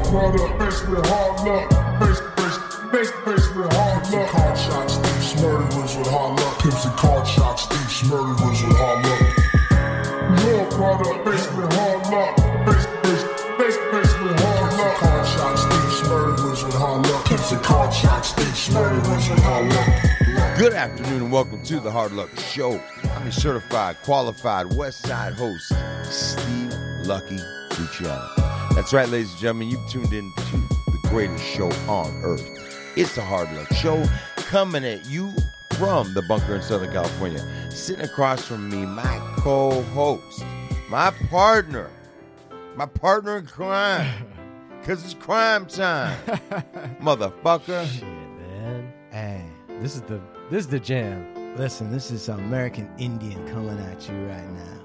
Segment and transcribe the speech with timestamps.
[0.00, 1.68] Your brother faced with hard luck.
[2.00, 2.58] Face, face,
[2.90, 4.28] face, face with hard Pimps luck.
[4.30, 6.58] card shots, thieves, murderers with hard luck.
[6.58, 9.20] Pimps and card shots, thieves, murderers with hard luck.
[10.44, 12.36] Your brother faced with hard luck.
[12.64, 13.24] Face, face,
[13.58, 14.96] face, face with hard Pimps luck.
[14.96, 17.24] card shots, thieves, murderers with hard luck.
[17.26, 20.58] Pimps and card shots, thieves, murderers with hard luck.
[20.58, 22.80] Good afternoon and welcome to the Hard Luck Show.
[23.14, 25.72] I'm your certified, qualified West Side host,
[26.04, 26.72] Steve
[27.04, 27.38] Lucky
[27.78, 28.39] Luciano.
[28.74, 30.56] That's right, ladies and gentlemen, you've tuned in to
[30.90, 32.48] the greatest show on earth.
[32.96, 34.04] It's the Hard Luck Show
[34.36, 35.32] coming at you
[35.76, 37.70] from the bunker in Southern California.
[37.70, 40.44] Sitting across from me, my co host,
[40.88, 41.90] my partner,
[42.76, 44.26] my partner in crime,
[44.80, 46.18] because it's crime time,
[47.02, 47.86] motherfucker.
[47.86, 48.92] Shit, man.
[49.10, 49.44] Hey,
[49.80, 51.56] this is the this is the jam.
[51.56, 54.79] Listen, this is American Indian coming at you right now.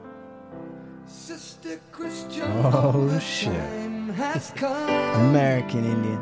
[1.91, 3.51] Christian, Oh, oh shit.
[4.15, 4.89] has come,
[5.29, 6.21] American Indian.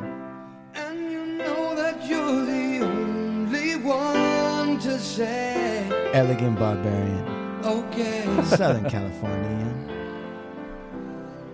[0.73, 7.25] and you know that you're the only one to say, Elegant barbarian.
[7.65, 9.67] okay, Southern California.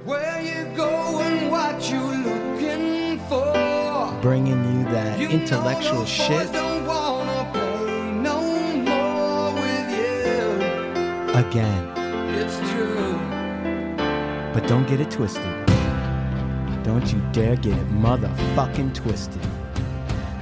[0.06, 4.20] where you going, what you looking for?
[4.22, 8.40] Bringing you that You intellectual shit don't wanna play no
[8.86, 11.40] more with you.
[11.40, 11.89] again.
[14.54, 15.44] But don't get it twisted.
[16.84, 19.42] Don't you dare get it motherfucking twisted.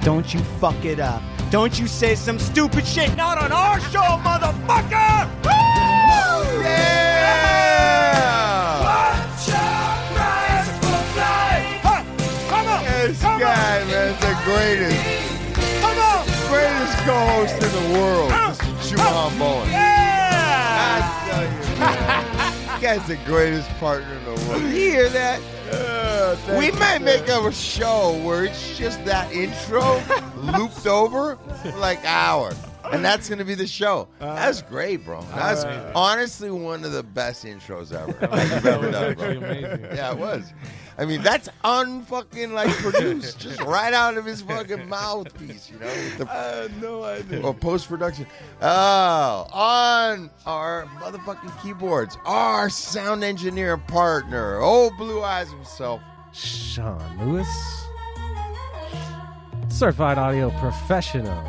[0.02, 1.22] Don't you fuck it up.
[1.50, 5.28] Don't you say some stupid shit not on our show, motherfucker!
[5.44, 6.62] Woo!
[6.62, 7.48] Yeah!
[13.08, 15.00] This guy, man, is the greatest.
[15.80, 16.26] Come on!
[16.50, 18.96] Greatest co-host in the world, Mr.
[18.96, 19.68] Juwan Bowen.
[19.72, 19.87] I
[22.80, 24.62] guy's the greatest partner in the world.
[24.62, 25.40] You hear that?
[26.58, 30.00] we might make up a show where it's just that intro
[30.36, 32.52] looped over for like hour.
[32.92, 34.08] And that's gonna be the show.
[34.18, 35.22] That's great, bro.
[35.34, 38.16] That's honestly one of the best intros ever.
[38.30, 39.30] Like you've ever done, bro.
[39.30, 40.52] Yeah, it was.
[40.96, 45.86] I mean, that's unfucking like produced, just right out of his fucking mouthpiece, you know.
[46.16, 47.40] the- I had no idea.
[47.42, 48.26] or post production.
[48.60, 56.00] Oh, on our motherfucking keyboards, our sound engineer partner, old Blue Eyes himself.
[56.32, 57.48] Sean Lewis,
[59.68, 61.42] certified audio professional,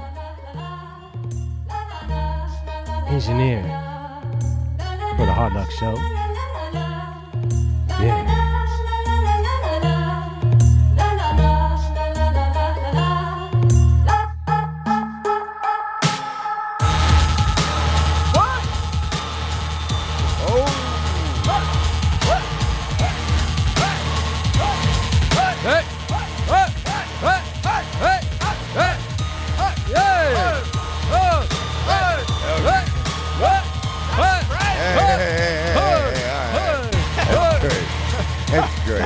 [3.10, 3.62] engineer
[5.18, 5.96] for the Hard Luck Show.
[8.02, 8.39] Yeah.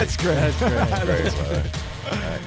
[0.03, 0.35] That's great.
[0.35, 0.71] That's great.
[0.73, 1.35] That's
[1.71, 2.41] great.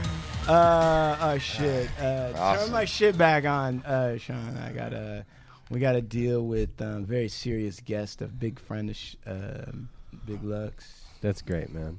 [0.47, 1.89] Uh, oh shit.
[1.99, 4.59] Uh, Turn my shit back on, uh, Sean.
[4.59, 5.25] I gotta,
[5.71, 9.89] we gotta deal with um, very serious guest, a big friend of sh- um
[10.27, 11.00] Big Lucks.
[11.22, 11.99] That's great, man.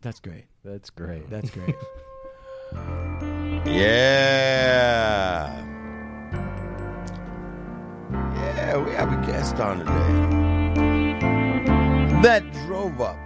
[0.00, 0.46] That's great.
[0.64, 1.28] That's great.
[1.28, 1.74] That's great.
[3.66, 5.62] Yeah.
[8.22, 10.46] Yeah, we have a guest on today
[12.22, 13.16] that drove up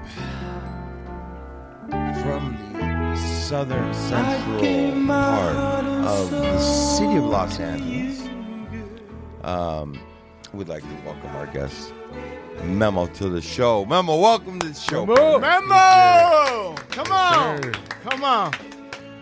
[1.91, 8.29] from the southern central part of the city of Los Angeles.
[9.43, 9.99] Um,
[10.53, 11.93] we'd like to welcome our guest,
[12.65, 13.85] Memo, to the show.
[13.85, 15.07] Memo, welcome to the show.
[15.07, 15.39] Memo!
[15.39, 17.73] Memo, come on, Sir.
[18.09, 18.53] come on.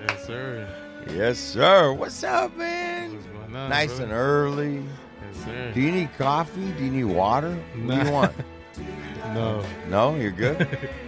[0.08, 0.68] Yes, sir.
[1.14, 1.92] Yes, sir.
[1.92, 3.14] What's up, man?
[3.14, 3.70] What's going on?
[3.70, 4.04] Nice brother?
[4.04, 4.74] and early.
[5.32, 5.72] Yes, sir.
[5.72, 6.72] Do you need coffee?
[6.72, 7.54] Do you need water?
[7.84, 8.32] What do you want?
[9.34, 10.66] no, No, you're good.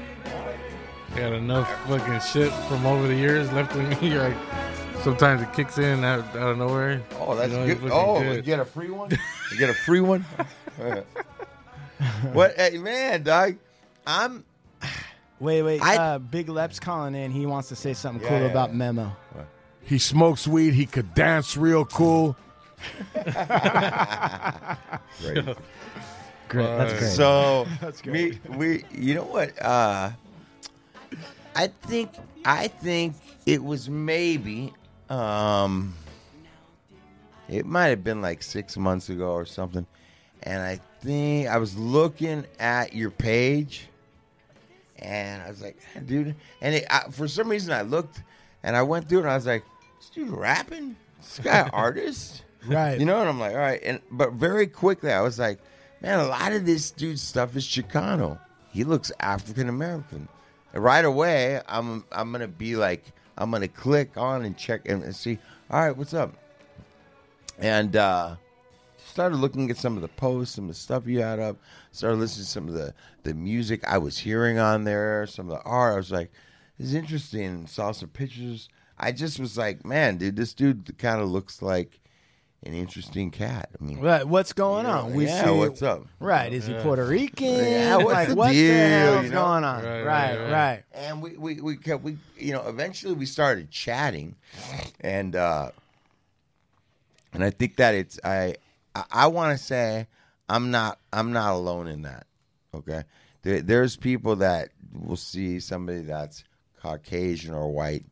[1.20, 4.16] I got enough fucking shit from over the years left in me.
[4.18, 4.34] Like
[5.02, 7.02] sometimes it kicks in out, out of nowhere.
[7.18, 7.90] Oh, that's You know, good.
[7.92, 8.36] Oh, good.
[8.36, 9.10] you get a free one?
[9.52, 10.24] You get a free one?
[12.32, 12.54] what?
[12.56, 13.56] Hey, man, dog.
[14.06, 14.44] I'm.
[15.40, 15.82] Wait, wait.
[15.82, 17.30] I- uh, Big Lep's calling in.
[17.32, 18.76] He wants to say something Yeah, cool yeah, about yeah.
[18.76, 19.16] Memo.
[19.82, 20.72] He smokes weed.
[20.74, 22.34] He could dance real cool.
[23.14, 23.34] Great.
[26.48, 26.66] Great.
[26.66, 27.12] That's great.
[27.12, 29.60] So That's we we you know what?
[29.62, 30.10] Uh,
[31.60, 32.12] I think
[32.42, 34.72] I think it was maybe
[35.10, 35.94] um,
[37.50, 39.86] it might have been like six months ago or something,
[40.42, 43.88] and I think I was looking at your page,
[44.98, 45.76] And I was like,
[46.06, 46.34] dude.
[46.62, 48.22] And it, I, for some reason, I looked
[48.62, 49.64] and I went through it and I was like,
[49.98, 50.96] this dude rapping?
[51.18, 52.42] This guy artist?
[52.66, 52.98] Right.
[52.98, 53.80] You know, and I'm like, all right.
[53.82, 55.58] And but very quickly, I was like,
[56.00, 58.38] man, a lot of this dude's stuff is Chicano.
[58.72, 60.26] He looks African American.
[60.72, 63.04] Right away, I'm I'm gonna be like,
[63.36, 65.38] I'm gonna click on and check and, and see.
[65.70, 66.34] All right, what's up?
[67.58, 68.36] And uh,
[69.04, 71.56] started looking at some of the posts, some of the stuff you had up.
[71.92, 72.94] Started listening to some of the
[73.24, 75.94] the music I was hearing on there, some of the art.
[75.94, 76.30] I was like,
[76.78, 77.66] this is interesting.
[77.66, 78.68] Saw some pictures.
[78.96, 81.99] I just was like, man, dude, this dude kind of looks like
[82.62, 83.70] an interesting cat.
[83.80, 85.14] I mean, Right, what's going on?
[85.14, 86.06] We yeah, see what's up?
[86.18, 87.46] Right, is he Puerto Rican?
[87.54, 89.42] Yeah, what's like the what deal, the hell's you know?
[89.44, 89.82] going on?
[89.84, 90.50] Right, Right, right, right.
[90.52, 90.82] right.
[90.92, 94.36] and we we we kept we you know eventually we started chatting
[95.00, 95.70] and uh
[97.32, 98.54] and i think that it's i
[98.94, 100.06] i, I want to say
[100.48, 102.26] i'm not i'm not alone in that
[102.74, 103.04] okay
[103.42, 106.44] there, there's people that will see somebody that's
[106.82, 108.04] caucasian or white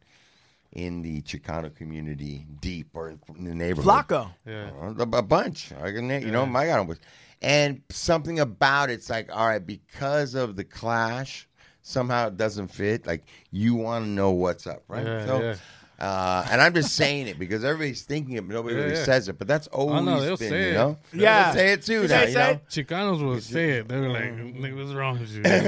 [0.72, 4.30] in the chicano community deep or in the neighborhood Flacco.
[4.46, 4.70] Yeah.
[4.80, 5.06] Uh-huh.
[5.12, 5.72] a, a bunch.
[5.72, 6.98] I can, you know, my God, was,
[7.40, 11.48] and something about it's like, all right, because of the clash,
[11.82, 13.06] somehow it doesn't fit.
[13.06, 15.06] Like you want to know what's up, right?
[15.06, 15.56] Yeah, so, yeah.
[15.98, 19.04] Uh, and I'm just saying it because everybody's thinking it, but nobody Yeah, really yeah.
[19.04, 19.36] says it.
[19.36, 20.74] But that's always no, they'll been, say you it.
[20.74, 20.96] know.
[21.12, 21.42] Yeah.
[21.44, 21.92] They'll say it too.
[21.94, 22.60] You now, say- you say know?
[22.84, 23.88] Chicanos will say it.
[23.88, 25.60] They're like, what's wrong with you?" Yeah,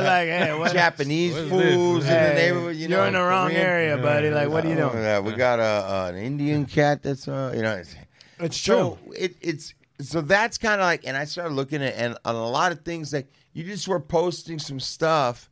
[0.00, 0.72] they're like, hey, what?
[0.84, 2.12] Japanese What is fools this?
[2.12, 2.74] in the neighborhood.
[2.76, 4.30] You you're know, in the wrong Korean- area, buddy.
[4.30, 5.02] Like, what are you Oh, doing?
[5.04, 7.76] yeah, we got a, uh, an Indian cat that's, uh, you know.
[7.76, 7.94] It's,
[8.40, 8.74] It's true.
[8.74, 12.34] So it, it's so that's kind of like, and I started looking at and on
[12.34, 15.48] a lot of things like you just were posting some stuff,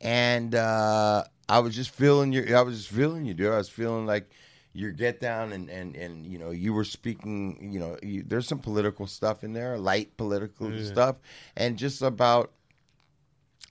[0.00, 3.52] and uh, I was just feeling your, I was just feeling you, dude.
[3.52, 4.28] I was feeling like
[4.72, 8.46] your get down and and and you know you were speaking, you know, you, there's
[8.48, 11.16] some political stuff in there, light political stuff,
[11.56, 12.50] and just about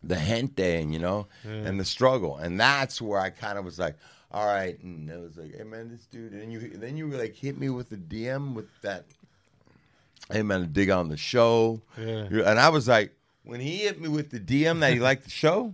[0.04, 3.80] the gente and you know and the struggle and that's where i kind of was
[3.80, 3.95] like
[4.31, 7.33] all right and it was like hey man this dude and you then you like
[7.36, 9.06] hit me with the dm with that
[10.31, 12.28] hey man dig on the show Yeah.
[12.30, 15.31] and i was like when he hit me with the dm that he liked the
[15.31, 15.74] show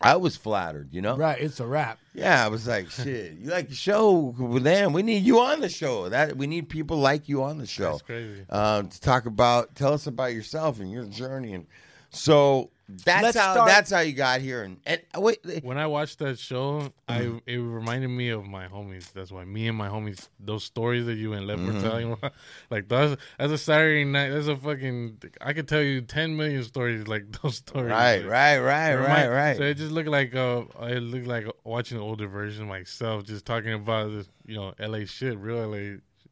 [0.00, 1.98] i was flattered you know Right, it's a wrap.
[2.14, 4.34] yeah, I was like, shit, you like the show?
[4.38, 6.08] Well, then we need you on the show.
[6.08, 7.92] That we need people like you on the show.
[7.92, 8.44] That's crazy.
[8.50, 11.66] Um, to talk about, tell us about yourself and your journey, and
[12.10, 12.70] so
[13.04, 14.62] that's Let's how start- that's how you got here.
[14.62, 18.66] And, and uh, wait, When I watched that show, I it reminded me of my
[18.68, 19.12] homies.
[19.12, 21.74] That's why me and my homies, those stories that you and Lev Mm-hmm.
[21.74, 22.16] were telling,
[22.70, 24.30] like that's as a Saturday night.
[24.30, 25.22] That's a fucking.
[25.40, 27.90] I could tell you ten million stories like those stories.
[27.90, 29.56] right, Like, right, right, it right, right.
[29.56, 33.24] So it just looked like uh, it looked like watching an older version of myself,
[33.24, 35.76] just talking about this, you know, LA shit, real LA.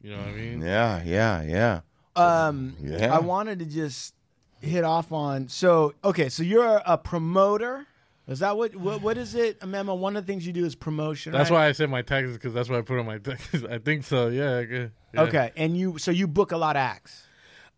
[0.01, 0.61] You know what I mean?
[0.61, 1.81] yeah, yeah, yeah.
[2.15, 3.13] Um, Yeah.
[3.13, 4.13] I wanted to just
[4.61, 5.47] hit off on.
[5.47, 7.85] So, okay, so you're a promoter.
[8.27, 8.75] Is that what?
[8.75, 9.97] What, what is it, Amema?
[9.97, 11.31] One of the things you do is promotion.
[11.31, 11.57] That's right?
[11.57, 13.63] why I said my taxes because that's what I put on my taxes.
[13.65, 14.27] I think so.
[14.27, 14.59] Yeah.
[14.59, 14.87] Yeah.
[15.23, 17.23] Okay, and you so you book a lot of acts.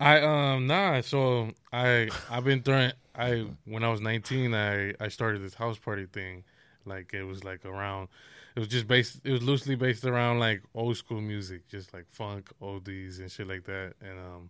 [0.01, 0.99] I um nah.
[1.01, 2.91] So I I've been throwing.
[3.15, 6.43] I when I was 19, I I started this house party thing.
[6.85, 8.09] Like it was like around.
[8.55, 9.21] It was just based.
[9.23, 13.47] It was loosely based around like old school music, just like funk, oldies, and shit
[13.47, 13.93] like that.
[14.01, 14.49] And um,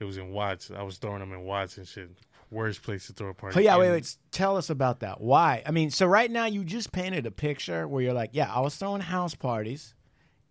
[0.00, 0.70] it was in Watts.
[0.70, 2.10] I was throwing them in Watts and shit.
[2.50, 3.58] Worst place to throw a party.
[3.58, 4.16] Oh yeah, wait, And- wait.
[4.30, 5.20] Tell us about that.
[5.20, 5.62] Why?
[5.66, 8.60] I mean, so right now you just painted a picture where you're like, yeah, I
[8.60, 9.94] was throwing house parties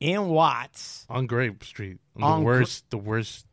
[0.01, 1.05] in Watts.
[1.09, 1.99] on Grape Street.
[2.17, 3.45] On the Gra- worst, the worst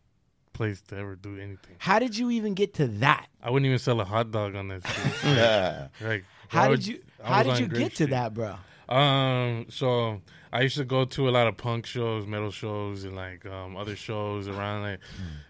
[0.54, 1.76] place to ever do anything.
[1.78, 3.26] How did you even get to that?
[3.42, 5.14] I wouldn't even sell a hot dog on that street.
[5.24, 5.88] Yeah.
[6.00, 7.00] like, How I did you?
[7.22, 8.56] How did you on Grape get to that, bro?
[8.88, 10.20] Um, so
[10.52, 13.76] I used to go to a lot of punk shows, metal shows, and like um
[13.76, 14.82] other shows around.
[14.82, 15.00] Like,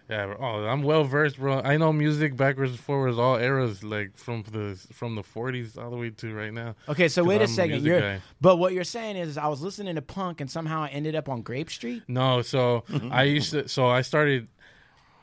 [0.09, 1.59] yeah, oh, I'm well versed, bro.
[1.61, 5.89] I know music backwards and forwards, all eras, like from the from the 40s all
[5.89, 6.75] the way to right now.
[6.87, 7.83] Okay, so wait a I'm a second.
[7.83, 10.87] music You're, but what you're saying is, I was listening to punk, and somehow I
[10.87, 12.03] ended up on Grape Street.
[12.07, 13.67] No, so I used to.
[13.67, 14.47] So I started.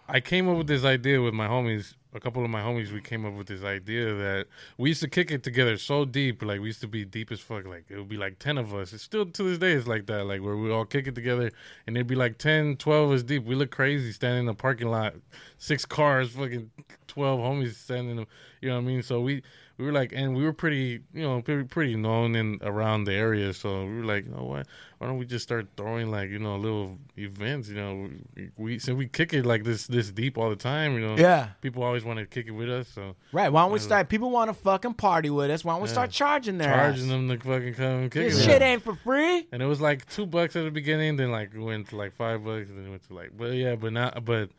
[0.09, 1.95] I came up with this idea with my homies.
[2.13, 5.09] A couple of my homies, we came up with this idea that we used to
[5.09, 6.43] kick it together so deep.
[6.43, 7.67] Like we used to be deep as fuck.
[7.67, 8.93] Like it would be like ten of us.
[8.93, 9.73] It's still to this day.
[9.73, 10.25] It's like that.
[10.27, 11.53] Like where we all kick it together,
[11.87, 13.45] and it'd be like 10, 12 of us deep.
[13.45, 15.15] We look crazy standing in the parking lot,
[15.59, 16.71] six cars, fucking
[17.07, 18.27] twelve homies standing.
[18.61, 19.03] You know what I mean?
[19.03, 19.43] So we
[19.81, 23.15] we were like, and we were pretty, you know, pretty, pretty known in around the
[23.15, 23.55] area.
[23.55, 24.67] So we were like, you know what?
[24.99, 27.71] Why don't we just start throwing like you know little events?
[27.71, 30.93] You know, we, we since we kick it like this this deep all the time.
[30.93, 31.49] You know, Yeah.
[31.63, 33.49] People always want to kick it with us, so Right.
[33.51, 34.11] Why don't we start?
[34.11, 35.65] People want to fucking party with us.
[35.65, 37.11] Why don't we start charging their charging ass?
[37.11, 38.45] them to fucking come kick This it.
[38.45, 39.49] shit ain't for free.
[39.51, 42.13] And it was like two bucks at the beginning, then like it went to like
[42.15, 44.51] five bucks, and then it went to like, but yeah, but not, but,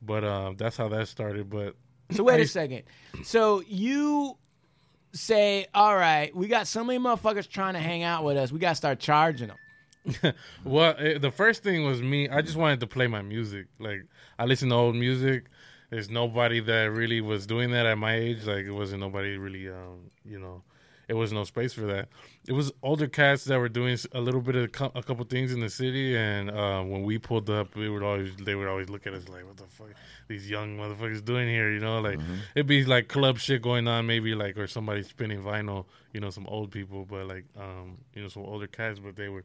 [0.00, 1.50] but um, that's how that started.
[1.50, 1.74] But
[2.12, 2.84] So wait a second.
[3.24, 4.36] So you
[5.12, 8.58] say, all right, we got so many motherfuckers trying to hang out with us, we
[8.58, 10.34] got to start charging them?
[10.64, 12.28] Well, eh, the first thing was me.
[12.28, 13.66] I just wanted to play my music.
[13.78, 14.06] Like
[14.38, 15.46] I listen to old music.
[15.90, 18.44] There's nobody that really was doing that at my age.
[18.44, 20.62] Like it wasn't nobody really, um, you know,
[21.08, 22.08] it was no space for that.
[22.46, 25.52] It was older cats that were doing a little bit of co- a couple things
[25.52, 28.88] in the city, and uh, when we pulled up, we would always they would always
[28.90, 29.88] look at us like, "What the fuck
[30.28, 32.20] these young motherfuckers doing here?" You know, like
[32.54, 35.86] it'd be like club shit going on, maybe like or somebody spinning vinyl.
[36.12, 39.28] You know, some old people, but like um, you know, some older cats, but they
[39.28, 39.44] were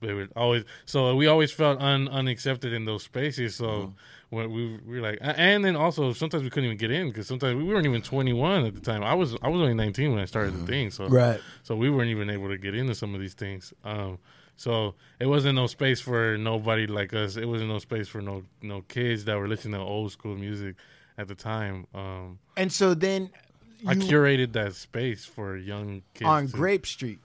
[0.00, 3.56] they would always so we always felt un, unaccepted in those spaces.
[3.56, 3.94] So
[4.30, 7.26] when we, we were like and then also sometimes we couldn't even get in because
[7.26, 9.02] sometimes we weren't even 21 at the time.
[9.02, 11.40] I was i was only 19 when i started the thing so Right.
[11.62, 13.72] so we weren't even able to get into some of these things.
[13.84, 14.18] Um
[14.58, 17.36] so it wasn't no space for nobody like us.
[17.36, 20.76] It wasn't no space for no no kids that were listening to old school music
[21.18, 21.86] at the time.
[21.94, 23.30] Um And so then
[23.86, 27.18] i you curated that space for young kids on to- Grape Street.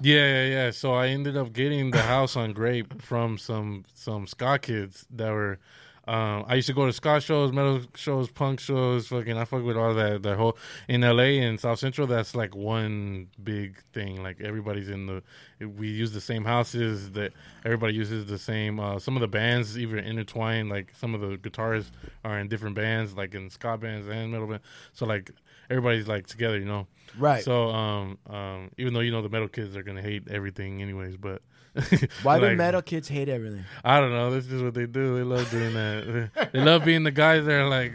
[0.00, 0.70] Yeah, yeah, yeah.
[0.70, 5.30] So I ended up getting the house on Grape from some some ska kids that
[5.30, 5.58] were.
[6.06, 9.08] Um, I used to go to ska shows, metal shows, punk shows.
[9.08, 10.22] Fucking, I fuck with all that.
[10.22, 10.56] That whole
[10.88, 12.06] in LA and South Central.
[12.06, 14.22] That's like one big thing.
[14.22, 15.22] Like everybody's in the.
[15.66, 17.10] We use the same houses.
[17.10, 17.34] That
[17.66, 18.80] everybody uses the same.
[18.80, 20.70] Uh, some of the bands even intertwine.
[20.70, 21.90] Like some of the guitarists
[22.24, 24.64] are in different bands, like in ska bands and metal bands.
[24.94, 25.30] So like
[25.70, 26.86] everybody's like together, you know.
[27.18, 27.42] Right.
[27.42, 31.16] So, um, um, even though you know the metal kids are gonna hate everything, anyways,
[31.16, 31.42] but
[32.22, 33.64] Why do metal kids hate everything?
[33.84, 34.30] I don't know.
[34.30, 35.16] That's just what they do.
[35.16, 36.50] They love doing that.
[36.52, 37.92] they love being the guys that are like,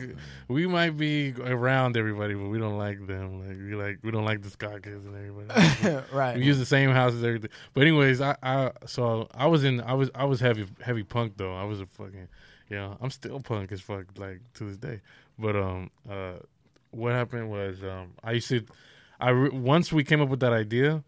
[0.48, 3.48] we might be around everybody, but we don't like them.
[3.48, 6.06] Like we like we don't like the ska kids and everybody.
[6.13, 6.38] right.
[6.38, 7.50] we use the same houses, everything.
[7.74, 11.34] But anyways, I, I so I was in I was I was heavy heavy punk
[11.38, 11.56] though.
[11.56, 12.27] I was a fucking
[12.70, 15.01] you know I'm still punk as fuck like to this day.
[15.38, 16.34] But um uh
[16.93, 18.65] what happened was um I used to
[19.19, 21.03] I re- once we came up with that idea,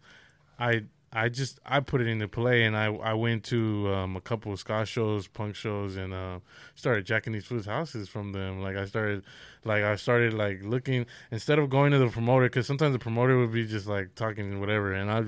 [0.58, 4.20] I I just I put it into play and I I went to um, a
[4.20, 6.40] couple of ska shows, punk shows, and uh,
[6.74, 8.60] started jacking these fools' houses from them.
[8.60, 9.24] Like I started,
[9.66, 13.38] like I started like looking instead of going to the promoter because sometimes the promoter
[13.38, 15.24] would be just like talking whatever, and I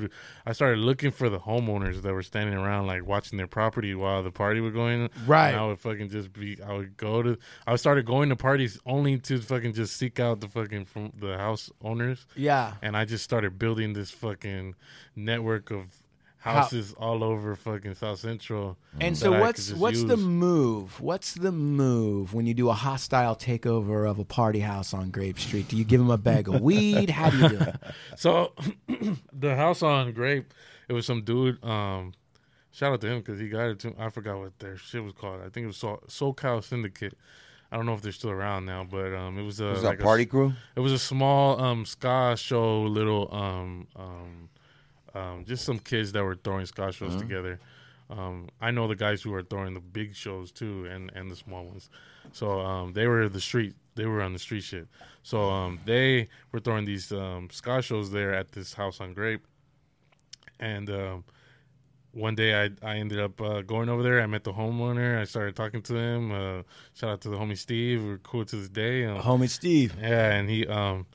[0.49, 4.23] I started looking for the homeowners that were standing around like watching their property while
[4.23, 5.11] the party was going.
[5.26, 5.50] Right.
[5.50, 8.78] And I would fucking just be I would go to I started going to parties
[8.87, 12.75] only to fucking just seek out the fucking from the house owners yeah.
[12.83, 14.75] and I just started building this fucking
[15.16, 15.87] network of
[16.55, 18.76] houses all over fucking South Central.
[19.00, 21.00] And so I what's could just what's the move?
[21.00, 25.38] What's the move when you do a hostile takeover of a party house on Grape
[25.38, 25.69] Street?
[25.69, 27.11] Do you give them a bag of weed?
[27.11, 27.76] How do you do it?
[28.17, 28.52] so
[29.33, 30.52] the house on Grape?
[30.88, 31.62] It was some dude.
[31.64, 32.14] Um,
[32.73, 33.78] shout out to him because he got it.
[33.81, 35.40] To, I forgot what their shit was called.
[35.40, 37.17] I think it was Soul, SoCal Syndicate.
[37.71, 40.00] I don't know if they're still around now, but um, it was a Was like
[40.00, 40.55] a party s- crew?
[40.75, 44.49] It was a small um ska show, little um um
[45.18, 47.58] um just some kids that were throwing ska shows together.
[48.10, 51.37] Um, I know the guys who are throwing the big shows too, and and the
[51.37, 51.90] small ones.
[52.32, 53.75] So um, they were the street.
[53.96, 54.87] They were on the street shit.
[55.22, 59.44] So um, they were throwing these um, ska shows there at this house on Grape,
[60.60, 61.25] and um,
[62.12, 64.22] one day I I ended up uh, going over there.
[64.22, 65.20] I met the homeowner.
[65.20, 66.32] I started talking to him.
[66.32, 66.62] Uh,
[66.94, 68.04] shout out to the homie Steve.
[68.04, 69.04] We're cool to this day.
[69.04, 69.94] Um, Homie Steve.
[70.00, 71.06] yeah, and he um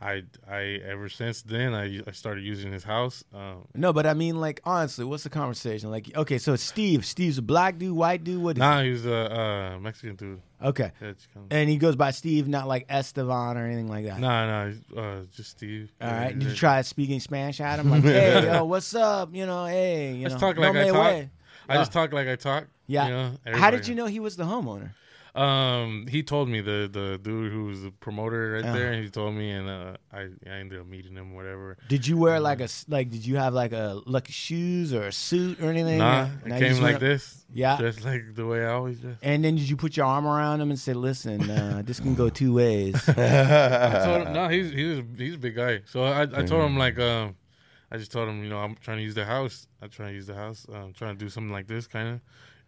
[0.00, 3.22] I I ever since then I I started using his house.
[3.34, 5.90] Um No, but I mean, like, honestly, what's the conversation?
[5.90, 7.04] Like, okay, so Steve.
[7.04, 8.42] Steve's a black dude, white dude.
[8.42, 10.40] What is nah, he was a uh, Mexican dude.
[10.62, 10.92] Okay.
[11.00, 11.12] Yeah,
[11.50, 14.20] And he goes by Steve, not like Estevan or anything like that.
[14.20, 15.92] Nah, nah, uh, just Steve.
[16.00, 16.38] All right.
[16.38, 17.90] Did you try speaking Spanish at him?
[17.90, 19.34] Like, hey, yo, what's up?
[19.34, 21.04] You know, hey, you I just know, talk like no I talk.
[21.04, 21.30] way.
[21.68, 22.66] I just talk like I talk.
[22.86, 23.06] Yeah.
[23.06, 24.90] You know, How did you know he was the homeowner?
[25.34, 28.74] Um, he told me the the dude who was the promoter right Uh-huh.
[28.74, 28.92] there.
[28.92, 31.34] And he told me, and uh, I I ended up meeting him.
[31.34, 31.76] Whatever.
[31.88, 33.10] Did you wear like a like?
[33.10, 35.98] Did you have like a lucky shoes or a suit or anything?
[35.98, 37.44] Nah, Or- it came like went- this.
[37.52, 37.78] Yeah.
[37.78, 39.16] just like the way I always dress.
[39.22, 42.14] And then did you put your arm around him and say, "Listen, uh, this can
[42.14, 42.94] go two ways"?
[43.08, 45.80] I told him, no, he's he's he's a big guy.
[45.86, 47.36] So I, I told him like um,
[47.90, 49.66] I just told him you know I'm trying to use the house.
[49.82, 50.66] I'm trying to use the house.
[50.72, 52.20] I'm trying to do something like this, kind of,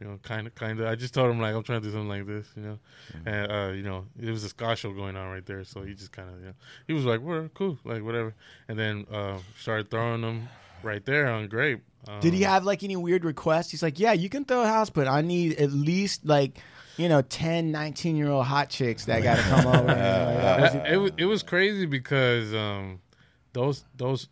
[0.03, 0.87] you know, kind of, kind of.
[0.87, 2.79] I just told him like I'm trying to do something like this, you know,
[3.25, 5.63] and uh, you know, it was a ska show going on right there.
[5.63, 6.55] So he just kind of, you know,
[6.89, 8.35] he was like, "We're cool, like whatever,"
[8.67, 10.49] and then uh, started throwing them
[10.83, 11.83] right there on Grape.
[12.09, 13.71] Um, Did he have like any weird requests?
[13.71, 16.59] He's like, "Yeah, you can throw a house, but I need at least like."
[16.99, 19.87] You know, 10, 19 year old hot chicks that got to come over.
[19.87, 23.01] like, was Uh, it, was it was crazy because um,
[23.55, 24.29] those those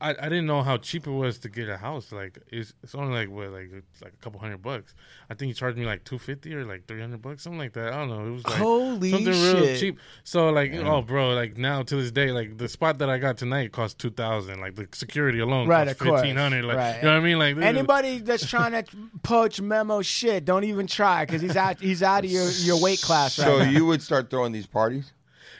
[0.00, 2.12] I, I didn't know how cheap it was to get a house.
[2.12, 3.70] Like it's it's only like what like
[4.02, 4.94] like a couple hundred bucks.
[5.28, 7.72] I think he charged me like two fifty or like three hundred bucks, something like
[7.72, 7.92] that.
[7.92, 8.26] I don't know.
[8.26, 9.98] It was like Holy something real cheap.
[10.22, 13.38] So like oh bro, like now to this day, like the spot that I got
[13.38, 14.60] tonight cost two thousand.
[14.60, 16.64] Like the security alone, Right, cost fifteen hundred.
[16.64, 16.96] Like Right.
[16.98, 17.38] you know what I mean?
[17.40, 18.84] Like this is- Anybody that's trying to
[19.24, 21.80] poach Memo shit, don't even try because he's out.
[21.80, 23.68] He's out of your, your weight class right So now.
[23.70, 25.12] you would start throwing these parties?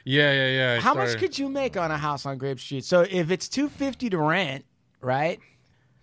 [0.08, 0.76] Yeah, yeah, yeah.
[0.78, 2.84] I How much started- could you make on a house on Grape Street?
[2.84, 4.64] So if it's two fifty to rent,
[5.00, 5.38] right?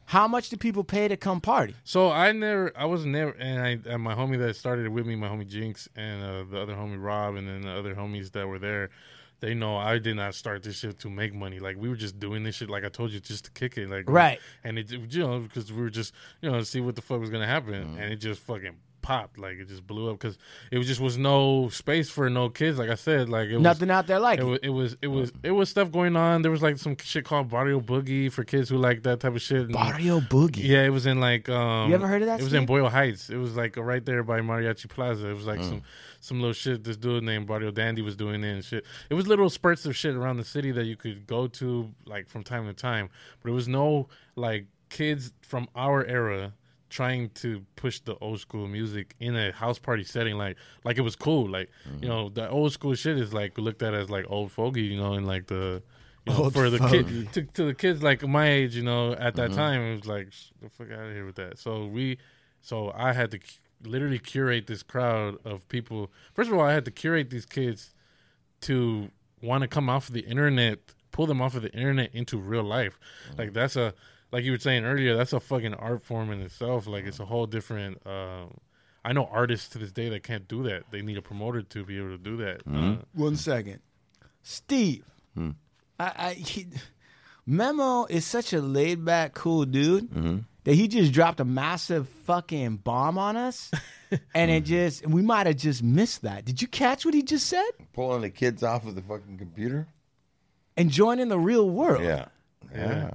[0.08, 1.74] How much do people pay to come party?
[1.84, 5.08] So I never, I was never, and I, and my homie that started it with
[5.08, 8.32] me, my homie Jinx, and uh, the other homie Rob, and then the other homies
[8.34, 8.92] that were there,
[9.40, 11.58] they know I did not start this shit to make money.
[11.60, 13.90] Like we were just doing this shit, like I told you, just to kick it,
[13.90, 14.40] like Right.
[14.64, 17.32] And it, you know, because we were just, you know, see what the fuck was
[17.32, 20.36] gonna happen, and it just fucking popped, like it just blew up because
[20.72, 22.80] it was just was no space for no kids.
[22.80, 24.46] Like I said, like it was, Nothing out there like it it.
[24.46, 26.42] was, it was it was it was stuff going on.
[26.42, 29.42] There was like some shit called Barrio Boogie for kids who like that type of
[29.44, 29.62] shit.
[29.62, 30.64] and- Barrio Boogie.
[30.64, 32.90] yeah, it was in like um You ever heard of that, It was in Boyle
[32.90, 33.30] Heights.
[33.30, 35.30] It was like right there by Mariachi Plaza.
[35.30, 35.48] It was Mm.
[35.48, 35.82] like some
[36.20, 38.84] some little shit this dude named Barrio Dandy was doing it and shit.
[39.12, 42.28] It was little spurts of shit around the city that you could go to like
[42.28, 43.10] from time to time.
[43.44, 46.54] But it was no like kids from our era
[46.89, 51.01] trying to push the old school music in a house party setting like like it
[51.01, 51.50] was cool.
[51.50, 52.04] Like, Mm-hmm.
[52.04, 54.98] you know, the old school shit is like looked at as like old fogey, you
[54.98, 55.82] know, and like the
[56.27, 59.36] you know, for the kid to, to the kids like my age, you know, at
[59.36, 59.38] Mm-hmm.
[59.38, 60.30] that time it was like
[60.62, 61.60] the fuck out of here with that.
[61.60, 62.18] So we,
[62.62, 63.39] so I had to
[63.84, 66.12] literally curate this crowd of people.
[66.34, 67.94] First of all, I had to curate these kids
[68.62, 69.10] to
[69.42, 70.80] want to come off of the internet,
[71.12, 72.98] pull them off of the internet into real life.
[73.30, 73.39] Mm-hmm.
[73.42, 73.94] Like that's a
[74.36, 76.88] like you were saying earlier, that's a fucking art form in itself.
[76.88, 78.06] Like it's a whole different.
[78.06, 78.48] Uh,
[79.06, 80.84] I know artists to this day that can't do that.
[80.92, 82.62] They need a promoter to be able to do that.
[82.70, 83.80] Uh, One second,
[84.42, 85.06] Steve.
[85.38, 85.54] I,
[86.00, 86.68] I he,
[87.46, 92.77] Memo is such a laid back, cool dude that he just dropped a massive fucking
[92.77, 93.72] bomb on us,
[94.36, 96.44] and it just we might have just missed that.
[96.44, 97.70] Did you catch what he just said?
[97.94, 99.88] Pulling the kids off of the fucking computer?
[100.75, 102.04] And joining the real world.
[102.04, 102.25] Yeah.
[102.74, 103.12] Yeah.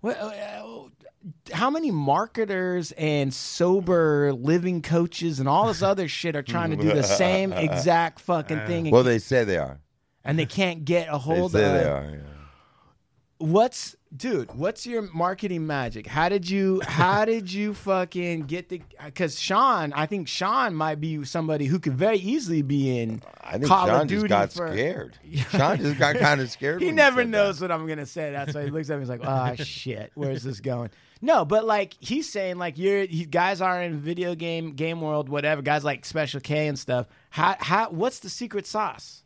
[0.00, 6.42] Well, uh, how many marketers and sober living coaches and all this other shit are
[6.42, 9.80] trying to do the same exact fucking thing, and, Well, they say they are.
[10.24, 12.10] and they can't get a They hold say of they are.
[12.10, 12.20] Yeah.
[13.38, 18.82] What's dude what's your marketing magic how did you how did you fucking get the
[19.04, 23.52] because sean i think sean might be somebody who could very easily be in I
[23.52, 25.18] think Call of Sean Duty just got for- scared.
[25.50, 26.82] Sean just got kind of scared.
[26.82, 27.70] he never said knows that.
[27.70, 30.42] what i'm gonna say that's why he looks at me he's like oh shit where's
[30.42, 30.90] this going
[31.22, 35.28] no but like he's saying like you're he, guys are in video game game world
[35.28, 39.22] whatever guys like special k and stuff how how what's the secret sauce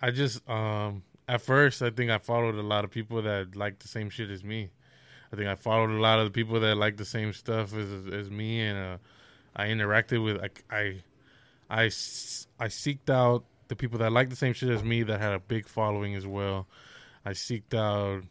[0.00, 3.78] I just um at first I think I followed a lot of people that like
[3.78, 4.70] the same shit as me.
[5.32, 7.90] I think I followed a lot of the people that like the same stuff as
[8.12, 8.96] as me, and uh,
[9.54, 11.02] I interacted with I, I
[11.68, 15.34] I I seeked out the people that like the same shit as me that had
[15.34, 16.66] a big following as well.
[17.24, 18.22] I seeked out.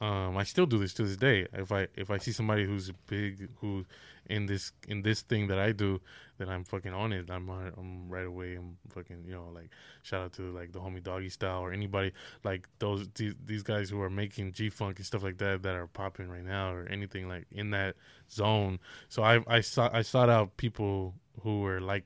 [0.00, 1.46] Um, I still do this to this day.
[1.52, 3.86] If I if I see somebody who's big who
[4.26, 6.00] in this in this thing that I do,
[6.38, 7.30] then I'm fucking on it.
[7.30, 8.56] I'm on- I'm right away.
[8.56, 9.70] I'm fucking you know like
[10.02, 13.88] shout out to like the homie Doggy Style or anybody like those these, these guys
[13.88, 16.86] who are making G Funk and stuff like that that are popping right now or
[16.90, 17.94] anything like in that
[18.30, 18.80] zone.
[19.08, 22.04] So I I sought I sought out people who were like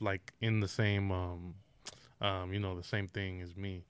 [0.00, 1.54] like in the same um
[2.20, 3.84] um you know the same thing as me.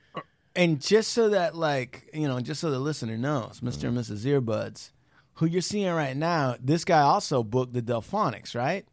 [0.57, 3.89] And just so that, like, you know, just so the listener knows, Mr.
[3.89, 4.25] and Mrs.
[4.25, 4.91] Earbuds,
[5.35, 8.87] who you're seeing right now, this guy also booked the Delfonics, right?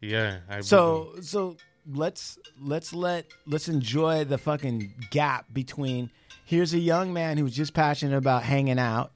[0.00, 0.38] Yeah.
[0.48, 1.56] I So, so
[1.92, 6.10] let's let's let let's enjoy the fucking gap between
[6.44, 9.12] here's a young man who's just passionate about hanging out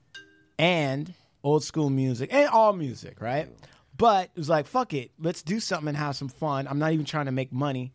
[0.59, 3.47] and old school music and all music, right?
[3.95, 6.67] But it was like, fuck it, let's do something and have some fun.
[6.67, 7.93] I'm not even trying to make money,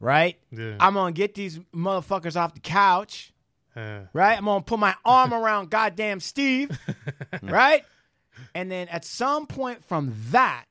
[0.00, 0.38] right?
[0.50, 0.76] Yeah.
[0.80, 3.32] I'm gonna get these motherfuckers off the couch
[3.76, 4.36] uh, right?
[4.36, 6.76] I'm gonna put my arm around goddamn Steve,
[7.42, 7.84] right?
[8.54, 10.64] And then at some point from that,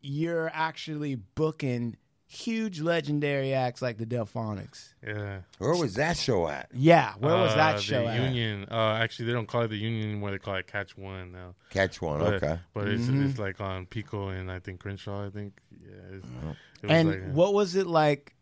[0.00, 1.96] you're actually booking
[2.26, 4.92] huge legendary acts like the Delfonics.
[5.06, 5.38] yeah.
[5.58, 6.68] Where was that show at?
[6.74, 8.20] Yeah, where was Uh, that the show at?
[8.20, 8.66] Union.
[8.70, 10.32] Uh, actually, they don't call it the Union anymore.
[10.32, 11.54] They call it Catch One now.
[11.70, 12.18] Catch one.
[12.20, 12.58] But, okay.
[12.74, 13.26] But it's, Mm-hmm.
[13.30, 15.26] it's like on Pico and I think Crenshaw.
[15.26, 15.54] I think.
[15.70, 16.16] Yeah.
[16.16, 16.32] It's, it
[16.82, 18.33] was And like, uh, what was it like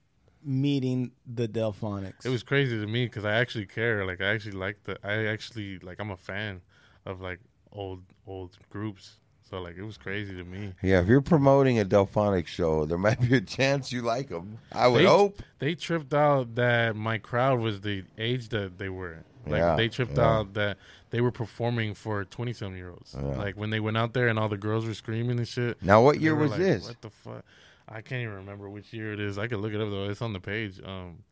[0.45, 2.25] meeting the Delfonics?
[2.25, 4.05] It was crazy to me because I actually care.
[4.07, 4.99] Like I actually like the.
[5.05, 6.01] I actually like.
[6.01, 6.61] I'm a fan
[7.07, 7.41] of like
[7.73, 9.19] old old groups.
[9.49, 10.73] So like it was crazy to me.
[10.83, 14.59] Yeah, if you're promoting a Delfonic show, there might be a chance you like them.
[14.73, 15.43] I would they, hope.
[15.59, 19.25] they tripped out that my crowd was the age that they were.
[19.47, 20.27] Like Yeah, they tripped yeah.
[20.27, 20.79] out that
[21.11, 23.15] they were performing for twenty something year olds.
[23.15, 23.37] Yeah.
[23.37, 25.83] Like when they went out there and all the girls were screaming and shit.
[25.83, 26.89] Now, what year was like, this?
[26.89, 27.45] What the fuck?
[27.89, 29.39] I can't even remember which year it is.
[29.39, 30.09] I could look it up though.
[30.09, 30.81] It's on the page.
[30.85, 31.25] Um,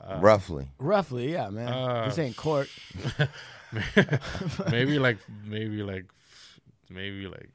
[0.00, 0.68] uh, Roughly.
[0.78, 1.68] Roughly, yeah, man.
[1.68, 2.68] Uh, this ain't court.
[4.70, 6.06] maybe like maybe like
[6.90, 7.50] maybe like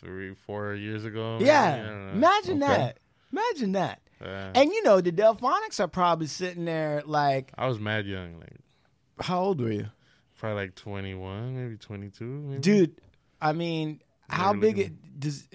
[0.00, 1.34] three four years ago.
[1.34, 1.46] maybe?
[1.46, 2.76] Yeah, imagine Okay.
[2.76, 2.98] that.
[3.32, 4.00] Imagine that.
[4.20, 4.52] Yeah.
[4.54, 8.56] And you know, the Delfonics are probably sitting there like, I was mad young, like
[9.20, 9.86] how old were you?
[10.38, 12.24] probably like twenty one, maybe twenty two.
[12.24, 12.60] Maybe.
[12.60, 13.00] Dude,
[13.40, 15.46] I mean, how big it does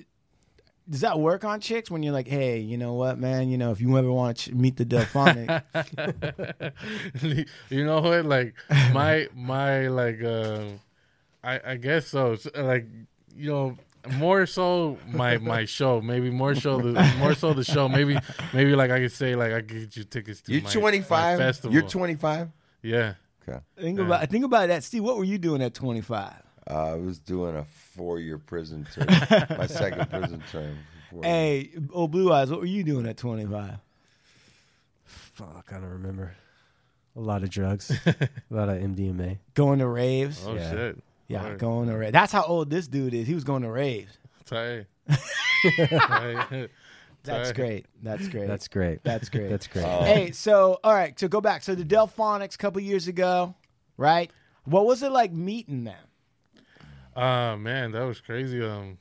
[0.89, 3.49] does that work on chicks when you're like, hey, you know what, man?
[3.49, 5.63] You know, if you ever want to ch- meet the Delfonic,
[7.69, 8.25] you know what?
[8.25, 8.55] Like
[8.93, 10.63] my my like uh,
[11.43, 12.33] I I guess so.
[12.33, 12.85] It's, uh, like
[13.35, 13.77] you know.
[14.19, 15.99] More so, my my show.
[15.99, 17.89] Maybe more so the more so the show.
[17.89, 18.15] Maybe
[18.53, 21.39] maybe like I could say like I could get you tickets to You're my, 25.
[21.39, 21.73] my festival.
[21.73, 22.49] You're 25.
[22.83, 23.15] Yeah,
[23.49, 23.57] Okay.
[23.81, 24.05] think Yeah.
[24.05, 24.83] about think about that.
[24.83, 26.33] Steve, what were you doing at 25?
[26.69, 29.05] Uh, I was doing a four-year prison term.
[29.57, 30.77] my second prison term.
[31.11, 33.75] Four Hey, old Blue Eyes, what were you doing at 25?
[35.05, 36.35] Fuck, I don't remember.
[37.15, 39.37] A lot of drugs, a lot of MDMA.
[39.53, 40.43] Going to raves?
[40.45, 40.71] Oh Yeah.
[40.71, 41.03] shit.
[41.27, 41.59] yeah, Word.
[41.59, 42.11] going to raves.
[42.13, 43.27] That's how old this dude is.
[43.27, 44.17] He was going to raves.
[44.45, 44.85] Tight.
[45.89, 46.69] Tight.
[47.23, 47.85] That's great.
[48.03, 48.47] That's great.
[48.47, 49.03] That's great.
[49.03, 49.49] That's great.
[49.49, 49.85] That's great.
[49.85, 50.03] Oh.
[50.03, 51.63] hey, so all right, so go back.
[51.63, 53.55] So the Delfonics a couple years ago,
[53.97, 54.29] right?
[54.65, 55.95] What was it like meeting them?
[57.15, 58.61] Ah man, that was crazy.
[58.63, 58.97] Um,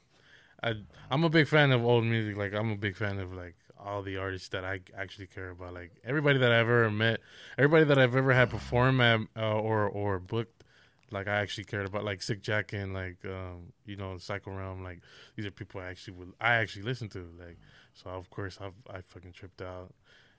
[0.63, 0.75] I
[1.11, 2.37] I'm a big fan of old music.
[2.37, 5.75] Like I'm a big fan of like all the artists that I actually care about.
[5.75, 7.21] Like everybody that I've ever met,
[7.59, 10.65] everybody that I've ever had perform at uh, or or booked.
[11.11, 14.85] Like I actually cared about, like Sick Jacken like um, you know Psycho Realm.
[14.85, 15.01] Like
[15.37, 17.29] these are people I actually would I actually listen to.
[17.39, 17.59] Like
[17.95, 19.95] so, of course I I fucking tripped out,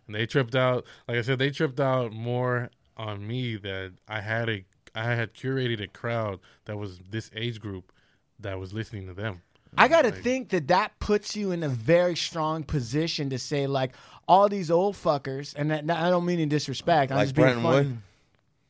[0.07, 0.85] and they tripped out.
[1.07, 5.33] Like I said, they tripped out more on me that I had a I had
[5.33, 7.91] curated a crowd that was this age group
[8.39, 9.41] that was listening to them.
[9.77, 13.37] I got to Like- think that that puts you in a very strong position to
[13.37, 13.93] say like
[14.27, 17.11] all these old fuckers, and that, I don't mean in disrespect.
[17.11, 17.87] I'm Like just being Brenton funny.
[17.89, 17.97] Wood?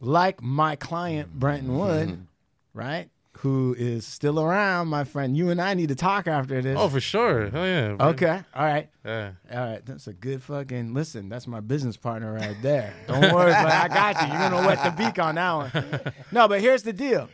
[0.02, 2.22] like my client Brenton Wood, mm-hmm.
[2.74, 3.10] right?
[3.46, 5.38] Who is still around, my friend.
[5.38, 6.76] You and I need to talk after this.
[6.80, 7.52] Oh, for sure.
[7.52, 7.96] Hell yeah.
[8.08, 8.90] okay, all right.
[9.06, 9.34] Yeah.
[9.54, 11.30] All right, that's a good fucking listen.
[11.30, 12.92] That's my business partner right there.
[13.06, 14.30] Don't worry, but I got you.
[14.30, 16.14] You're gonna wet the beak on that one.
[16.32, 17.30] No, but here's the deal.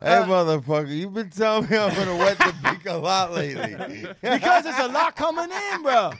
[0.00, 3.76] Hey, uh, motherfucker, you've been telling me I'm gonna wet the beak a lot lately.
[4.22, 6.12] Because there's a lot coming in, bro.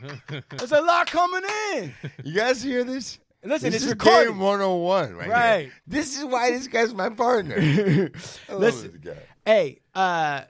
[0.50, 1.94] There's a lot coming in.
[2.22, 3.18] You guys hear this?
[3.42, 4.29] Listen, this it's is recorded.
[4.29, 5.61] game 101 right, Right.
[5.62, 5.72] here.
[5.87, 7.57] This is why this guy's my partner.
[7.59, 9.00] I love Listen.
[9.03, 9.22] this guy.
[9.46, 10.42] Hey, uh,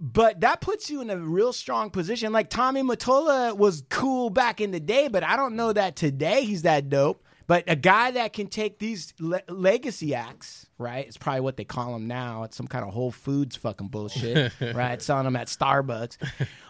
[0.00, 2.32] but that puts you in a real strong position.
[2.32, 6.44] Like Tommy Mottola was cool back in the day, but I don't know that today
[6.44, 7.22] he's that dope.
[7.46, 11.06] But a guy that can take these le- legacy acts, right?
[11.06, 12.44] It's probably what they call them now.
[12.44, 15.00] It's some kind of Whole Foods fucking bullshit, right?
[15.02, 16.16] Selling them at Starbucks.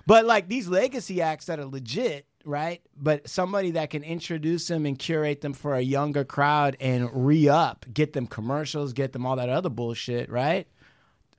[0.05, 2.81] But like these legacy acts that are legit, right?
[2.97, 7.49] But somebody that can introduce them and curate them for a younger crowd and re
[7.49, 10.67] up, get them commercials, get them all that other bullshit, right?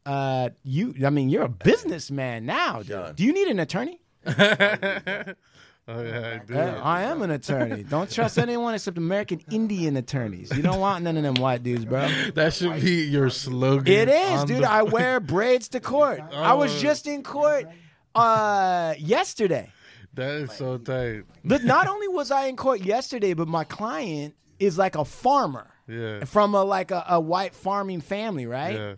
[0.05, 3.15] Uh, you, I mean, you're a businessman now, dude.
[3.15, 3.99] Do you need an attorney?
[5.87, 6.55] Oh yeah, I do.
[6.57, 7.83] Uh, I am an attorney.
[7.83, 10.49] Don't trust anyone except American Indian attorneys.
[10.55, 12.07] You don't want none of them white dudes, bro.
[12.33, 13.93] That should be your slogan.
[13.93, 14.63] It is, dude.
[14.63, 16.21] the- I wear braids to court.
[16.33, 17.67] I was just in court
[18.15, 19.71] uh yesterday.
[20.15, 21.23] That is so tight.
[21.43, 25.67] But not only was I in court yesterday, but my client is like a farmer
[25.87, 26.23] Yeah.
[26.25, 28.75] from a like a, a white farming family, right?
[28.75, 28.93] Yeah.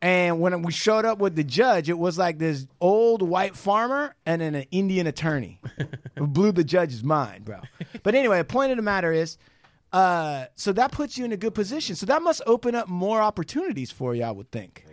[0.00, 4.14] And when we showed up with the judge, it was like this old white farmer
[4.24, 5.60] and then an Indian attorney.
[5.76, 7.60] it blew the judge's mind, bro.
[8.04, 9.38] But anyway, the point of the matter is,
[9.92, 11.96] uh, so that puts you in a good position.
[11.96, 14.84] So that must open up more opportunities for you, I would think.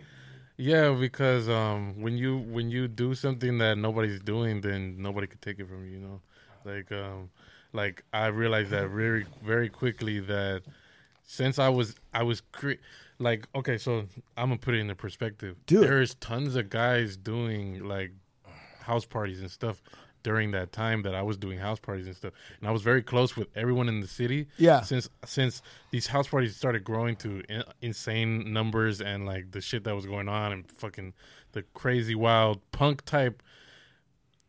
[0.56, 5.42] Yeah, because um, when you when you do something that nobody's doing, then nobody could
[5.42, 5.92] take it from you.
[5.92, 6.20] You know,
[6.64, 7.30] like um,
[7.72, 10.62] like I realized that very very quickly that
[11.24, 12.80] since I was I was cre-
[13.18, 15.56] like okay, so I'm gonna put it into perspective.
[15.68, 15.80] It.
[15.80, 18.12] There's tons of guys doing like
[18.80, 19.82] house parties and stuff
[20.26, 23.00] during that time that I was doing house parties and stuff, and I was very
[23.02, 24.48] close with everyone in the city.
[24.58, 24.80] Yeah.
[24.80, 25.62] Since since
[25.92, 30.04] these house parties started growing to in, insane numbers and like the shit that was
[30.04, 31.14] going on and fucking
[31.52, 33.40] the crazy wild punk type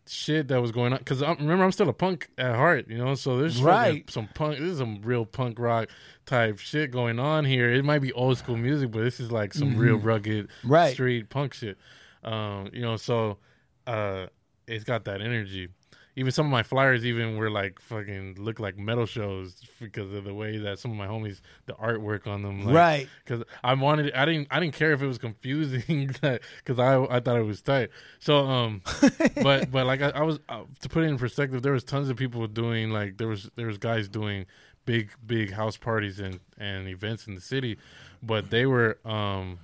[0.09, 3.13] shit that was going on because remember I'm still a punk at heart, you know.
[3.15, 4.09] So there's Right.
[4.09, 4.57] some punk.
[4.57, 5.89] This is some real punk rock
[6.25, 7.69] type shit going on here.
[7.71, 10.71] It might be old school music, but this is like some real rugged Mm-hmm.
[10.71, 10.93] Right.
[10.93, 11.77] street punk shit.
[12.23, 13.37] Um, you know, so
[13.85, 14.27] uh,
[14.67, 15.69] it's got that energy.
[16.15, 20.23] Even some of my flyers even were like fucking look like metal shows because of
[20.23, 23.09] the way that some of my homies the artwork on them like, Right.
[23.23, 27.19] because I wanted I didn't I didn't care if it was confusing because I I
[27.19, 28.81] thought it was tight so um
[29.43, 32.09] but but like I, I was uh, to put it in perspective there was tons
[32.09, 34.47] of people doing like there was there was guys doing
[34.87, 37.77] big big house parties and and events in the city
[38.23, 39.59] but they were um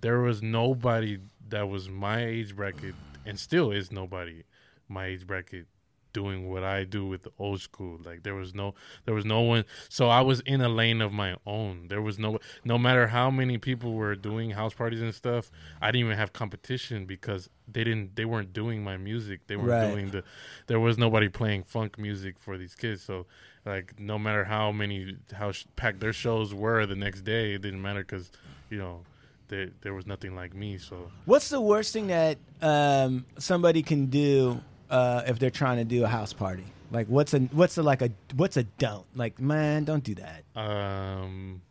[0.00, 2.94] there was nobody that was my age bracket
[3.28, 4.44] and still is nobody
[4.88, 5.66] my age bracket
[6.14, 7.98] doing what I do with the old school.
[8.02, 11.12] Like there was no there was no one so I was in a lane of
[11.12, 11.88] my own.
[11.88, 15.50] There was no no matter how many people were doing house parties and stuff,
[15.82, 19.46] I didn't even have competition because they didn't they weren't doing my music.
[19.46, 19.90] They weren't Right.
[19.92, 20.24] doing the
[20.66, 23.02] there was nobody playing funk music for these kids.
[23.02, 23.26] So
[23.66, 27.60] like no matter how many how sh- packed their shows were the next day, it
[27.60, 28.32] didn't matter cuz
[28.70, 29.04] you know
[29.48, 30.78] there there was nothing like me.
[30.78, 35.84] So What's the worst thing that um, somebody can do uh, if they're trying to
[35.84, 36.64] do a house party?
[36.90, 39.04] Like, what's a what's a like a what's a don't?
[39.14, 40.44] Like, man, don't do that.
[40.56, 41.62] um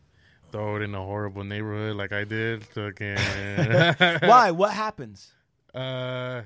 [0.52, 2.64] throw it in a horrible neighborhood like I did.
[4.24, 4.52] Why?
[4.52, 5.32] What happens?
[5.74, 6.44] Uh,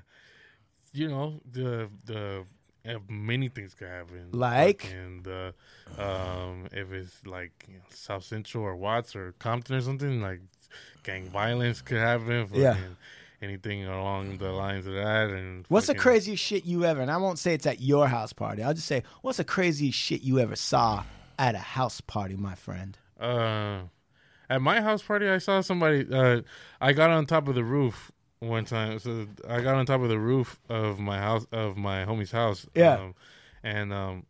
[0.94, 2.44] you know the the
[2.88, 4.30] uh, many things could happen.
[4.32, 4.92] Like?
[4.92, 5.54] and the
[5.98, 10.42] um, if it's like you know, South Central or Watts or Compton or something, like
[11.04, 12.48] gang violence could happen.
[12.54, 12.78] Yeah.
[13.42, 17.02] Anything along the lines of that, and What's the craziest shit you ever?
[17.02, 18.62] And I won't say it's at your house party.
[18.62, 21.04] I'll just say, what's the craziest shit you ever saw
[21.40, 22.96] at a house party, my friend?
[23.20, 23.80] Uh,
[24.48, 26.06] at my house party, I saw somebody.
[26.12, 26.42] Uh,
[26.80, 29.00] I got on top of the roof one time.
[29.00, 32.68] So I got on top of the roof of my house, of my homie's house.
[32.76, 32.96] Yeah.
[32.96, 33.16] Um,
[33.64, 34.26] and um,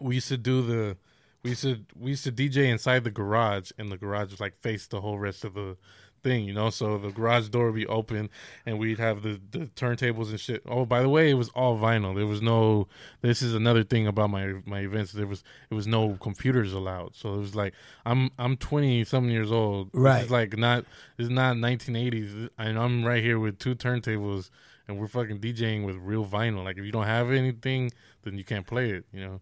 [0.00, 0.96] we used to do the.
[1.44, 4.56] We used to we used to DJ inside the garage, and the garage was like
[4.56, 5.76] faced the whole rest of the
[6.24, 6.70] thing, you know.
[6.70, 8.30] So the garage door would be open,
[8.66, 10.62] and we'd have the the turntables and shit.
[10.66, 12.16] Oh, by the way, it was all vinyl.
[12.16, 12.88] There was no.
[13.20, 15.12] This is another thing about my my events.
[15.12, 17.14] There was it was no computers allowed.
[17.14, 19.90] So it was like I'm I'm twenty something years old.
[19.92, 20.16] Right.
[20.16, 20.86] This is like not
[21.18, 24.50] it's not 1980s, and I'm right here with two turntables,
[24.88, 26.64] and we're fucking DJing with real vinyl.
[26.64, 29.04] Like if you don't have anything, then you can't play it.
[29.12, 29.40] You know.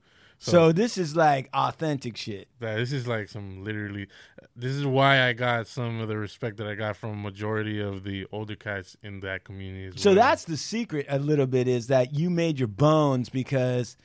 [0.51, 2.49] So, this is like authentic shit.
[2.61, 4.09] That this is like some literally.
[4.57, 8.03] This is why I got some of the respect that I got from majority of
[8.05, 9.87] the older cats in that community.
[9.95, 10.17] As So well.
[10.17, 13.97] that's the secret a little bit is that you made your bones because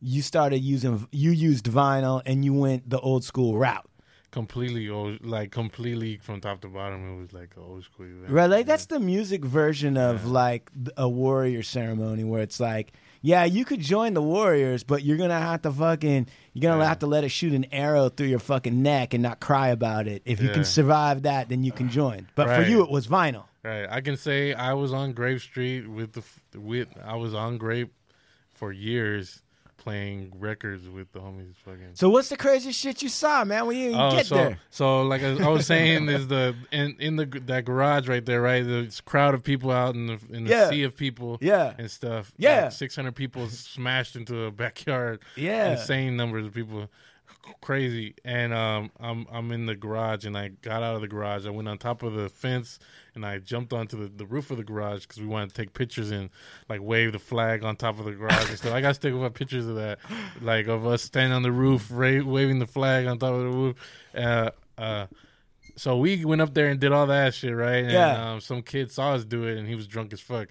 [0.00, 3.88] you started using you used vinyl and you went the old school route.
[4.30, 7.00] completely old, like completely from top to bottom.
[7.14, 8.30] It was like an old school event.
[8.30, 13.44] Right, like that's the music version of like a warrior ceremony where it's like, yeah,
[13.44, 16.88] you could join the warriors, but you're gonna have to fucking, you're gonna Yeah.
[16.88, 20.06] have to let it shoot an arrow through your fucking neck and not cry about
[20.06, 20.22] it.
[20.24, 20.54] If you Yeah.
[20.54, 22.28] can survive that, then you can join.
[22.34, 23.44] But for you, it was vinyl.
[23.64, 23.86] Right.
[23.90, 26.22] I can say I was on Grape Street with the
[26.58, 27.92] with I was on Grape
[28.54, 29.42] for years
[29.76, 31.54] playing records with the homies.
[31.64, 31.90] Fucking.
[31.94, 33.66] So what's the craziest shit you saw, man?
[33.66, 34.58] When you Oh, get so there?
[34.70, 38.40] so like I, I was saying, is the in in the that garage right there,
[38.42, 38.64] right?
[38.64, 40.70] This crowd of people out in the in the Yeah.
[40.70, 41.74] sea of people, Yeah.
[41.78, 42.32] and stuff.
[42.36, 42.68] Yeah.
[42.70, 45.20] six hundred people smashed into a backyard.
[45.36, 45.72] Yeah.
[45.72, 46.88] insane numbers of people,
[47.60, 48.14] crazy.
[48.24, 51.46] And um, I'm I'm in the garage, and I got out of the garage.
[51.46, 52.78] I went on top of the fence,
[53.14, 55.74] and I jumped onto the, the roof of the garage because we wanted to take
[55.74, 56.30] pictures and
[56.68, 58.72] like wave the flag on top of the garage and stuff.
[58.72, 59.98] I got to take up pictures of that,
[60.40, 63.50] like of us standing on the roof, ra- waving the flag on top of the
[63.58, 63.76] roof.
[64.14, 65.06] Uh, uh,
[65.76, 67.84] so we went up there and did all that shit, right?
[67.84, 68.32] And Yeah.
[68.32, 70.48] um, some kid saw us do it, and he was drunk as fuck.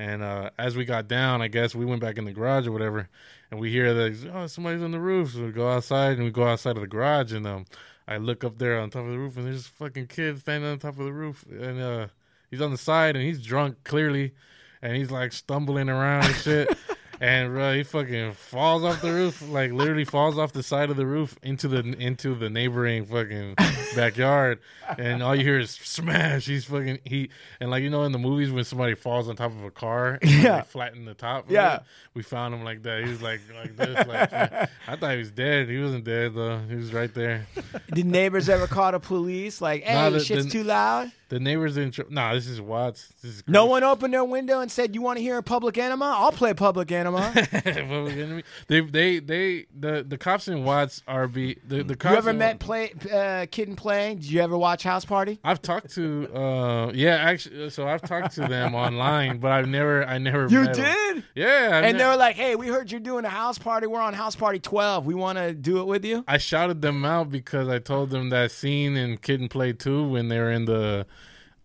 [0.00, 2.72] And uh, as we got down, I guess we went back in the garage or
[2.72, 3.08] whatever,
[3.50, 5.32] and we hear that oh somebody's on the roof.
[5.32, 7.64] So we go outside and we go outside of the garage, and um,
[8.06, 10.70] I look up there on top of the roof, and there's this fucking kid standing
[10.70, 12.06] on top of the roof, and uh,
[12.50, 14.34] he's on the side and he's drunk clearly,
[14.82, 16.76] and he's like stumbling around and shit.
[17.20, 20.96] And bro, he fucking falls off the roof, like literally falls off the side of
[20.96, 23.54] the roof into the into the neighboring fucking
[23.96, 24.60] backyard,
[24.98, 26.46] and all you hear is smash.
[26.46, 29.50] He's fucking he and like you know in the movies when somebody falls on top
[29.50, 30.62] of a car, and Yeah.
[30.62, 31.50] flatten the top.
[31.50, 31.80] Yeah.
[32.14, 33.02] we found him like that.
[33.04, 34.06] He was like like this.
[34.06, 35.68] Like I thought he was dead.
[35.68, 36.58] He wasn't dead though.
[36.68, 37.46] He was right there.
[37.92, 39.60] Did neighbors ever call the police?
[39.60, 41.10] Like, hey, the- shit's the- too loud.
[41.28, 41.90] The neighbors in.
[41.90, 43.12] Tr- nah, this is Watts.
[43.22, 45.76] This is No one opened their window and said, "You want to hear a Public
[45.76, 46.06] Enema?
[46.18, 48.42] I'll play Public Enema." Public Enemy.
[48.66, 52.12] They, they, they, the, the cops in Watts are be the the cops.
[52.12, 54.14] you ever met play uh, Kid and Play?
[54.14, 55.38] Did you ever watch House Party?
[55.44, 60.04] I've talked to, uh, yeah, actually, so I've talked to them online, but I've never,
[60.04, 60.48] I never.
[60.48, 61.24] You did?
[61.34, 63.86] Yeah, I've And ne- they were like, "Hey, we heard you're doing a house party.
[63.86, 65.04] We're on House Party 12.
[65.04, 68.30] We want to do it with you." I shouted them out because I told them
[68.30, 71.06] that scene in Kid and Play Two when they were in the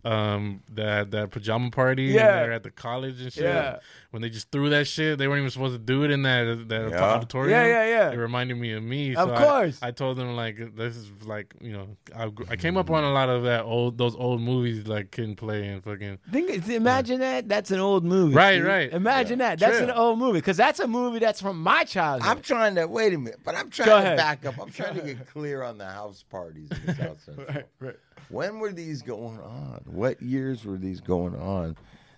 [0.06, 2.36] um that that pajama party and Yeah.
[2.42, 3.44] they're at the college and shit.
[3.46, 3.80] Yeah.
[4.14, 6.70] When they just threw that shit, they weren't even supposed to do it in that
[6.70, 7.04] that Yeah.
[7.04, 7.50] auditorium.
[7.50, 8.12] Yeah, yeah, yeah.
[8.12, 9.16] It reminded me of me.
[9.16, 9.80] Of so I- course.
[9.82, 13.12] I, told them like this is like you know I, I came up on a
[13.12, 17.22] lot of that old those old movies like Kid and Play and fucking Think, imagine
[17.22, 17.50] that.
[17.50, 18.36] That's an old movie.
[18.36, 18.66] Right, Steve.
[18.68, 18.94] right.
[18.94, 19.58] Imagine that.
[19.58, 19.86] That's True.
[19.88, 22.30] an old movie because that's a movie that's from my childhood.
[22.30, 24.18] I'm trying to wait a minute, but I'm trying Go to ahead.
[24.18, 24.62] back up.
[24.62, 27.48] I'm trying to get clear on the house parties in the South Central.
[27.48, 27.96] right, right.
[28.30, 29.82] When were these going on?
[29.86, 31.76] What years were these going on?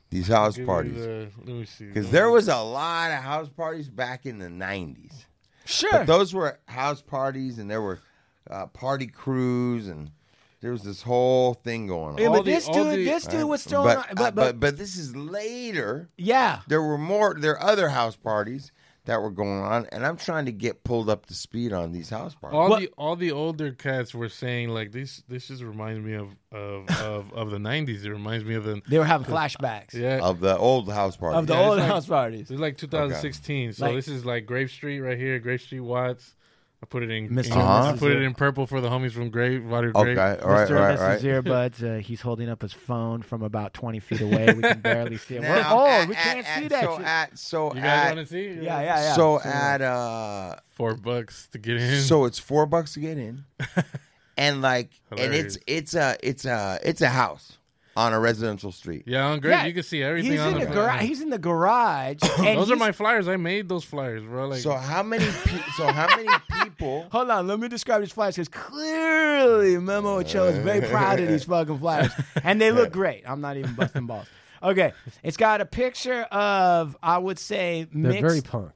[0.10, 0.94] These house Give parties?
[0.96, 1.86] the- let me see.
[1.86, 5.26] Because there was a lot of house parties back in the '90s.
[5.66, 5.90] Sure.
[5.92, 8.00] But those were house parties, and there were
[8.50, 10.12] uh, party crews, and
[10.62, 12.18] there was this whole thing going on.
[12.20, 13.88] yeah, but the- this all dude, the- this dude was throwing.
[13.88, 16.08] but, on, uh, but, but, but but this is later.
[16.18, 16.62] yeah.
[16.68, 17.36] There were more.
[17.38, 18.72] There are other house parties
[19.06, 22.10] that were going on, and I'm trying to get pulled up to speed on these
[22.10, 22.58] house parties.
[22.58, 26.14] all What- the all the older cats were saying like this this just reminds me
[26.14, 28.06] of of of, of the nineties.
[28.06, 30.20] It reminds me of the They were having flashbacks yeah.
[30.22, 31.40] of the old house parties.
[31.40, 32.52] of the Yeah, it's old like- house parties.
[32.52, 33.74] It's like 2016.
[33.74, 36.36] So Like- this is like Grape Street right here, Grape Street Watts.
[36.84, 37.30] I put it in.
[37.30, 37.48] Mr.
[37.48, 37.94] in- Uh-huh.
[37.94, 40.18] I put it in purple for the homies from Grape, Water Grape.
[40.18, 40.76] Okay, all right, Mr.
[40.76, 41.20] all right, and all right.
[41.20, 41.44] Mrs.
[41.44, 44.54] Earbuds, uh, he's holding up his phone from about 20 feet away.
[44.54, 45.42] We can barely see it.
[45.42, 45.88] We're Now, old.
[45.90, 47.06] at- we can't at- see that So shit.
[47.06, 48.48] at so You guys at want to see?
[48.50, 49.14] yeah, yeah, yeah.
[49.16, 52.02] so at uh Four bucks to get in.
[52.02, 53.46] so it's four bucks to get in,
[54.38, 55.58] and like and it's Hilarious.
[55.68, 57.58] it's a it's a it's a house
[57.98, 59.04] on a residential street.
[59.08, 61.02] yeah, on Grape Yeah, you can see everything he's on in the, the garage.
[61.04, 62.18] He's in the garage.
[62.40, 63.30] and Those are he's- my flyers.
[63.30, 64.50] I made those flyers, bro.
[64.50, 66.28] Like So how many pe- so how many
[66.86, 67.10] people?
[67.12, 71.28] Hold on, let me describe these flyers because clearly Memo Ochoa is very proud of
[71.28, 72.12] these fucking flyers,
[72.44, 73.24] and they look great.
[73.28, 74.28] I'm not even busting balls.
[74.64, 74.94] Okay,
[75.24, 78.22] it's got a picture of I would say They're mixed.
[78.22, 78.72] very punk.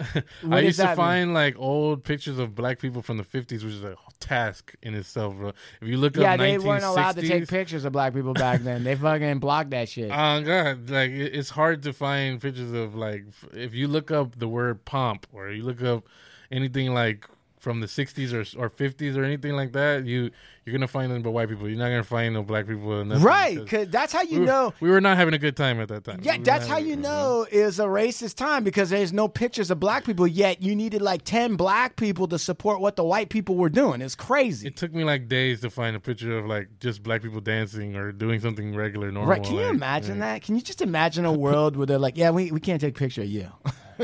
[0.48, 0.96] I used to mean?
[0.96, 4.94] find like old pictures of black people from the 50s, which is a task in
[4.94, 5.48] itself, bro.
[5.80, 8.32] If you look Yeah, up they 1960s, weren't allowed to take pictures of black people
[8.32, 8.84] back then.
[8.84, 10.10] They fucking blocked that shit.
[10.12, 14.46] Oh god, like it's hard to find pictures of like if you look up the
[14.48, 16.04] word pomp or you look up
[16.50, 17.26] anything like
[17.58, 20.30] from the 60s or or 50s or anything like that, you
[20.64, 21.68] you're gonna find them but white people.
[21.68, 23.04] You're not gonna find no black people.
[23.04, 24.72] Right, because that's how you we know.
[24.80, 26.20] we were not having a good time at that time.
[26.22, 29.80] Yeah, We that's how you know is a racist time because there's no pictures of
[29.80, 30.62] black people yet.
[30.62, 34.00] You needed like ten black people to support what the white people were doing.
[34.00, 34.66] It's crazy.
[34.66, 37.96] It took me like days to find a picture of like just black people dancing
[37.96, 39.30] or doing something regular, normal.
[39.30, 39.42] Right?
[39.42, 40.34] Can you like, imagine yeah.
[40.34, 40.42] that?
[40.42, 42.98] Can you just imagine a world where they're like, "Yeah, we, we can't take a
[42.98, 43.50] picture of you."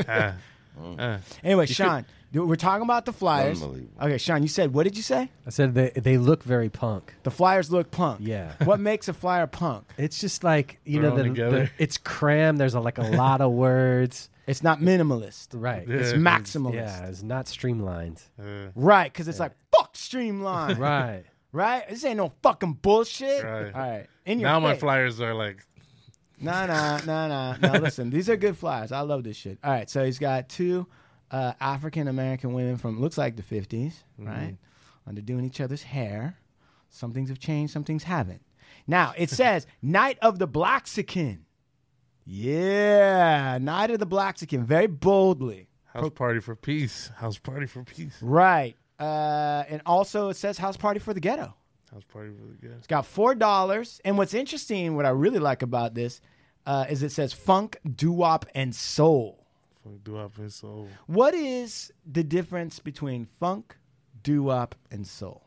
[0.07, 0.33] Ah,
[0.99, 1.19] ah.
[1.43, 3.61] anyway, Sean, dude, we're talking about the flyers.
[3.61, 4.03] Unbelievable.
[4.03, 5.29] Okay, Sean, you said what did you say?
[5.45, 7.13] I said they they look very punk.
[7.23, 8.19] The flyers look punk.
[8.23, 8.53] Yeah.
[8.63, 9.85] what makes a flyer punk?
[9.97, 11.71] It's just like you Thrown know the, together.
[11.77, 12.59] the it's crammed.
[12.59, 14.29] There's a, like a lot of words.
[14.47, 15.47] It's not minimalist.
[15.53, 15.87] Right.
[15.87, 15.95] Yeah.
[15.95, 16.73] It's It's- maximalist.
[16.75, 18.21] Yeah, it's not streamlined.
[18.39, 20.77] Uh, Right, because it's like fuck streamline.
[20.79, 21.23] Right.
[21.51, 21.89] Right?
[21.89, 23.43] This ain't no fucking bullshit.
[23.43, 23.73] Right.
[23.73, 24.05] All right.
[24.25, 24.81] In your now my face.
[24.81, 25.65] flyers are like
[26.39, 27.55] Nah, nah, nah, nah.
[27.57, 28.91] Now listen, these are good flyers.
[28.91, 29.57] I love this shit.
[29.63, 30.85] All right, so he's got two
[31.31, 34.55] uh, African American women from looks like the 50s, right?
[35.05, 36.37] And they're doing each other's hair.
[36.89, 38.41] Some things have changed, some things haven't.
[38.87, 41.45] Now it says Night of the Blaxican.
[42.25, 45.67] Yeah, Night of the Blaxican, very boldly.
[45.93, 47.11] house party for peace.
[47.17, 48.17] House party for peace.
[48.21, 48.75] Right.
[48.99, 51.53] Uh, and also it says House Party for the Ghetto.
[51.91, 52.77] House party for the guys.
[52.79, 54.01] It's got four dollars.
[54.03, 56.21] And what's interesting, what I really like about this,
[56.65, 59.45] uh, is it says funk, doo wop, and soul.
[59.83, 60.89] Fuck doo wop and soul.
[61.07, 63.77] What is the difference between funk,
[64.23, 65.43] doo wop, and soul?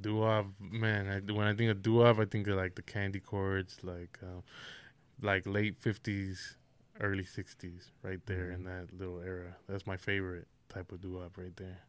[0.00, 1.08] Doo wop, man.
[1.08, 4.18] I, when I think of doo wop, I think of like the candy chords, like
[4.22, 4.42] um,
[5.20, 6.56] like late fifties,
[7.00, 9.56] early sixties, right there in that little era.
[9.68, 11.80] That's my favorite type of doo wop right there.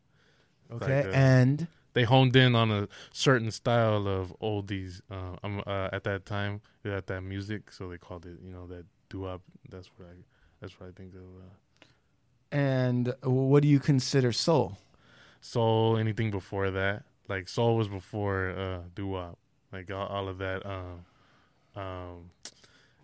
[0.72, 5.64] Okay, Like, uh, and they honed in on a certain style of oldies uh, um,
[5.66, 9.40] uh, at that time at that music, so they called it, you know, that doo.
[9.70, 10.14] That's what I,
[10.62, 11.22] that's what I think of.
[11.22, 11.86] Uh,
[12.52, 14.78] and what do you consider soul?
[15.42, 19.18] soul, anything before that, like soul was before uh, doo
[19.72, 20.66] like all, all of that.
[20.66, 21.06] Um,
[21.76, 22.32] um,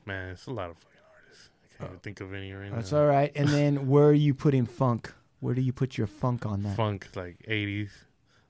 [0.06, 1.50] man, it's a lot of fucking artists.
[1.64, 2.78] I can't even think of any right That's now.
[2.78, 3.32] That's all right.
[3.36, 5.14] And then where are you putting funk?
[5.44, 6.78] Where do you put your funk on that?
[6.78, 7.92] Funk like eighties,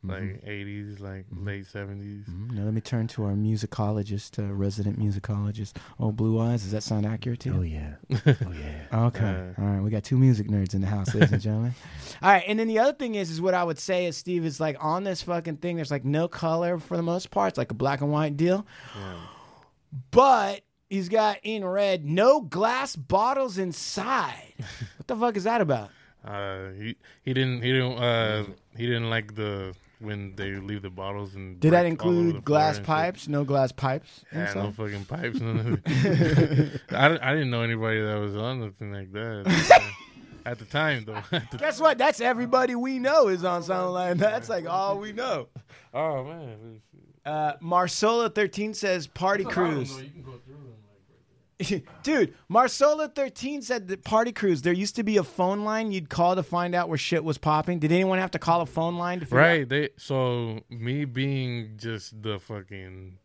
[0.03, 2.25] like '80s, like late '70s.
[2.29, 2.51] Mhm.
[2.51, 5.73] Now let me turn to our musicologist, uh, resident musicologist.
[5.99, 6.61] Oh, Blue Eyes.
[6.61, 7.55] Does that sound accurate to you?
[7.57, 7.95] Oh yeah.
[8.27, 9.05] Oh yeah.
[9.07, 9.53] Okay.
[9.57, 9.81] Uh, All right.
[9.81, 11.73] We got two music nerds in the house, ladies and gentlemen.
[12.21, 12.43] All right.
[12.45, 14.77] And then the other thing is, is what I would say is, Steve, is like
[14.79, 17.49] on this fucking thing, there's like no color for the most part.
[17.53, 18.67] It's like a black and white deal.
[20.11, 24.53] But he's got in red no glass bottles inside.
[24.97, 25.89] what the fuck is that about?
[26.23, 28.45] Uh, he he didn't he didn't uh
[28.77, 32.15] he didn't like the when they leave the bottles and Did that break all over
[32.17, 32.87] the include glass and shit.
[32.87, 33.27] pipes?
[33.27, 34.25] No glass pipes?
[34.33, 35.39] Yeah, no fucking pipes.
[35.39, 35.81] none of.
[35.87, 39.83] I, didn't- I didn't know anybody that was on nothing like that
[40.45, 41.21] at the time, though.
[41.51, 41.97] The- Guess what?
[41.97, 44.31] That's everybody we know is on something like that.
[44.31, 45.47] That's like all we know.
[45.93, 46.81] oh man,
[47.25, 49.91] Uh, Marsola thirteen says party crews.
[50.01, 50.73] You can go through them.
[52.03, 54.61] Dude, Marsola thirteen said that party crews.
[54.61, 57.37] There used to be a phone line you'd call to find out where shit was
[57.37, 57.79] popping.
[57.79, 59.69] Did anyone have to call a phone line to figure out- Right.
[59.69, 63.17] They so me being just the fucking.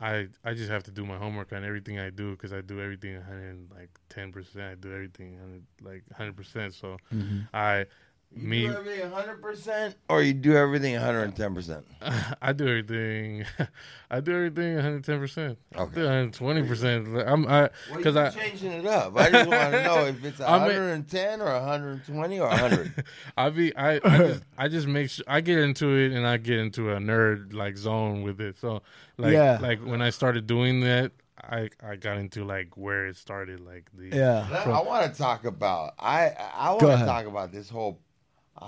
[0.00, 2.80] I I just have to do my homework on everything I do because I do
[2.80, 4.64] everything 100 like 10 percent.
[4.64, 6.74] I do everything 100, like 100 percent.
[6.74, 7.40] So Mm-hmm.
[7.54, 7.86] I
[8.34, 11.82] You me do everything 100% or you do everything 110%?
[12.42, 13.44] I do everything.
[14.10, 15.58] I do everything 110 percent.
[15.76, 16.00] Okay.
[16.02, 17.08] 120 percent.
[17.26, 19.16] I'm I Well, because you're I changing it up.
[19.16, 23.04] I just want to know if it's 110 or 120 or 100.
[23.36, 26.38] I be I I just, I just make sure I get into it and I
[26.38, 28.58] get into a nerd like zone with it.
[28.58, 28.82] So
[29.18, 29.58] like Yeah.
[29.60, 31.12] like when I started doing that,
[31.42, 34.46] I I got into like where it started, like the Yeah.
[34.66, 35.94] I want to talk about.
[35.98, 38.00] I I want to talk about this whole.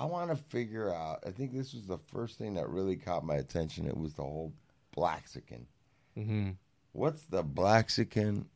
[0.00, 1.20] I want to figure out.
[1.26, 3.86] I think this was the first thing that really caught my attention.
[3.86, 4.52] It was the whole
[4.94, 5.66] Blaxican.
[6.14, 6.50] hmm
[6.92, 8.46] What's the Blaxican?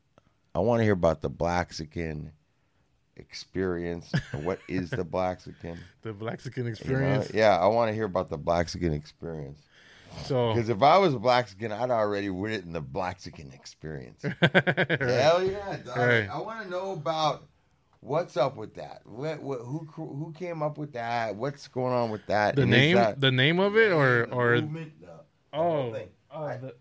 [0.55, 2.33] I want to hear about the Blaxican
[3.17, 4.13] experience.
[4.33, 5.79] what is the Blaxican?
[6.03, 6.71] the Blaxican You know?
[6.71, 7.31] experience.
[7.35, 9.59] Yeah, I want to hear about the Blaxican experience.
[10.25, 14.23] So Because if I was a Blaxican, I'd already written the Blaxican experience.
[14.41, 15.77] Hell yeah!
[15.85, 15.97] dog.
[15.97, 16.29] Right.
[16.29, 17.45] I want to know about
[18.01, 19.03] what's up with that.
[19.05, 21.35] What, what, who, who came up with that?
[21.37, 22.57] What's going on with that?
[22.57, 25.13] the And name that- the name of it or the or movement, the- the
[25.53, 26.09] oh whole thing.
[26.31, 26.75] oh the,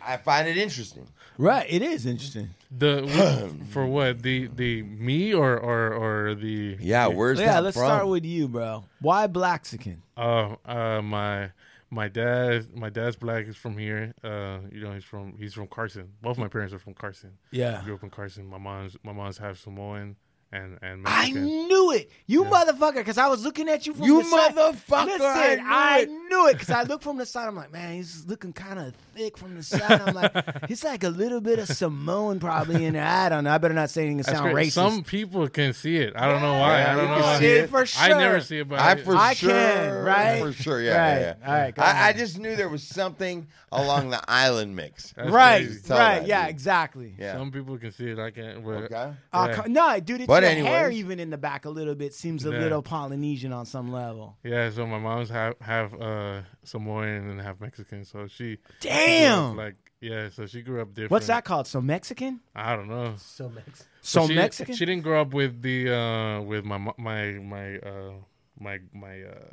[0.00, 1.06] I find it interesting.
[1.36, 1.66] Right.
[1.68, 2.50] It is interesting.
[2.70, 7.54] the for what the the me or or or the Yeah, where's yeah.
[7.54, 7.86] that Let's from?
[7.86, 8.84] start with you, bro.
[9.00, 10.02] Why Blaxican?
[10.16, 11.50] Uh, uh, my
[11.90, 13.46] my dad, my dad's black.
[13.46, 14.14] is from here.
[14.22, 16.12] Uh, you know, he's from he's from Carson.
[16.22, 17.32] Both my parents are from Carson.
[17.50, 17.82] Yeah.
[17.84, 18.46] grew up in Carson.
[18.46, 20.16] My mom's my mom's half Samoan
[20.50, 24.22] and and I knew it, you motherfucker, because I was looking at you from You
[24.22, 24.54] the side.
[24.54, 26.08] motherfucker, Listen, I knew I it.
[26.08, 27.48] knew it because I looked from the side.
[27.48, 30.00] I'm like, man, he's looking kind of thick from the side.
[30.00, 33.04] I'm like, he's like a little bit of Samoan probably in there.
[33.04, 33.50] I don't know.
[33.50, 34.72] I better not say anything to sound racist.
[34.72, 36.14] Some people can see it.
[36.16, 36.78] I don't know why.
[36.80, 37.14] Yeah, I don't you know.
[37.16, 37.38] can why.
[37.40, 37.70] see it.
[37.70, 38.40] for I never sure.
[38.40, 40.42] see it, but I for I sure, can, right?
[40.42, 41.20] For sure, yeah, Right.
[41.20, 41.46] yeah, yeah.
[41.46, 45.12] All right, I, I just knew there was something along the island mix.
[45.16, 46.50] That's right, right, that, yeah, dude.
[46.50, 47.14] exactly.
[47.18, 47.34] Yeah.
[47.34, 48.18] Some people can see it.
[48.18, 48.64] I can't.
[48.64, 49.12] But Okay.
[49.32, 49.54] Uh, Yeah.
[49.56, 52.44] co- no, dude, it's But your hair even in the back a little bit seems
[52.46, 52.58] a Yeah.
[52.58, 54.36] little Polynesian on some level.
[54.44, 58.04] Yeah, so my mom's half half uh, Samoan and half Mexican.
[58.04, 59.56] So she grew up, Damn.
[59.56, 60.28] like yeah.
[60.30, 61.10] So she grew up different.
[61.10, 61.66] What's that called?
[61.66, 62.40] So Mexican?
[62.54, 63.14] I don't know.
[63.18, 63.86] So Mexican.
[64.00, 64.74] So she, Mexican?
[64.76, 68.12] She didn't grow up with the uh, with my my my uh,
[68.58, 69.50] my my uh,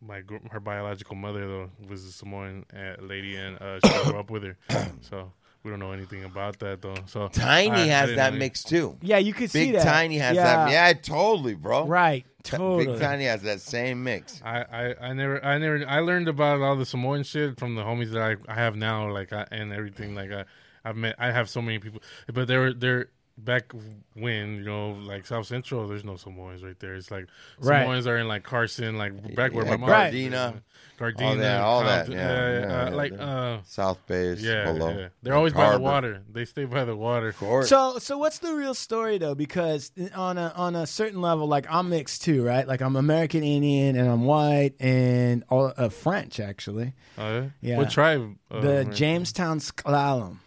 [0.00, 4.18] my gr- her biological mother though was a Samoan uh, lady and uh, she grew
[4.18, 4.56] up with her.
[5.00, 5.32] So
[5.66, 6.94] we don't know anything about that though.
[7.06, 8.96] So Tiny I- I has didn't that know- mix too.
[9.02, 9.82] yeah, you could see Big that.
[9.84, 10.70] Tiny has that.
[10.70, 11.86] Yeah, totally, bro.
[11.86, 12.24] Right.
[12.44, 12.86] T- Totally.
[12.86, 14.40] Big Tiny has that same mix.
[14.44, 17.82] I, I, I never I never I learned about all the Samoan shit from the
[17.82, 20.44] homies that I, I have now like I, and everything like I
[20.84, 22.00] I've met I have so many people
[22.32, 23.08] but they were they're
[23.38, 23.72] back
[24.14, 27.26] when you know like South Central there's no Samoans right there it's like
[27.60, 27.82] Right.
[27.82, 30.12] Samoans are in like Carson like back where Yeah, my mom Right.
[30.14, 30.62] Gardena.
[30.98, 34.72] Gardena All that, all that, Compton, yeah, yeah, yeah, uh, like uh South Bay yeah,
[34.72, 34.96] below.
[34.96, 35.08] yeah.
[35.22, 37.68] they're always by the water they stay by the water Of course.
[37.68, 39.34] So, so what's the real story though?
[39.34, 42.66] Because on a on a certain level, like I'm mixed too, right?
[42.66, 46.94] Like I'm American Indian and I'm white and all, uh, French actually.
[47.18, 47.44] oh, yeah?
[47.60, 47.76] Yeah.
[47.76, 48.92] what tribe uh, the man?
[48.94, 50.38] Jamestown S'Klallam,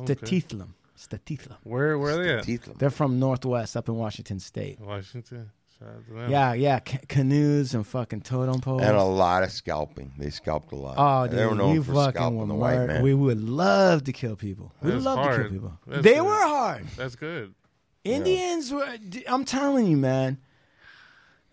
[0.00, 0.14] Okay.
[0.98, 1.56] Statithlam, Statithlam.
[1.64, 2.68] where where are they at Teeth.
[2.78, 4.80] They're from Northwest, up in Washington State.
[4.80, 6.30] Washington Shout out to them.
[6.30, 8.82] Yeah, yeah, ca- canoes and fucking totem poles.
[8.82, 10.12] And a lot of scalping.
[10.18, 10.96] They scalped a lot.
[10.98, 12.92] Oh, they were dude, known you for fucking scalping were the white murder.
[12.94, 13.02] man.
[13.04, 14.72] We would love to kill people.
[14.82, 15.40] We would That's love to hard.
[15.42, 15.78] kill people.
[15.86, 16.22] That's they good.
[16.24, 16.86] were hard.
[16.96, 17.54] that's good
[18.04, 18.96] Indians were.
[19.08, 20.38] d- I'm telling you, man.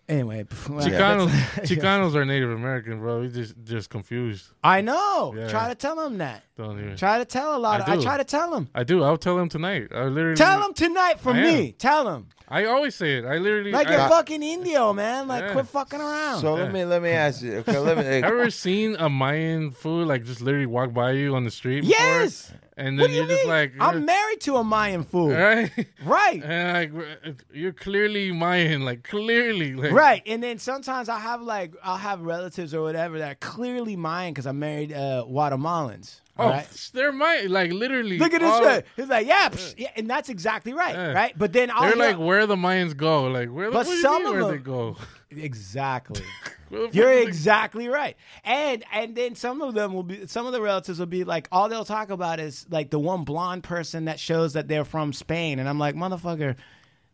[0.08, 1.28] Anyway, well, Chicanos,
[1.66, 3.20] Chicanos are Native American, bro.
[3.22, 4.52] We just just confused.
[4.62, 5.34] I know.
[5.36, 5.48] Yeah.
[5.48, 6.44] Try to tell him that.
[6.56, 6.96] Don't even.
[6.96, 7.80] Try to tell a lot.
[7.80, 8.68] I Of, I try to tell him.
[8.74, 9.02] I do.
[9.02, 9.88] I'll tell him tonight.
[9.92, 11.66] I literally Tell him tonight from I me.
[11.68, 11.72] am.
[11.72, 12.28] Tell him.
[12.48, 13.24] I always say it.
[13.24, 13.72] I literally.
[13.72, 15.26] Like I, you're fucking Indio, man.
[15.26, 15.52] Like Yeah.
[15.52, 16.40] quit fucking around.
[16.40, 17.56] So let me let me ask you.
[17.58, 18.04] Okay, let me.
[18.22, 21.80] Ever seen a Mayan food like just literally walk by you on the street?
[21.80, 21.96] before?
[21.98, 22.52] yes.
[22.78, 23.48] And What then do you you're just mean?
[23.48, 25.30] like, I'm married to a Mayan fool.
[25.30, 25.70] right,
[26.04, 26.42] Right.
[26.44, 31.72] and like you're clearly Mayan, like clearly, like, Right, and then sometimes I have like
[31.82, 36.20] I'll have relatives or whatever that are clearly mine because I married uh, Guatemalans.
[36.38, 36.90] Oh, right?
[36.92, 38.18] they're Mayan, like literally.
[38.18, 41.12] Look at this He's like, yeah, psh, yeah, and that's exactly right, Yeah.
[41.12, 41.38] right?
[41.38, 43.68] But then They're like where the Mayans go, like where.
[43.70, 44.96] The, But some mean of where them- they go.
[45.30, 46.22] exactly.
[46.68, 48.16] Where the fuck You're exactly right.
[48.44, 51.48] And and then some of them will be some of the relatives will be like
[51.52, 55.12] all they'll talk about is like the one blonde person that shows that they're from
[55.12, 56.56] Spain and I'm like, "Motherfucker,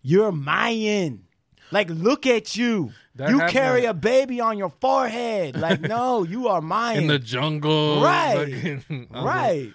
[0.03, 1.25] you're Mayan."
[1.73, 2.93] Like look at you.
[3.17, 5.57] That you happened- carry a baby on your forehead.
[5.59, 6.99] Like no, you are mine.
[6.99, 8.37] in the jungle, Right.
[8.55, 9.27] fucking- uh-huh.
[9.27, 9.73] Right.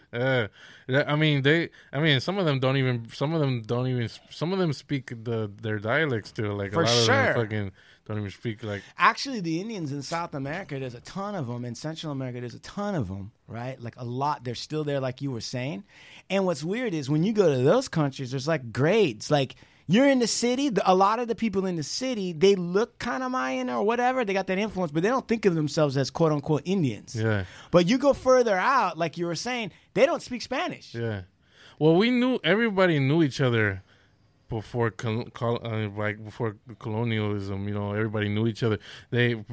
[0.89, 1.69] Yeah, I mean they.
[1.91, 3.09] I mean some of them don't even.
[3.11, 4.09] Some of them don't even.
[4.29, 6.53] Some of them speak the their dialects too.
[6.53, 7.15] Like For a lot of sure.
[7.15, 7.71] them fucking
[8.05, 8.81] don't even speak like.
[8.97, 11.65] Actually, the Indians in South America, there's a ton of them.
[11.65, 13.79] In Central America, there's a ton of them, right?
[13.81, 14.45] Like a lot.
[14.45, 15.83] They're still there, like you were saying.
[16.29, 19.29] And what's weird is when you go to those countries, there's like grades.
[19.29, 19.55] Like
[19.87, 22.99] you're in the city, the, a lot of the people in the city, they look
[22.99, 24.25] kind of Mayan or whatever.
[24.25, 27.15] They got that influence, but they don't think of themselves as quote unquote Indians.
[27.15, 30.93] Yeah, But you go further out, like you were saying, they don't speak Spanish.
[30.93, 31.21] yeah.
[31.79, 33.83] Well, we knew everybody knew each other
[34.49, 37.67] before col- col- uh, like before colonialism.
[37.67, 38.79] You know, everybody knew each other.
[39.11, 39.43] They.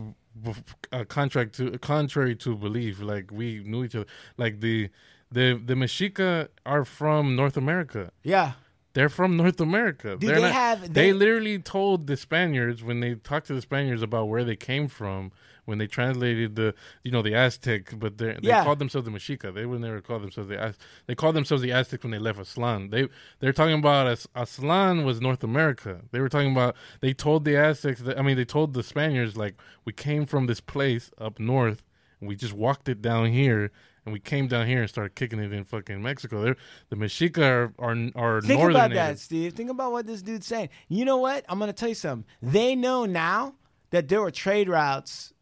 [0.90, 4.06] Uh, contract to contrary to belief, like we knew each other.
[4.36, 4.88] Like the
[5.30, 8.10] the the Mexica are from North America.
[8.24, 8.52] Yeah.
[8.94, 10.16] They're from North America.
[10.18, 14.02] They not- have- They, they- literally told the Spaniards when they talked to the Spaniards
[14.02, 15.32] about where they came from
[15.66, 18.62] when they translated the you know the Aztec, but they they Yeah.
[18.64, 19.52] called themselves the Mexica.
[19.54, 22.38] They would never call themselves the Az- they called themselves the Aztecs when they left
[22.38, 22.90] Aztlan.
[22.90, 23.08] They
[23.40, 26.02] they're talking about As- Aztlan was North America.
[26.12, 28.00] They were talking about they told the Aztecs.
[28.02, 29.54] That, I mean, they told the Spaniards like
[29.86, 31.82] we came from this place up north
[32.20, 33.72] and we just walked it down here.
[34.04, 36.42] And we came down here and started kicking it in fucking Mexico.
[36.42, 36.56] They're,
[36.90, 39.18] the Mexica are are, are Think northern about that.
[39.18, 39.54] Steve.
[39.54, 40.68] Think about what this dude's saying.
[40.88, 41.44] You know what?
[41.48, 42.26] I'm going to tell you something.
[42.42, 43.54] They know now
[43.90, 45.32] that there were trade routes,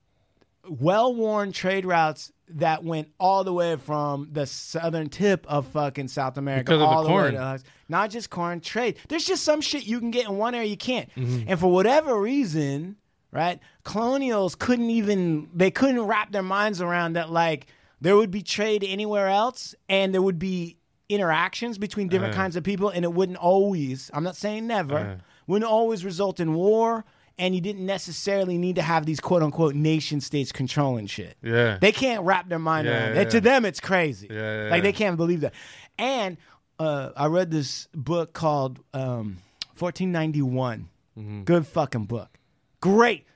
[0.68, 6.08] well worn trade routes that went all the way from the southern tip of fucking
[6.08, 7.64] South America Because of the all way to us.
[7.88, 8.98] Not just corn trade.
[9.08, 11.08] There's just some shit you can get in one area you can't.
[11.14, 11.48] Mm-hmm.
[11.48, 12.96] And for whatever reason,
[13.30, 13.58] right?
[13.84, 17.66] Colonials couldn't even they couldn't wrap their minds around that like
[18.02, 20.76] there would be trade anywhere else and there would be
[21.08, 22.36] interactions between different Uh.
[22.36, 25.16] kinds of people and it wouldn't always I'm not saying never Uh.
[25.46, 27.04] wouldn't always result in war
[27.38, 31.36] and you didn't necessarily need to have these quote unquote nation states controlling shit.
[31.42, 31.78] Yeah.
[31.80, 33.30] They can't wrap their mind Yeah, around yeah, it.
[33.30, 33.40] To yeah.
[33.40, 34.28] them it's crazy.
[34.30, 34.92] Yeah, yeah, like they yeah.
[35.02, 35.54] can't believe that.
[35.98, 36.36] And
[36.78, 39.38] uh, I read this book called um,
[39.78, 40.88] 1491.
[41.18, 41.42] Mm-hmm.
[41.44, 42.38] Good fucking book.
[42.80, 43.26] Great.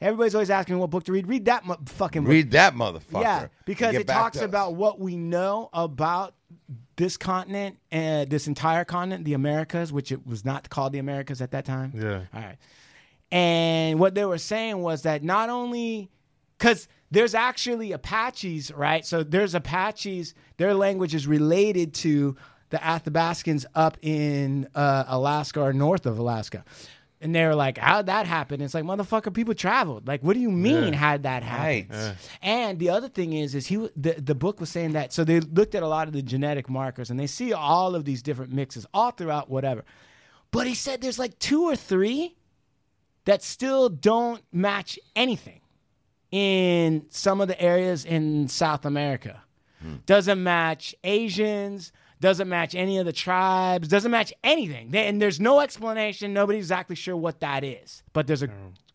[0.00, 1.26] Everybody's always asking me what book to read.
[1.26, 2.30] Read that mu- fucking book.
[2.30, 3.22] Read that motherfucker.
[3.22, 4.48] Yeah, because Get it back talks to us.
[4.48, 6.34] about what we know about
[6.96, 11.40] this continent and this entire continent, the Americas, which it was not called the Americas
[11.40, 11.92] at that time.
[11.94, 12.22] Yeah.
[12.34, 12.56] All right.
[13.32, 16.10] And what they were saying was that not only
[16.58, 19.04] because there's actually Apaches, right?
[19.04, 20.34] So there's Apaches.
[20.58, 22.36] Their language is related to
[22.70, 26.64] the Athabascans up in uh, Alaska or north of Alaska.
[27.20, 28.60] And they were like, how'd that happen?
[28.60, 30.06] It's like, motherfucker, people traveled.
[30.06, 30.98] Like, what do you mean, Yeah.
[30.98, 31.64] how'd that happen?
[31.64, 31.86] Right.
[31.90, 32.14] Yeah.
[32.42, 35.24] And the other thing is, is he w- the the book was saying that so
[35.24, 38.22] they looked at a lot of the genetic markers and they see all of these
[38.22, 39.82] different mixes all throughout whatever.
[40.50, 42.36] But he said there's like two or three
[43.24, 45.60] that still don't match anything
[46.30, 49.42] in some of the areas in South America.
[49.80, 49.96] Hmm.
[50.06, 54.94] Doesn't match Asians, doesn't match any of the tribes, doesn't match anything.
[54.94, 56.32] And there's no explanation.
[56.32, 58.02] Nobody's exactly sure what that is.
[58.12, 58.50] But there's a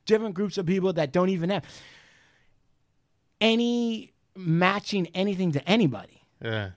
[0.05, 1.63] different groups of people that don't even have
[3.39, 6.23] any matching anything to anybody.
[6.43, 6.71] Yeah.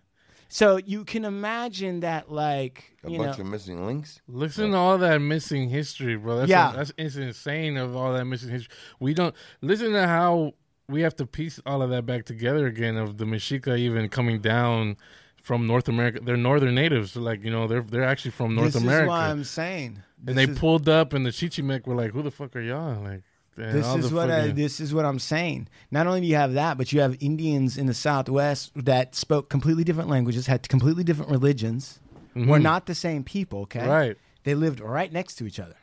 [0.48, 4.20] So you can imagine that, like, a you bunch know, of missing links.
[4.28, 6.36] Listen to all that missing history, bro.
[6.36, 6.72] That's Yeah.
[6.76, 8.72] that's it's insane of all that missing history.
[9.00, 10.54] We don't listen to how
[10.88, 12.96] we have to piece all of that back together again.
[12.96, 14.96] Of the Mexica even coming down
[15.44, 17.14] from North America, they're northern natives.
[17.16, 20.02] Like you know, they're they're actually from North this America, is what I'm saying.
[20.26, 23.00] and they is- pulled up, and the Chichimec were like, "Who the fuck are y'all?"
[23.02, 23.22] Like
[23.56, 25.68] This is what I, this is what I'm saying.
[25.90, 29.48] Not only do you have that, but you have Indians in the Southwest that spoke
[29.50, 32.00] completely different languages, had completely different religions.
[32.34, 33.60] Were not the same people.
[33.60, 33.88] Okay, Mm-hmm.
[33.90, 34.16] Right.
[34.42, 35.76] They lived right next to each other.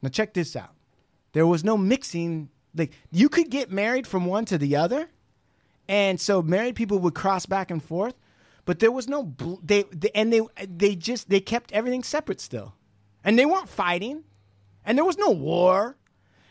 [0.00, 0.72] Now check this out.
[1.32, 2.48] There was no mixing.
[2.74, 5.08] Like you could get married from one to the other,
[5.88, 8.14] and so married people would cross back and forth,
[8.66, 12.40] but there was no bl- they, they and they they just they kept everything separate
[12.40, 12.74] still,
[13.24, 14.24] and they weren't fighting,
[14.84, 15.96] and there was no war,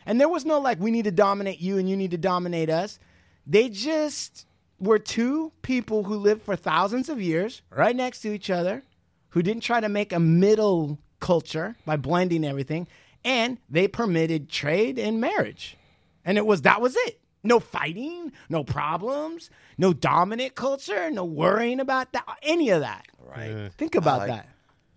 [0.04, 2.70] and there was no like we need to dominate you and you need to dominate
[2.70, 2.98] us.
[3.46, 4.46] They just
[4.80, 8.82] were two people who lived for thousands of years right next to each other,
[9.30, 12.88] who didn't try to make a middle culture by blending everything,
[13.24, 15.76] and they permitted trade and marriage.
[16.24, 17.20] And it was that was it.
[17.46, 23.06] No fighting, no problems, no dominant culture, no worrying about that any of that.
[23.18, 23.70] Right.
[23.78, 24.48] Think about like- that.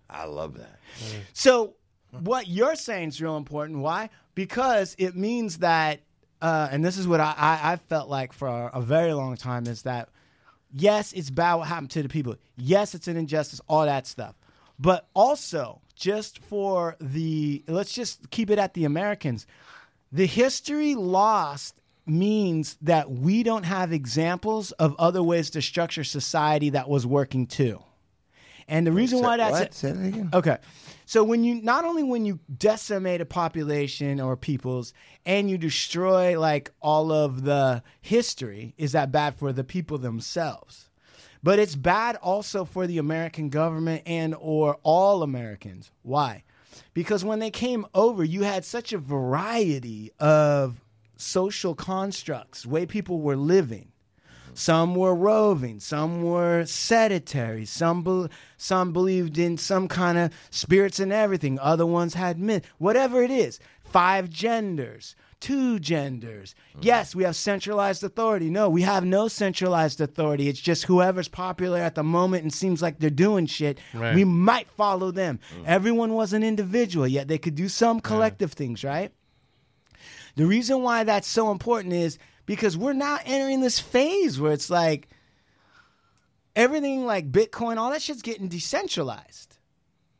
[0.08, 0.80] I love that.
[1.32, 1.74] So
[2.10, 3.78] what you're saying is real important.
[3.78, 4.10] Why?
[4.34, 6.00] Because it means that,
[6.42, 9.36] uh, and this is what I, I, I felt like for a, a very long
[9.36, 10.08] time is that,
[10.72, 12.34] yes, it's bad what happened to the people.
[12.56, 14.34] Yes, it's an injustice, all that stuff.
[14.80, 19.46] But also, just for the, let's just keep it at the Americans.
[20.10, 21.79] The history lost
[22.10, 27.46] means that we don't have examples of other ways to structure society that was working
[27.46, 27.82] too.
[28.68, 29.74] And the reason why that's what?
[29.74, 30.30] Say that again.
[30.32, 30.58] Okay.
[31.04, 34.94] So when you not only when you decimate a population or peoples
[35.26, 40.88] and you destroy like all of the history, is that bad for the people themselves?
[41.42, 45.90] But it's bad also for the American government and or all Americans.
[46.02, 46.44] Why?
[46.94, 50.80] Because when they came over, you had such a variety of
[51.20, 53.92] social constructs, way people were living.
[54.54, 60.98] Some were roving, some were sedentary, some be- some believed in some kind of spirits
[60.98, 61.58] and everything.
[61.60, 62.66] Other ones had myth.
[62.78, 66.54] Whatever it is, five genders, two genders.
[66.76, 66.84] Mm.
[66.84, 68.50] Yes, we have centralized authority.
[68.50, 70.48] No, we have no centralized authority.
[70.48, 73.78] It's just whoever's popular at the moment and seems like they're doing shit.
[73.94, 74.14] Right.
[74.14, 75.40] We might follow them.
[75.56, 75.66] Mm.
[75.66, 79.12] Everyone was an individual, yet they could do some collective things, right?
[80.36, 84.70] The reason why that's so important is because we're now entering this phase where it's
[84.70, 85.08] like
[86.56, 89.58] everything like Bitcoin, all that shit's getting decentralized.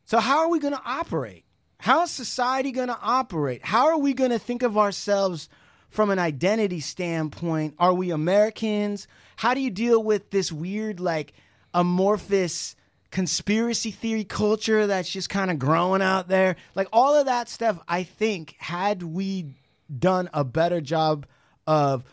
[0.05, 1.45] So how are we going to operate?
[1.77, 3.65] How is society going to operate?
[3.65, 5.49] How are we going to think of ourselves
[5.89, 7.75] from an identity standpoint?
[7.79, 9.07] Are we Americans?
[9.35, 11.33] How do you deal with this weird like
[11.73, 12.75] amorphous
[13.09, 16.55] conspiracy theory culture that's just kind of growing out there?
[16.75, 19.55] Like all of that stuff I think had we
[19.97, 21.25] done a better job
[21.67, 22.03] of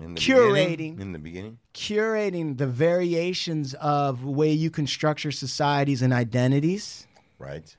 [0.00, 1.00] In the Curating.
[1.00, 1.58] in the beginning.
[1.74, 7.06] curating the variations of way you can structure societies and identities
[7.38, 7.74] Right.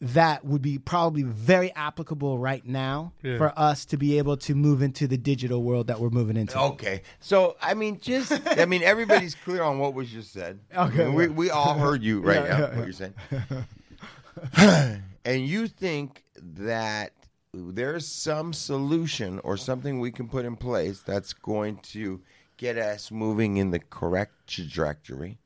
[0.00, 3.38] that would be probably very applicable right now Yeah.
[3.38, 6.58] for us to be able to move into the digital world that we're moving into.
[6.58, 7.02] Okay.
[7.20, 10.58] So I mean, just I mean, everybody's clear on what was just said.
[10.76, 12.58] Okay, I mean, we we all heard you right Yeah, now.
[12.58, 12.84] yeah, what yeah.
[12.84, 13.14] you're saying.
[15.24, 17.12] and you think that
[17.56, 22.20] there's some solution or something we can put in place that's going to
[22.56, 25.38] get us moving in the correct trajectory.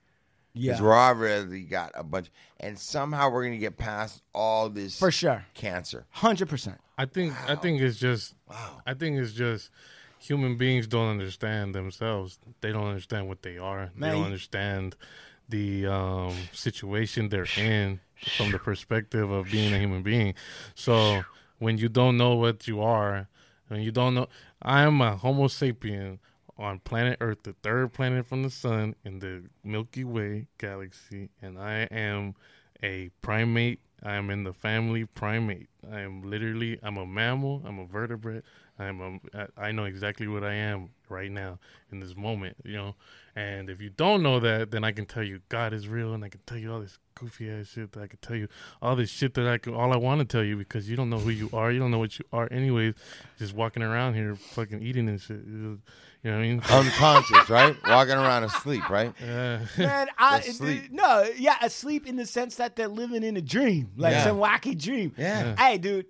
[0.52, 4.68] Because yeah, we're already got a bunch, and somehow we're going to get past all
[4.68, 6.06] this for sure, cancer.
[6.10, 6.78] hundred percent.
[6.98, 8.82] I think I think it's just Wow.
[8.84, 9.70] I think it's just
[10.18, 12.38] human beings don't understand themselves.
[12.62, 13.90] They don't understand what they are.
[13.94, 14.96] Man, they don't understand
[15.48, 18.00] the um, situation they're in
[18.36, 20.34] from the perspective of being a human being.
[20.74, 21.22] So
[21.60, 23.28] when you don't know what you are,
[23.68, 24.26] when you don't know,
[24.60, 26.18] I am a Homo sapien
[26.58, 31.58] on planet Earth, the third planet from the sun in the Milky Way galaxy, and
[31.58, 32.34] I am
[32.82, 33.78] a primate.
[34.02, 35.68] I am in the family primate.
[35.92, 37.62] I am literally I'm a mammal.
[37.66, 38.42] I'm a vertebrate.
[38.78, 41.58] I'm a I know exactly what I am right now
[41.92, 42.56] in this moment.
[42.64, 42.94] You know,
[43.36, 46.24] and if you don't know that, then I can tell you God is real, and
[46.24, 48.48] I can tell you all this goofy ass shit that I can tell you
[48.80, 51.10] all this shit that I can all I want to tell you because you don't
[51.10, 51.70] know who you are.
[51.70, 52.94] You don't know what you are anyways.
[53.38, 55.40] Just walking around here, fucking eating and shit.
[55.44, 55.78] You
[56.24, 56.60] know what I mean?
[56.70, 57.76] Unconscious, right?
[57.88, 59.12] Walking around asleep, right?
[59.20, 59.60] Yeah.
[59.78, 60.90] Man, I Asleep.
[60.92, 64.24] no, yeah, asleep in the sense that they're living in a dream, like Yeah.
[64.24, 65.14] some wacky dream.
[65.16, 65.54] Yeah.
[65.56, 66.06] Hey, dude.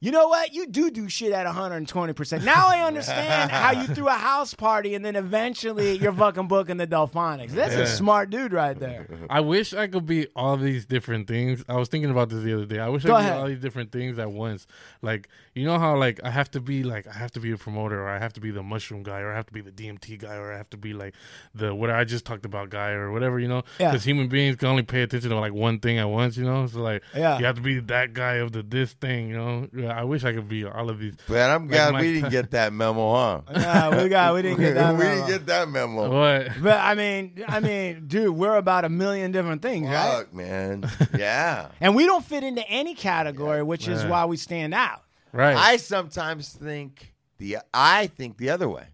[0.00, 0.54] You know what?
[0.54, 2.44] You do do shit at 120%.
[2.44, 6.76] Now I understand how you threw a house party and then eventually you're fucking booking
[6.76, 7.50] the Delfonics.
[7.50, 9.08] That's a smart dude right there.
[9.28, 11.64] I wish I could be all these different things.
[11.68, 12.78] I was thinking about this the other day.
[12.78, 13.34] I wish Go I could ahead.
[13.36, 14.68] be all these different things at once.
[15.02, 17.56] Like you know how like I have to be like I have to be a
[17.56, 19.72] promoter or I have to be the mushroom guy or I have to be the
[19.72, 21.14] DMT guy or I have to be like
[21.56, 23.62] the what I just talked about guy or whatever, you know?
[23.80, 23.90] Yeah.
[23.90, 26.68] Because human beings can only pay attention to like one thing at once, you know?
[26.68, 27.40] So like Yeah.
[27.40, 29.66] you have to be that guy of the this thing, you know?
[29.88, 31.14] Yeah, I wish I could be all of these.
[31.26, 33.40] But I'm Like glad my- we didn't get that memo, huh?
[33.54, 34.92] Nah, we got we didn't get that.
[34.96, 35.14] we memo.
[35.14, 36.10] didn't get that memo.
[36.10, 36.62] What?
[36.62, 40.18] But I mean, I mean, dude, we're about a million different things, right?
[40.18, 40.90] Fuck, man.
[41.16, 41.68] Yeah.
[41.80, 44.08] And we don't fit into any category, which is Yeah.
[44.10, 45.02] why we stand out.
[45.32, 45.56] Right.
[45.56, 48.84] I sometimes think the I think the other way.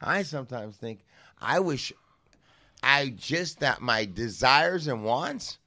[0.00, 1.00] I sometimes think
[1.40, 1.92] I wish
[2.82, 5.58] I just that my desires and wants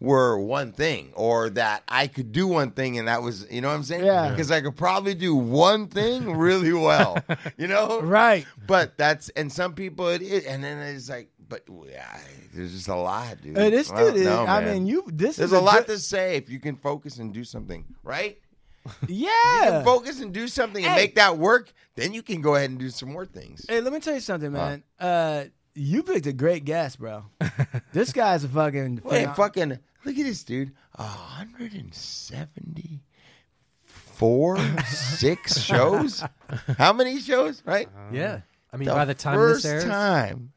[0.00, 3.68] were one thing or that I could do one thing and that was you know
[3.68, 4.04] what I'm saying?
[4.04, 4.30] Yeah.
[4.30, 7.22] Because I could probably do one thing really well.
[7.58, 8.00] you know?
[8.00, 8.46] Right.
[8.66, 12.18] But that's and some people it is and then it's like but yeah,
[12.54, 13.56] there's just a lot, dude.
[13.56, 14.72] This I dude, is, know, I man.
[14.72, 15.04] mean, you.
[15.08, 17.84] This There's is a lot good- to say if you can focus and do something,
[18.04, 18.38] right?
[19.08, 19.82] Yeah.
[19.82, 21.00] Focus and do something and Hey.
[21.00, 23.66] make that work, then you can go ahead and do some more things.
[23.68, 24.82] Hey, let me tell you something, man.
[24.98, 25.44] Uh,
[25.74, 27.24] you picked a great guest, bro.
[27.92, 29.00] this guy's a fucking.
[29.04, 29.68] Wait, phenom- fucking
[30.04, 30.72] look at this dude.
[30.96, 33.02] hundred and seventy
[34.20, 36.22] four, six shows.
[36.76, 37.62] How many shows?
[37.64, 37.88] Right.
[37.88, 38.40] Uh, yeah.
[38.72, 40.52] I mean, by the time first this airs, time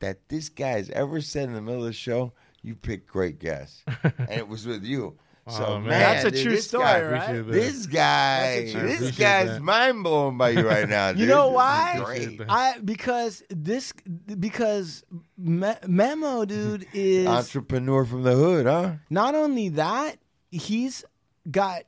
[0.00, 2.32] that this guy's ever said in the middle of the show,
[2.62, 5.16] you picked great guests, and it was with you.
[5.50, 6.00] So Oh, man, man.
[6.00, 7.42] That's a dude, true story, guy- right?
[7.46, 9.62] This guy, That's a true- this guy's that.
[9.62, 11.10] mind blown by you right now.
[11.16, 11.94] You know why?
[12.04, 12.22] great.
[12.22, 12.50] Appreciate that.
[12.50, 13.92] I because this
[14.38, 15.02] because
[15.36, 18.92] Me- Memo dude is Entrepreneur from the hood, huh?
[19.10, 20.16] not only that
[20.50, 21.04] he's
[21.50, 21.82] got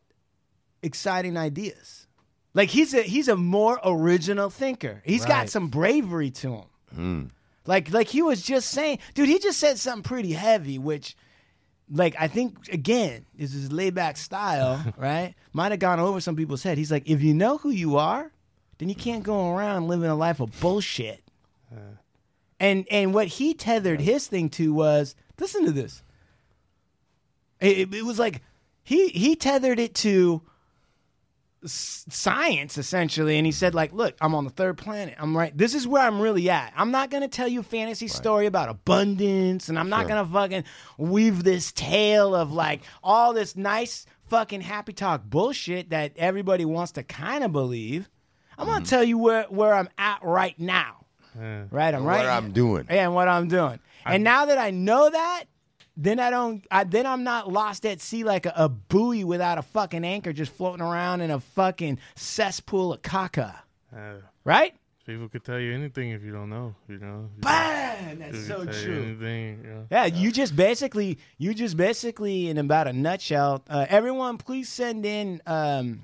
[0.83, 2.07] exciting ideas.
[2.55, 5.03] Like he's a he's a more original thinker.
[5.05, 6.65] He's got some bravery to him.
[6.95, 7.23] Hmm.
[7.65, 9.29] Like like he was just saying, dude.
[9.29, 11.17] He just said something pretty heavy, which.
[11.91, 15.35] Like I think again, this is laid back style, right?
[15.53, 16.79] Might have gone over some people's head.
[16.79, 18.33] He's like, if you know who you are,
[18.79, 21.23] then you can't go around living a life of bullshit.
[22.61, 26.03] And and what he tethered his thing to was listen to this.
[27.61, 28.43] It, it- was like
[28.85, 30.43] he he tethered it to
[31.65, 35.15] science essentially, and he said like, look, I'm on the third planet.
[35.19, 35.57] I'm right.
[35.57, 36.73] This is where I'm really at.
[36.77, 40.65] I'm not gonna tell you a fantasy story about abundance, and I'm not gonna fucking
[40.99, 46.93] weave this tale of like all this nice fucking happy talk bullshit that everybody wants
[46.93, 48.09] to kind of believe.
[48.59, 48.73] I'm Mm-hmm.
[48.75, 50.99] gonna tell you where where I'm at right now.
[51.35, 52.27] Right, I'm right What right.
[52.27, 52.85] I'm doing.
[52.91, 53.81] And what I'm doing.
[54.05, 55.45] and now that I know that,
[55.97, 56.65] then I don't.
[56.71, 60.33] I, then I'm not lost at sea like a, a buoy without a fucking anchor,
[60.33, 63.57] just floating around in a fucking cesspool of caca.
[63.95, 64.15] Uh,
[64.45, 64.75] Right?
[65.05, 66.75] people could tell you anything if you don't know.
[66.89, 67.29] You know.
[67.39, 68.19] Bam!
[68.19, 69.03] They That's so you true.
[69.03, 69.87] Anything, you know.
[69.91, 75.05] Yeah, you just basically, you just basically, in about a nutshell, uh, everyone, please send
[75.05, 76.03] in um,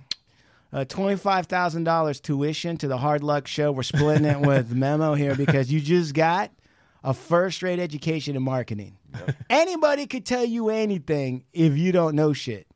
[0.72, 3.72] uh, twenty-five thousand dollars tuition to the Hard Luck Show.
[3.72, 6.50] We're splitting it with Memo here because you just got
[7.04, 8.98] a first-rate education in marketing.
[9.48, 12.66] Anybody could tell you anything if you don't know shit.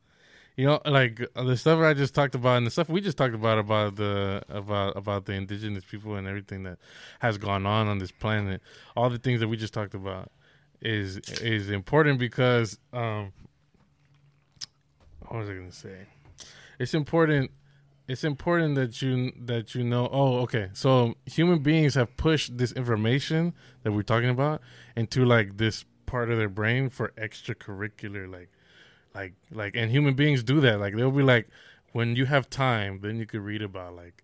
[0.55, 3.17] You know, like uh, the stuff I just talked about, and the stuff we just
[3.17, 6.77] talked about about the about about the indigenous people and everything that
[7.19, 8.61] has gone on on this planet.
[8.95, 10.31] All the things that we just talked about
[10.79, 13.33] is is important because um,
[15.27, 16.05] what was I going to say?
[16.77, 17.49] It's important.
[18.07, 20.09] It's important that you that you know.
[20.11, 20.69] Oh, okay.
[20.73, 24.61] So human beings have pushed this information that we're talking about
[24.95, 28.49] into like this part of their brain for extracurricular like
[29.15, 31.47] like like and human beings do that like they'll be like
[31.91, 34.22] when you have time then you could read about like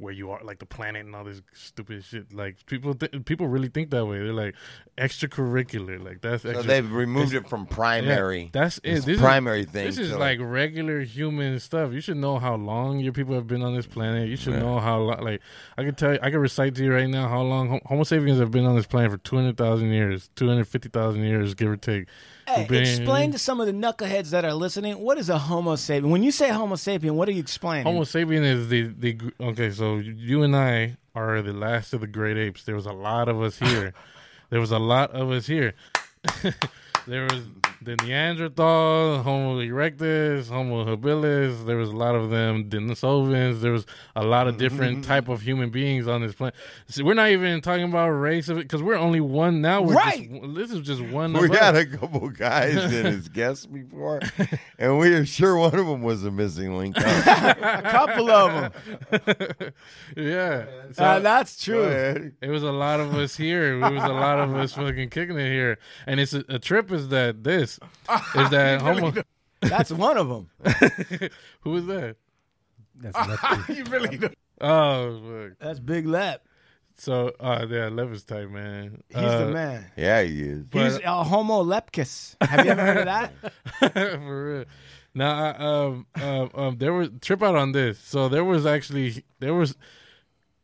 [0.00, 2.32] where you are like the planet and all this stupid shit.
[2.32, 4.18] Like people th- people really think that way.
[4.18, 4.54] They're like
[4.98, 6.02] extracurricular.
[6.04, 8.50] Like that's So they've removed it from yeah, primary.
[8.52, 8.94] that's it.
[8.94, 11.92] This this primary is, thing this is like regular human stuff.
[11.92, 14.28] You should know how long your people have been on this planet.
[14.28, 15.20] You should know how long.
[15.20, 15.40] like
[15.76, 18.38] i can tell you i can recite to you right now how long homo sapiens
[18.38, 22.06] have been on this planet for 200000 years 250000 years give or take
[22.54, 26.10] Hey, explain to some of the knuckleheads that are listening what is a Homo sapien.
[26.10, 27.84] When you say Homo sapien, what are you explaining?
[27.84, 29.70] Homo sapien is the the okay.
[29.70, 32.64] So you and I are the last of the great apes.
[32.64, 33.94] There was a lot of us here.
[34.50, 35.74] there was a lot of us here.
[37.06, 37.42] there was
[37.82, 41.64] the Neanderthal, Homo erectus, Homo habilis.
[41.64, 42.68] There was a lot of them.
[42.68, 43.60] Denisovans.
[43.62, 46.54] There was a lot of different type of human beings on this planet.
[46.88, 49.80] So we're not even talking about race of it because we're only one now.
[49.80, 50.30] We're Right.
[50.30, 51.32] Just, this is just one.
[51.32, 51.84] we of had us.
[51.84, 54.20] a couple guys in as guests before,
[54.78, 56.96] and we are sure one of them was a missing link.
[56.98, 58.72] a couple of
[59.10, 59.72] them.
[60.16, 60.66] yeah.
[60.92, 62.32] So- Uh, that's true.
[62.42, 63.74] It was a lot of us here.
[63.82, 65.78] It was a lot of us fucking kicking it here.
[66.06, 69.12] And it's a, a trip is that this is that homo.
[69.60, 70.50] That's one of them.
[71.60, 72.16] Who is that?
[72.96, 73.74] That's lucky.
[73.78, 74.30] you really do.
[74.60, 75.58] Oh, fuck.
[75.58, 76.44] That's Big Lep.
[76.96, 79.02] so uh, yeah, Levis type man.
[79.08, 79.86] He's Uh, the man.
[79.96, 80.64] Yeah, he is.
[80.72, 82.36] He's a Homo lepkus.
[82.42, 83.32] Have you ever heard of that?
[84.18, 84.64] for real.
[85.14, 87.98] Now, I, um, um, um, there was trip out on this.
[87.98, 89.76] So there was actually there was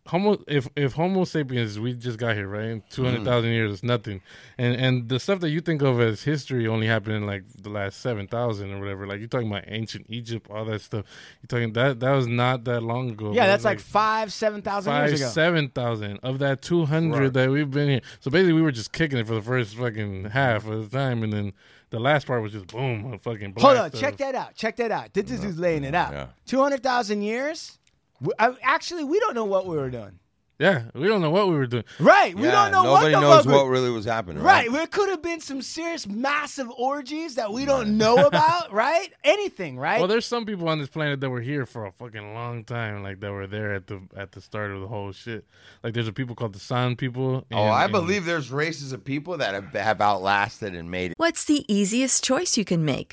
[0.06, 3.54] Homo if if Homo sapiens we just got here right in two hundred thousand mm-hmm.
[3.54, 4.20] years is nothing,
[4.56, 7.70] and and the stuff that you think of as history only happened in like the
[7.70, 9.06] last seven thousand or whatever.
[9.06, 11.06] Like you're talking about ancient Egypt, all that stuff.
[11.42, 13.32] You're talking that that was not that long ago.
[13.32, 15.30] Yeah, that's It's like five, seven thousand five years ago.
[15.30, 18.02] seven thousand of that two hundred that we've been here.
[18.20, 21.22] So basically, we were just kicking it for the first fucking half of the time,
[21.22, 21.52] and then
[21.90, 23.54] the last part was just boom, a fucking.
[23.58, 24.54] Hold blast on, check that out.
[24.54, 25.12] Check that out.
[25.12, 26.12] This is who's laying it out.
[26.12, 26.26] Yeah.
[26.46, 27.78] Two hundred thousand years.
[28.20, 30.18] We- I- uh, Actually, we don't know what we were doing.
[30.58, 31.84] Yeah, we don't know what we were doing.
[32.00, 34.42] Right, we Yeah, don't know nobody what the knows fuck we- what really was happening.
[34.42, 34.72] Right, Right.
[34.72, 38.72] there could have been some serious, massive orgies that we don't know about.
[38.72, 39.78] Right, anything.
[39.78, 39.98] Right.
[39.98, 43.02] Well, there's some people on this planet that were here for a fucking long time,
[43.02, 45.44] like that were there at the at the start of the whole shit.
[45.84, 47.44] Like there's a people called the San people.
[47.52, 51.10] Oh, and- I and- believe there's races of people that have, have outlasted and made
[51.10, 51.18] it.
[51.18, 53.12] What's the easiest choice you can make?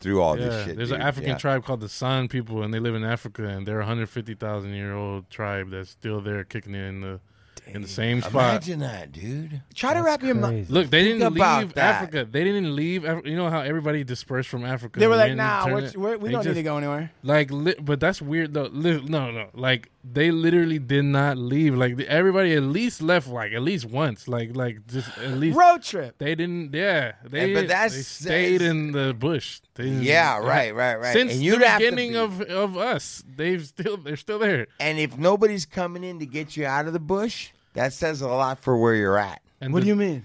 [0.00, 0.76] Through all Yeah, this shit.
[0.76, 1.00] there's dude.
[1.00, 1.38] an African Yeah.
[1.38, 4.94] tribe called the San people, and they live in Africa, and they're a 150,000 year
[4.94, 7.20] old tribe that's still there, kicking it in the
[7.66, 8.50] in the same spot.
[8.50, 9.62] Imagine that, dude.
[9.74, 10.68] Try to wrap your mind.
[10.68, 11.94] Look, they Think didn't leave that.
[12.02, 12.28] Africa.
[12.30, 13.04] They didn't leave.
[13.06, 15.00] Af- You know how everybody dispersed from Africa.
[15.00, 17.76] They were like, then "Nah, we're, we're, we don't need to go anywhere." Like, li-
[17.80, 18.68] but that's weird though.
[18.70, 21.74] Li- no, no, like they literally did not leave.
[21.74, 24.28] Like the- everybody at least left like at least once.
[24.28, 26.18] Like, like just at least Road trip.
[26.18, 26.74] They didn't.
[26.74, 27.44] Yeah, they.
[27.44, 29.60] And- but that's- they stayed that's- in the bush.
[29.74, 31.12] They didn't- Yeah, right, right, right.
[31.14, 34.38] Since And the you'd have to beginning be- of of us, they've still they're still
[34.38, 34.66] there.
[34.78, 38.28] And if nobody's coming in to get you out of the bush, that says a
[38.28, 39.40] lot for where you're at.
[39.60, 40.24] And What the- do you mean?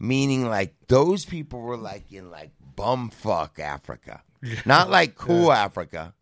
[0.00, 4.22] Meaning, like those people were like in like bumfuck Africa,
[4.64, 6.14] not like cool Africa.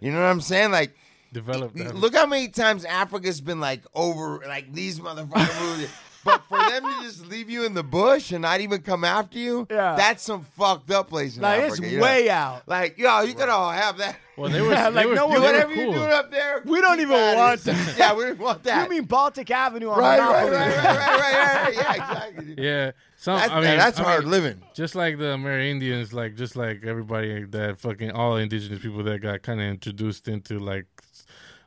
[0.00, 0.70] You know what I'm saying?
[0.70, 0.94] Like,
[1.34, 1.76] developed?
[1.76, 1.94] that.
[1.94, 5.90] look how many times Africa's been like over, like these motherfuckers.
[6.24, 9.36] But for them to just leave you in the bush and not even come after
[9.36, 9.94] you, Yeah.
[9.94, 11.82] that's some fucked up place in Like Africa.
[11.82, 12.02] it's you know?
[12.02, 12.62] way out.
[12.66, 14.16] Like, yo, you could all have that.
[14.38, 15.82] Well, they were Yeah, like, were, no were Whatever cool.
[15.84, 17.36] you're doing up there, We don't even at it.
[17.36, 17.94] want that.
[17.98, 18.84] Yeah, we don't want that.
[18.84, 21.74] You mean Baltic Avenue on right, right, right, right, right, right, right.
[21.74, 22.54] Yeah, exactly.
[22.56, 23.36] Yeah, some.
[23.40, 24.62] That's, I mean, that's I hard mean, living.
[24.72, 29.42] Just like the Amerindians, like just like everybody that fucking all indigenous people that got
[29.42, 30.86] kind of introduced into like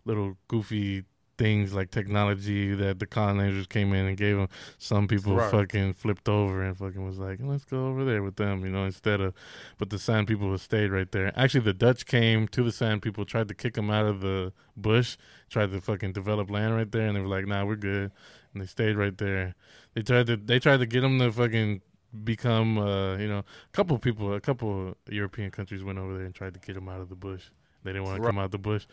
[0.08, 1.04] little goofy
[1.38, 4.48] things like technology that the colonizers came in and gave them.
[4.80, 5.52] Some people Right.
[5.52, 8.86] fucking flipped over and fucking was like, let's go over there with them, you know,
[8.86, 9.36] instead of.
[9.78, 11.32] But the San people stayed right there.
[11.40, 14.52] Actually, the Dutch came to the San people, tried to kick them out of the
[14.76, 15.16] bush,
[15.48, 18.12] tried to fucking develop land right there, and they were like, nah, we're good,
[18.54, 19.54] and they stayed right there.
[19.94, 21.82] They tried to they tried to get them to fucking
[22.24, 26.34] become uh you know a couple people a couple European countries went over there and
[26.34, 27.44] tried to get them out of the bush.
[27.84, 28.86] They didn't want to come out the bush.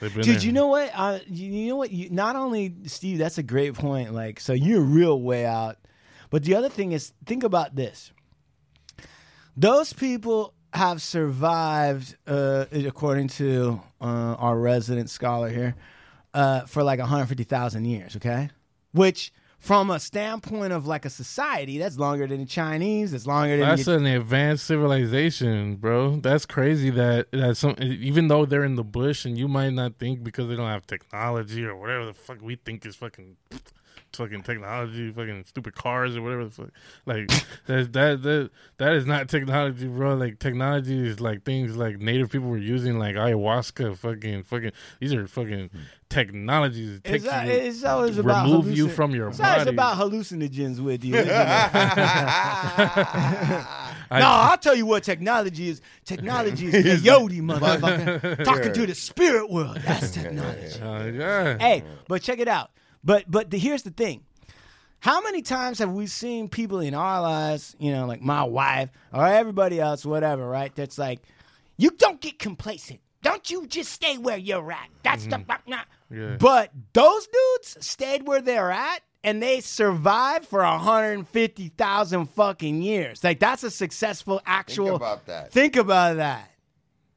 [0.00, 0.38] Dude, there.
[0.38, 0.90] you know what?
[0.94, 1.90] Uh, you, you know what?
[1.90, 4.14] You, not only Steve, that's a great point.
[4.14, 5.78] Like, so you're real way out.
[6.30, 8.12] But the other thing is, think about this.
[9.56, 14.04] Those people have survived, uh, according to uh,
[14.38, 15.74] our resident scholar here,
[16.34, 18.16] uh, for like 150,000 years.
[18.16, 18.50] Okay,
[18.92, 23.12] which from a standpoint of like a society, that's longer than the Chinese.
[23.12, 26.16] That's longer than That's the, an advanced civilization, bro.
[26.16, 29.98] That's crazy that that some even though they're in the bush and you might not
[29.98, 33.36] think because they don't have technology or whatever the fuck we think is fucking
[34.12, 36.70] fucking technology, fucking stupid cars or whatever the fuck.
[37.06, 37.28] Like
[37.66, 40.14] that that that that is not technology, bro.
[40.14, 44.72] Like technology is like things like native people were using, like ayahuasca, fucking fucking.
[45.00, 45.70] These are fucking
[46.08, 47.00] technologies.
[47.02, 49.34] that It's, take uh, it's always about remove you from your mind.
[49.34, 49.76] it's always body.
[49.76, 51.14] about hallucinogens with you.
[51.18, 51.28] I-
[54.20, 55.80] no, I'll tell you what technology is.
[56.04, 58.42] Technology is peyote, motherfucker.
[58.44, 59.76] Talking to the spirit world.
[59.84, 60.80] That's technology.
[60.80, 61.58] Uh, yeah.
[61.58, 62.70] hey, but check it out.
[63.04, 64.24] But but the, here's the thing.
[65.00, 68.90] How many times have we seen people in our lives, you know, like my wife
[69.12, 70.74] or everybody else, whatever, right?
[70.74, 71.20] That's like,
[71.76, 73.00] you don't get complacent.
[73.22, 74.88] Don't you just stay where you're at.
[75.04, 75.36] That's the.
[75.36, 75.72] Mm-hmm.
[76.10, 76.36] Yeah.
[76.38, 83.22] But those dudes stayed where they're at and they survived for 150,000 fucking years.
[83.22, 85.52] Like that's a successful actual about that.
[85.52, 86.50] Think about that.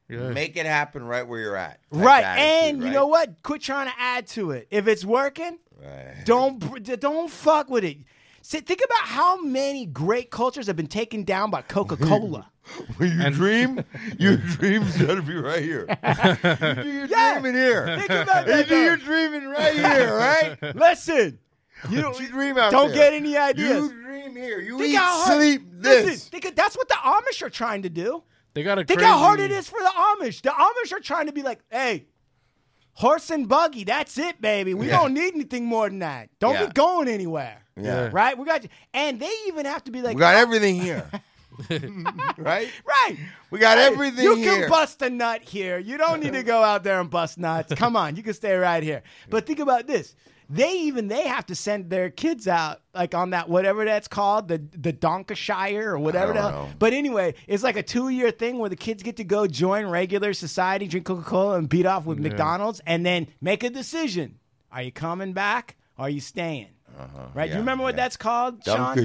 [0.10, 0.30] yeah.
[0.30, 1.80] Make it happen right where you're at.
[1.92, 2.24] right.
[2.24, 3.42] attitude, and you know what?
[3.44, 4.68] Quit trying to add to it.
[4.72, 6.24] If it's working, Right.
[6.26, 6.60] don't
[7.00, 7.98] don't fuck with it.
[8.44, 12.48] See, think about how many great cultures have been taken down by Coca-Cola.
[12.98, 13.84] When you dream,
[14.20, 15.86] your dreams gotta be right here.
[16.04, 17.40] you do your Yeah.
[17.40, 17.98] dreaming here.
[17.98, 18.68] Think about You that.
[18.70, 20.76] do your dreaming right here, right?
[20.76, 21.40] Listen,
[21.90, 22.98] you You dream out don't there.
[22.98, 23.90] get any ideas.
[23.90, 24.60] You dream here.
[24.60, 26.06] You Think eat, hard- sleep this.
[26.06, 28.24] Listen, think that's what the Amish are trying to do.
[28.54, 29.90] They got a Think crazy, how hard it is for the
[30.26, 30.42] Amish.
[30.44, 32.06] The Amish are trying to be like, hey,
[32.94, 34.74] horse and buggy, that's it, baby.
[34.74, 34.98] We Yeah.
[34.98, 36.30] don't need anything more than that.
[36.40, 36.66] Don't Yeah.
[36.68, 37.58] be going anywhere.
[37.76, 38.10] Yeah.
[38.12, 38.38] Right?
[38.38, 38.70] We got you.
[38.94, 40.40] And they even have to be like, We got oh.
[40.40, 41.10] everything here.
[42.38, 42.70] right?
[42.86, 43.18] right.
[43.50, 44.62] We got Hey, everything You here.
[44.62, 45.78] can bust a nut here.
[45.78, 47.74] You don't need to go out there and bust nuts.
[47.76, 49.04] Come on, you can stay right here.
[49.30, 50.16] But think about this.
[50.54, 54.48] They even they have to send their kids out like on that whatever that's called
[54.50, 56.34] the the Donkashire or whatever.
[56.34, 56.64] I the don't hell.
[56.66, 56.70] know.
[56.78, 59.86] But anyway, it's like a two year thing where the kids get to go join
[59.88, 64.40] regular society, drink Coca Cola, and beat off with McDonald's, and then make a decision:
[64.72, 65.78] Are you coming back?
[65.98, 66.68] Or are you staying?
[66.98, 67.08] right?
[67.08, 67.28] Do Uh-huh.
[67.38, 68.04] yeah, you remember what yeah.
[68.04, 68.96] that's called, Sean?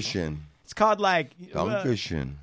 [0.65, 1.83] It's called like uh,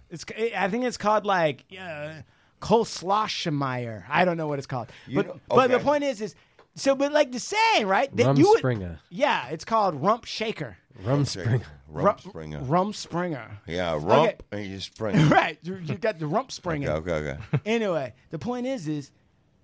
[0.09, 0.25] it's
[0.55, 2.13] I think it's called like uh,
[2.61, 4.03] coleslawshmeyer.
[4.09, 4.87] I don't know what it's called.
[5.07, 6.35] You But know- but the point is is
[6.75, 8.97] so but like the saying right that you would, Rumspringa.
[9.09, 11.63] yeah it's called rump shaker Rumspringa.
[11.87, 12.59] Rump Springer.
[12.61, 14.37] rump springer Yeah, rump Okay.
[14.51, 15.29] and you spring.
[15.29, 17.59] right you, you got the rump springer Okay, okay, okay.
[17.65, 19.11] anyway the point is is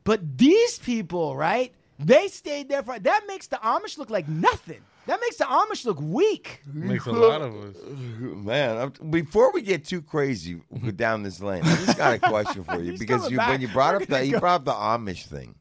[0.04, 4.82] but these people right they stayed there for that makes the Amish look like nothing
[5.08, 7.76] that makes the Amish look weak makes a lot of us.
[8.20, 10.62] Man, I'm, before we get too crazy
[10.96, 13.50] down this lane, I just got a question for you He's because coming you back.
[13.50, 14.40] when you brought We're up gonna that you go.
[14.40, 15.56] brought up the Amish thing,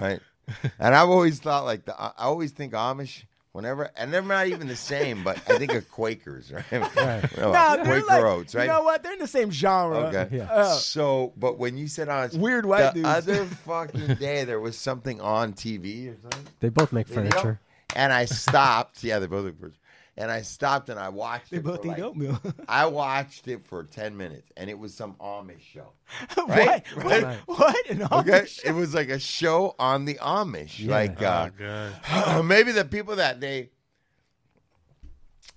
[0.00, 0.20] right?
[0.78, 4.68] And I've always thought like the I always think Amish whenever and they're not even
[4.68, 6.72] the same, but I think of Quakers, right?
[6.72, 8.64] No, no, Quaker like, oats, right?
[8.64, 10.36] you know what they're in the same genre Okay.
[10.36, 10.44] Yeah.
[10.44, 13.08] Uh, so, but when you said Amish, Weird white the dudes.
[13.08, 16.46] other fucking day there was something on TV or something.
[16.60, 17.60] They both make video, furniture.
[17.96, 19.02] And I stopped.
[19.02, 19.76] yeah, they both look pretty.
[20.20, 21.62] And I stopped and I watched they it.
[21.64, 25.14] both for eat like- oatmeal I watched it for 10 minutes and it was some
[25.20, 25.92] Amish show.
[26.34, 26.48] what?
[26.48, 26.86] Right?
[26.96, 27.22] What?
[27.22, 27.38] Right.
[27.46, 27.90] What?
[27.90, 28.30] An Okay?
[28.40, 28.64] Amish?
[28.64, 30.80] It was like a show on the Amish.
[30.80, 30.90] Yeah.
[30.90, 32.44] Like, uh, Oh god.
[32.44, 33.70] maybe the people that they.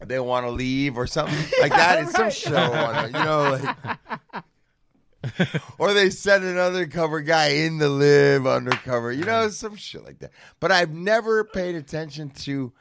[0.04, 2.02] They want to leave or something like that.
[2.04, 4.44] It's some show on it, you know, like,
[5.78, 10.18] or they send an undercover guy in to live undercover, you know, some shit like
[10.20, 10.32] that.
[10.60, 12.74] But I've never paid attention to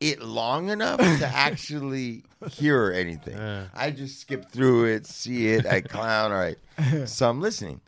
[0.00, 3.36] it long enough to actually hear anything.
[3.36, 3.66] Yeah.
[3.74, 6.58] I just skip through it, see it, I clown, all right.
[7.08, 7.80] So I'm listening.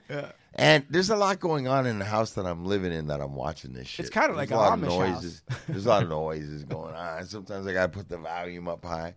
[0.59, 3.35] And there's a lot going on in the house that I'm living in that I'm
[3.35, 4.07] watching this shit.
[4.07, 5.23] It's kinda There's like a a lot of Amish house.
[5.23, 5.43] noises.
[5.69, 7.27] There's a lot of noises going on.
[7.27, 9.15] Sometimes I gotta put the volume up high.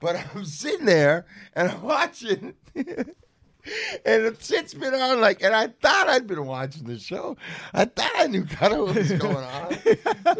[0.00, 5.66] But I'm sitting there and I'm watching and the shit's been on like and I
[5.68, 7.36] thought I'd been watching the show.
[7.74, 9.74] I thought I knew kind of what was going on.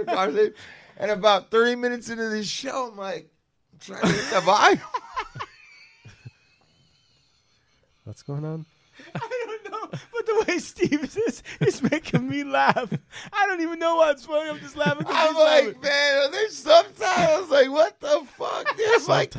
[0.07, 0.55] Conversation.
[0.99, 3.30] And about 30 minutes into this show, I'm like
[3.80, 4.80] trying to get the volume.
[8.05, 8.64] What's going on?
[9.14, 12.92] I don't know, but the way Steve is is making me laugh.
[13.32, 14.51] I don't even know what's funny.
[14.51, 15.05] I'm just laughing.
[15.05, 15.66] 'cause I'm he's laughing.
[15.66, 17.49] like, man, there's subtitles.
[17.51, 18.76] Like, what the fuck?
[18.76, 19.34] There's like,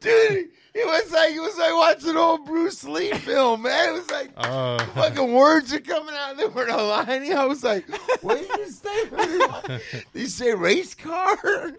[0.00, 3.90] dude, it was like it was like watching old Bruce Lee film, man.
[3.90, 4.78] It was like Oh.
[4.94, 6.30] fucking words are coming out.
[6.30, 7.32] And they were not lining.
[7.32, 7.88] I was like,
[8.22, 9.08] what did you say?
[10.12, 11.38] did you say race car?
[11.44, 11.76] and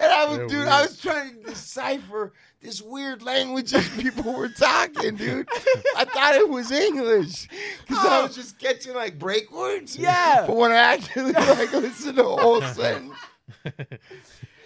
[0.00, 0.68] I was, They're dude, weird.
[0.68, 2.32] I was trying to decipher
[2.62, 5.48] this weird language that people were talking, dude.
[5.96, 7.48] I thought it was English
[7.86, 8.40] because I was oh.
[8.40, 9.96] just catching like break words.
[9.96, 10.44] Yeah.
[10.46, 13.14] But when I actually like listened to the whole sentence,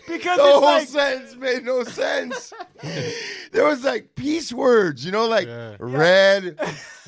[0.06, 2.52] Because the it's whole like- sentence made no sense.
[3.52, 5.76] there was like peace words, you know, like Yeah.
[5.80, 6.58] red,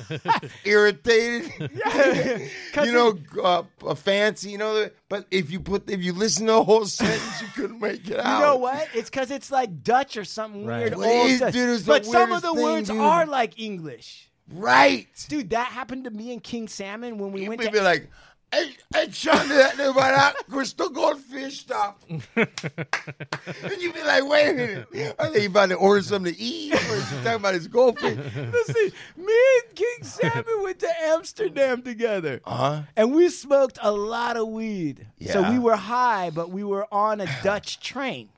[0.65, 1.51] irritated,
[2.73, 4.89] Cause you know, uh, uh, fancy, you know.
[5.09, 8.19] But if you put, if you listen to the whole sentence, you couldn't make it
[8.19, 8.39] out.
[8.39, 8.87] You know what?
[8.93, 10.79] It's because it's like Dutch or something Right.
[10.79, 10.95] weird.
[10.97, 11.53] Well, old it is, Dutch.
[11.53, 12.99] dude, the but some of the thing, words dude.
[12.99, 14.29] are like English.
[14.49, 15.07] Right?
[15.27, 17.81] Dude, that happened to me and King Salmon when we You went may to be
[17.81, 18.09] like,
[18.51, 21.95] hey, hey, Sean, that about that crystal goldfish stuff.
[22.09, 22.21] and
[23.79, 25.15] you be like, wait a minute.
[25.19, 26.73] Are they about to order something to eat?
[26.73, 28.17] Or is he talking about his goldfish?
[28.17, 32.41] Listen, me and King Salmon went to Amsterdam together.
[32.45, 32.83] Uh-huh.
[32.95, 35.07] And we smoked a lot of weed.
[35.25, 38.29] So we were high, but we were on a Dutch train.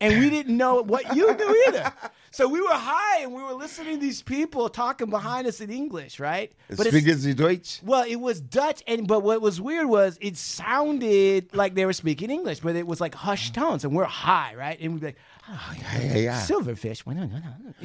[0.00, 1.92] And we didn't know what you knew either.
[2.30, 5.68] So we were high and we were listening to these people talking behind us in
[5.68, 6.52] English, right?
[6.68, 7.80] But Speaking Sie Deutsch?
[7.82, 11.92] well, it was Dutch, and but what was weird was it sounded like they were
[11.92, 14.78] speaking English, but it was like hushed tones, and we're high, right?
[14.80, 15.16] And we'd be like,
[15.50, 16.40] oh, yeah, Yeah, yeah.
[16.40, 17.14] silverfish, you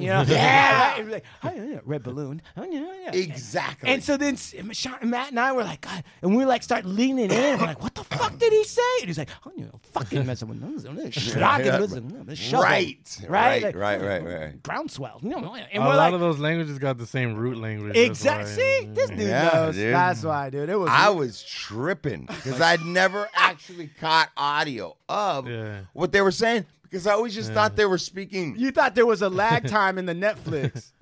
[0.10, 0.98] know, yeah, right?
[0.98, 3.12] And we'd be like, yeah, yeah, red balloon, oh, yeah, yeah.
[3.14, 3.90] Exactly.
[3.90, 6.86] And so then S- Sean- Matt and I were like, God, and we like start
[6.86, 7.60] leaning in.
[7.60, 8.82] We're like, what the fuck did he say?
[9.00, 11.80] And he's like, oh, you know, fucking messing with those, schlagen Yeah.
[11.80, 12.98] with them, the shovel." Right,
[13.28, 14.64] right, right, Like, right, right, right.
[14.64, 17.96] Groundswell, you know, and a lot like, of those languages got the same root language.
[17.96, 18.46] exactly.
[18.52, 18.56] why.
[18.56, 18.96] See, mm.
[18.96, 19.76] this dude Yeah, knows.
[19.76, 19.94] dude.
[19.94, 20.70] That's why, dude.
[20.70, 20.90] It was.
[20.92, 25.82] I was tripping because I'd never actually caught audio of Yeah.
[25.94, 28.56] what they were saying because I always just thought they were speaking.
[28.58, 30.92] You thought there was a lag time in the Netflix.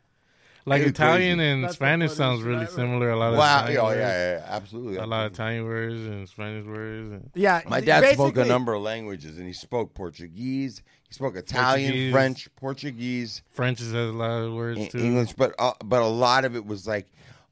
[0.66, 1.52] Like You're Italian crazy.
[1.52, 2.72] and That's Spanish sounds really ever.
[2.72, 3.10] similar.
[3.10, 4.96] A lot of Wow, Italian yeah, words, yeah, yeah, absolutely.
[4.96, 7.12] a lot of Italian words and Spanish words.
[7.12, 10.82] And Yeah, My dad spoke a number of languages, and he spoke Portuguese.
[11.10, 12.12] He spoke Italian, Portuguese.
[12.14, 15.00] French, Portuguese, French has a lot of words too.
[15.00, 17.08] English, but uh, but a lot of it was like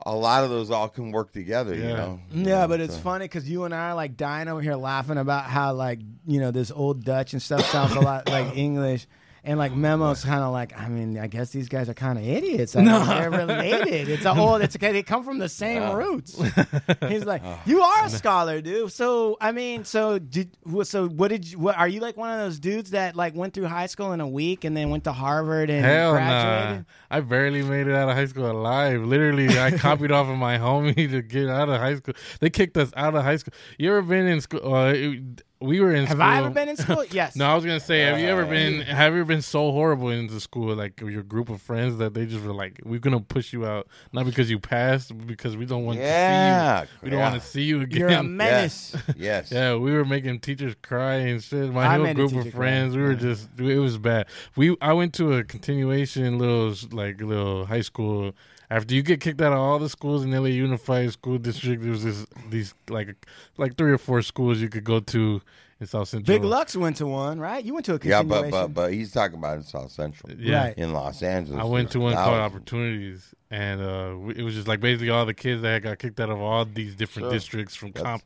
[0.05, 1.75] a lot of those all can work together.
[1.75, 1.95] You Yeah.
[1.95, 2.19] know.
[2.31, 5.17] Yeah, but it's So- funny because you and I are like dying over here laughing
[5.17, 9.07] about how like you know this old Dutch and stuff sounds a lot like English,
[9.43, 12.25] and like Memo's kind of like I mean I guess these guys are kind of
[12.25, 12.75] idiots.
[12.75, 14.07] I mean, they're related.
[14.09, 14.55] It's a whole.
[14.55, 14.91] It's okay.
[14.91, 16.39] They come from the same roots.
[17.07, 18.91] He's like, you are a scholar, dude.
[18.91, 21.57] So I mean, so did so what did you?
[21.57, 24.21] What, are you like one of those dudes that like went through high school in
[24.21, 26.77] a week and then went to Harvard and Hell graduated?
[26.79, 26.83] nah.
[27.09, 29.01] I barely made it out of high school alive.
[29.01, 32.13] Literally, I copied off of my homie to get out of high school.
[32.39, 33.53] They kicked us out of high school.
[33.79, 34.73] You ever been in school?
[34.73, 36.27] Uh, it- we were in Have school.
[36.27, 37.05] I ever been in school?
[37.11, 37.35] Yes.
[37.35, 38.81] No, I was gonna say, have you ever uh, been?
[38.81, 42.25] Have you ever been so horrible into school, like your group of friends, that they
[42.25, 45.65] just were like, "We're gonna push you out, not because you passed, but because we
[45.65, 46.99] don't want Yeah, to see you.
[47.03, 47.29] We don't yeah.
[47.31, 48.95] want to see you again." You're a menace.
[49.07, 49.15] Yes.
[49.17, 49.51] yes.
[49.61, 51.71] Yeah, we were making teachers cry and shit.
[51.71, 54.27] My I whole group teacher of cry, friends, we were just it was bad.
[54.55, 58.33] We I went to a continuation little like little high school.
[58.71, 61.91] After you get kicked out of all the schools in LA Unified School District, there
[61.91, 63.15] was this these like
[63.57, 65.41] like three or four schools you could go to
[65.81, 66.37] in South Central.
[66.37, 67.63] Big Lucks went to one, right?
[67.65, 70.67] You went to a Yeah, but but but he's talking about in South Central, Yeah.
[70.67, 70.77] Right.
[70.77, 71.59] in Los Angeles.
[71.59, 72.37] I went to there's one called.
[72.39, 76.29] Opportunities, and uh, it was just like basically all the kids that got kicked out
[76.29, 77.33] of all these different Sure.
[77.33, 78.23] districts from That's- comp.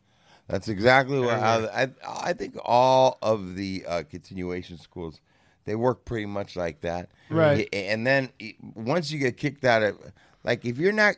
[0.48, 1.96] That's exactly what I, Everywhere.
[2.08, 5.20] I I think all of the uh, continuation schools
[5.64, 7.10] they work pretty much like that.
[7.32, 7.68] Right.
[7.74, 8.30] And then
[8.76, 9.98] once you get kicked out of
[10.46, 11.16] like if you're not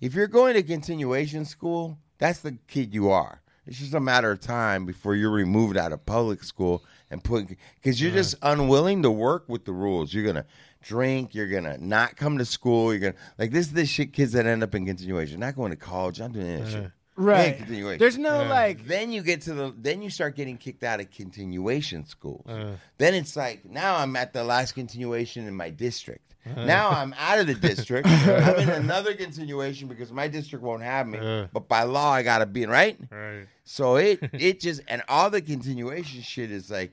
[0.00, 3.42] if you're going to continuation school, that's the kid you are.
[3.66, 7.46] It's just a matter of time before you're removed out of public school and put
[7.76, 10.12] because you're just unwilling to work with the rules.
[10.12, 10.46] You're gonna
[10.82, 11.34] drink.
[11.34, 12.92] You're gonna not come to school.
[12.92, 15.38] You're gonna like this is the shit kids that end up in continuation.
[15.38, 16.18] Not going to college.
[16.18, 16.90] Not doing that shit.
[17.20, 17.48] Right.
[17.48, 17.98] And continuation.
[17.98, 21.10] There's no like Then you get to the then you start getting kicked out of
[21.10, 22.46] continuation schools.
[22.48, 22.72] Uh.
[22.98, 26.34] then it's like now I'm at the last continuation in my district.
[26.46, 26.64] Uh.
[26.64, 28.08] Now I'm out of the district.
[28.10, 31.18] I'm in another continuation because my district won't have me.
[31.18, 31.46] Uh.
[31.52, 32.98] But by law I gotta be in right.
[33.10, 33.46] Right.
[33.64, 36.92] So it it just and all the continuation shit is like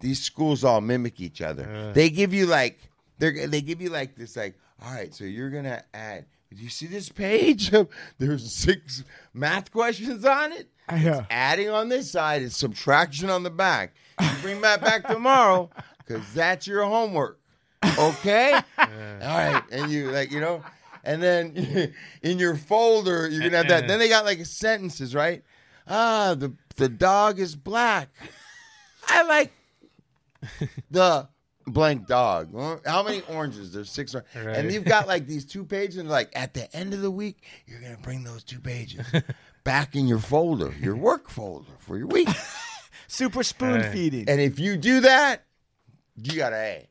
[0.00, 1.68] these schools all mimic each other.
[1.68, 1.92] Uh.
[1.92, 2.80] They give you like
[3.18, 6.24] they are they give you like this like all right, so you're gonna add.
[6.54, 7.70] Do you see this page?
[8.18, 10.68] There's six math questions on it.
[10.90, 11.24] Yeah.
[11.30, 13.94] Adding on this side is subtraction on the back.
[14.20, 17.38] You bring that back tomorrow because that's your homework.
[17.96, 18.52] Okay.
[18.78, 18.88] All
[19.20, 20.62] right, and you like you know,
[21.04, 23.86] and then in your folder you're gonna have that.
[23.86, 25.44] Then they got like sentences, right?
[25.86, 28.08] Ah, the the dog is black.
[29.08, 29.52] I like
[30.90, 31.28] the
[31.66, 32.54] blank dog.
[32.86, 33.72] How many oranges?
[33.72, 34.14] There's six.
[34.14, 34.56] or- Right.
[34.56, 37.44] And you've got like these two pages, and like at the end of the week,
[37.66, 39.04] you're gonna bring those two pages
[39.64, 42.28] back in your folder, your work folder for your week.
[43.08, 43.92] super spoon Hey.
[43.92, 44.28] feeding.
[44.28, 45.44] And if you do that,
[46.16, 46.86] you got an A.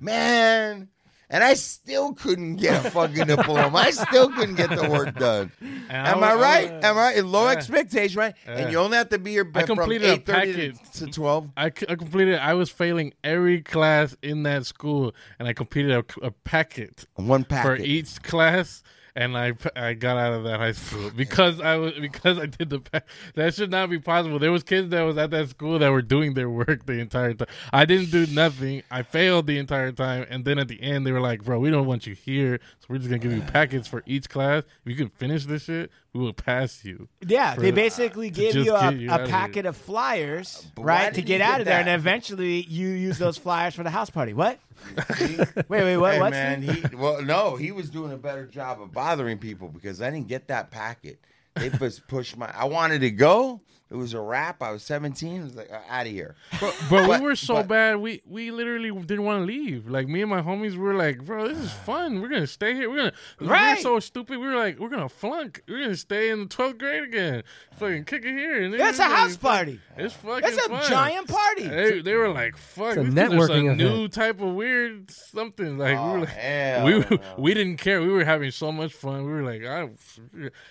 [0.00, 0.88] Man.
[1.30, 3.76] And I still couldn't get a fucking diploma.
[3.78, 5.52] I still couldn't get the work done.
[5.88, 6.72] Am I was- right?
[6.74, 7.24] was- Am I right?
[7.24, 7.52] Low Yeah.
[7.52, 8.34] expectation, right?
[8.46, 8.56] Yeah.
[8.58, 10.92] And you only have to be here I from completed a eight thirty packet.
[10.94, 11.48] to twelve.
[11.56, 12.38] I, I completed.
[12.38, 17.44] I was failing every class in that school, and I completed a, a packet One
[17.44, 18.82] packet for each class.
[19.20, 22.70] And I I got out of that high school because I was because I did
[22.70, 23.02] the
[23.34, 24.38] that should not be possible.
[24.38, 27.34] There was kids that was at that school that were doing their work the entire
[27.34, 27.48] time.
[27.70, 28.82] I didn't do nothing.
[28.90, 31.70] I failed the entire time, and then at the end they were like, "Bro, we
[31.70, 34.62] don't want you here, so we're just gonna give you packets for each class.
[34.86, 38.34] If you can finish this shit, we will pass you." Yeah, For- they basically to
[38.34, 41.26] give you a, you a out of packet of flyers, But why right, to you
[41.26, 44.34] get get out of there, and eventually you use those flyers for the house party.
[44.34, 44.58] What?
[45.20, 46.14] wait, wait, what?
[46.14, 46.30] Hey, what?
[46.30, 50.10] man, he well, no, he was doing a better job of bothering people because I
[50.10, 51.20] didn't get that packet.
[51.56, 52.50] They just pushed my.
[52.54, 53.60] I wanted to go.
[53.90, 54.62] It was a wrap.
[54.62, 55.40] I was seventeen.
[55.40, 56.36] I was like, uh, out of here.
[56.60, 59.88] But, but But- we were so but- bad, we we literally didn't want to leave.
[59.88, 62.20] Like me and my homies were like, "Bro, this is fun.
[62.22, 62.88] We're gonna stay here.
[62.88, 63.76] We're gonna." We Right.
[63.76, 64.38] were so stupid.
[64.38, 65.62] We were like, "We're gonna flunk.
[65.66, 67.42] We're gonna stay in the twelfth grade again.
[67.78, 69.80] Fucking kick it here." And then It's a were house like, party.
[69.96, 70.48] It's fucking.
[70.48, 70.88] It's a fun.
[70.88, 71.66] giant party.
[71.66, 74.12] They, they were like, "Fuck, It's a this is networking a new event.
[74.12, 77.18] type of weird something." Like we Oh, were like, hell we no.
[77.38, 78.00] we didn't care.
[78.00, 79.24] We were having so much fun.
[79.26, 79.88] We were like, I,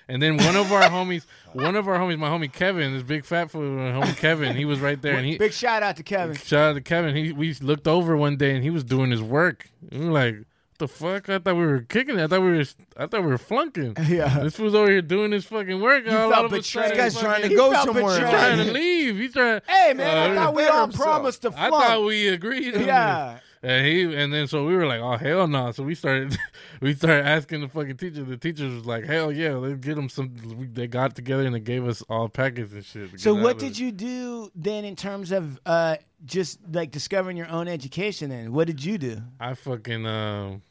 [0.07, 3.25] and then one of our homies, one of our homies, my homie Kevin, this big
[3.25, 6.03] fat fool, my homie Kevin, he was right there, and he Big shout out to
[6.03, 6.37] Kevin.
[6.37, 7.13] shout out to Kevin.
[7.15, 9.67] He we looked over one day, and he was doing his work.
[9.91, 10.35] We were like.
[10.77, 11.27] The fuck!
[11.27, 12.23] I thought we were kicking it.
[12.23, 12.63] I thought we were.
[12.95, 13.97] I thought we were flunking.
[14.07, 14.39] Yeah.
[14.39, 16.05] this fool's over here doing his fucking work.
[16.05, 16.91] You all felt of betrayed.
[16.91, 18.11] This guy's trying to fucking- go somewhere.
[18.21, 19.17] He's trying to leave.
[19.17, 19.59] He's trying.
[19.67, 21.05] Hey man, I Uh, thought we all himself.
[21.05, 22.75] promised to I thought we agreed.
[22.77, 23.39] on Yeah.
[23.61, 25.71] And he and then so we were like, oh hell no!
[25.71, 26.37] So we started,
[26.81, 28.23] we started asking the fucking teacher.
[28.23, 30.33] The teachers was like, hell yeah, let's get them some.
[30.57, 33.19] We, they got together and they gave us all packets and shit.
[33.19, 33.79] So what did it.
[33.79, 38.29] you do then in terms of uh, just like discovering your own education?
[38.29, 39.21] Then what did you do?
[39.41, 40.61] I fucking um,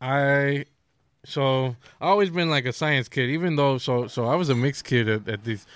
[0.00, 0.64] I
[1.24, 4.54] so I always been like a science kid, even though so so I was a
[4.54, 5.66] mixed kid at, at these.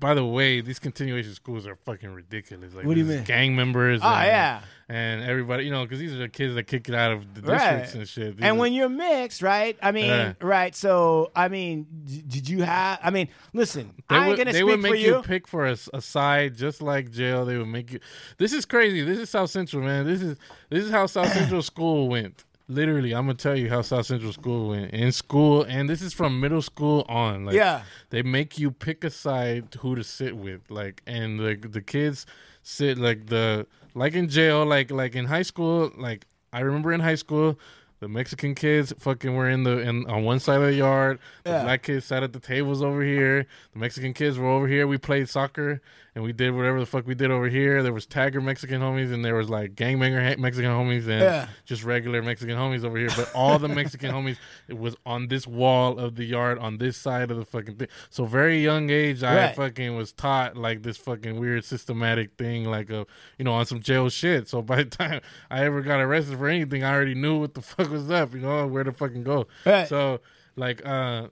[0.00, 2.72] By the way, these continuation schools are fucking ridiculous.
[2.74, 3.24] Like What do you these mean?
[3.24, 4.00] Gang members.
[4.02, 4.60] Oh, and, yeah.
[4.88, 7.42] and everybody, you know, because these are the kids that kick it out of the
[7.42, 7.58] Right.
[7.82, 8.36] districts and shit.
[8.38, 9.76] These And are- when you're mixed, right?
[9.82, 10.32] I mean, Yeah.
[10.40, 10.74] right?
[10.74, 11.86] So I mean,
[12.26, 12.98] did you have?
[13.02, 15.16] I mean, listen, They I ain't would, gonna they speak would for make you.
[15.16, 17.44] you pick for a, s- a side, just like jail.
[17.44, 18.00] They would make you.
[18.38, 19.02] This is crazy.
[19.02, 20.06] This is South Central, man.
[20.06, 20.36] This is
[20.70, 22.44] this is how South Central school went.
[22.70, 26.12] Literally, I'm gonna tell you how South Central school went in school, and this is
[26.14, 27.44] from middle school on.
[27.46, 27.82] Like, Yeah.
[28.10, 32.26] they make you pick a side who to sit with, like, and like the kids
[32.62, 35.90] sit like the like in jail, like like in high school.
[35.96, 37.58] Like I remember in high school,
[37.98, 41.18] the Mexican kids fucking were in the in on one side of the yard.
[41.44, 41.62] The Yeah.
[41.64, 43.46] black kids sat at the tables over here.
[43.72, 44.86] The Mexican kids were over here.
[44.86, 45.80] We played soccer
[46.14, 47.82] and we did whatever the fuck we did over here.
[47.82, 51.46] There was tagger Mexican homies and there was like gangbanger Mexican homies and Yeah.
[51.64, 53.10] just regular Mexican homies over here.
[53.16, 54.36] But all the Mexican homies
[54.68, 57.88] it was on this wall of the yard on this side of the fucking thing.
[58.10, 59.56] So very young age, I Right.
[59.56, 63.06] fucking was taught like this fucking weird systematic thing, like a
[63.38, 64.48] you know on some jail shit.
[64.48, 65.20] So by the time
[65.50, 68.40] I ever got arrested for anything, I already knew what the fuck was up, you
[68.40, 69.46] know, where to fucking go.
[69.64, 69.86] Right.
[69.88, 70.20] So
[70.56, 71.28] like uh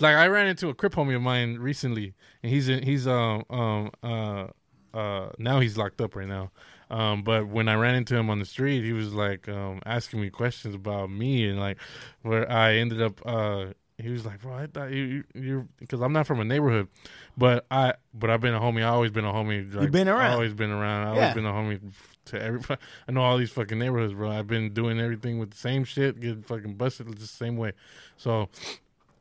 [0.00, 3.44] like I ran into a crip homie of mine recently, and he's in, he's um
[3.50, 4.46] um uh
[4.94, 6.50] uh now he's locked up right now.
[6.90, 10.20] Um, but when I ran into him on the street, he was like um asking
[10.20, 11.78] me questions about me and like
[12.22, 13.66] where I ended up uh
[13.98, 16.88] he was like, bro, I thought you you- you're because I'm not from a neighborhood,
[17.36, 18.80] but I but I've been a homie.
[18.82, 19.72] I always been a homie.
[19.74, 20.32] Like, been around.
[20.32, 21.06] Always been around.
[21.08, 21.20] I Yeah.
[21.20, 21.80] always been a homie
[22.26, 22.80] to everybody.
[23.08, 24.30] I know all these fucking neighborhoods, bro.
[24.30, 27.72] I've been doing everything with the same shit, getting fucking busted the same way.
[28.16, 28.48] So,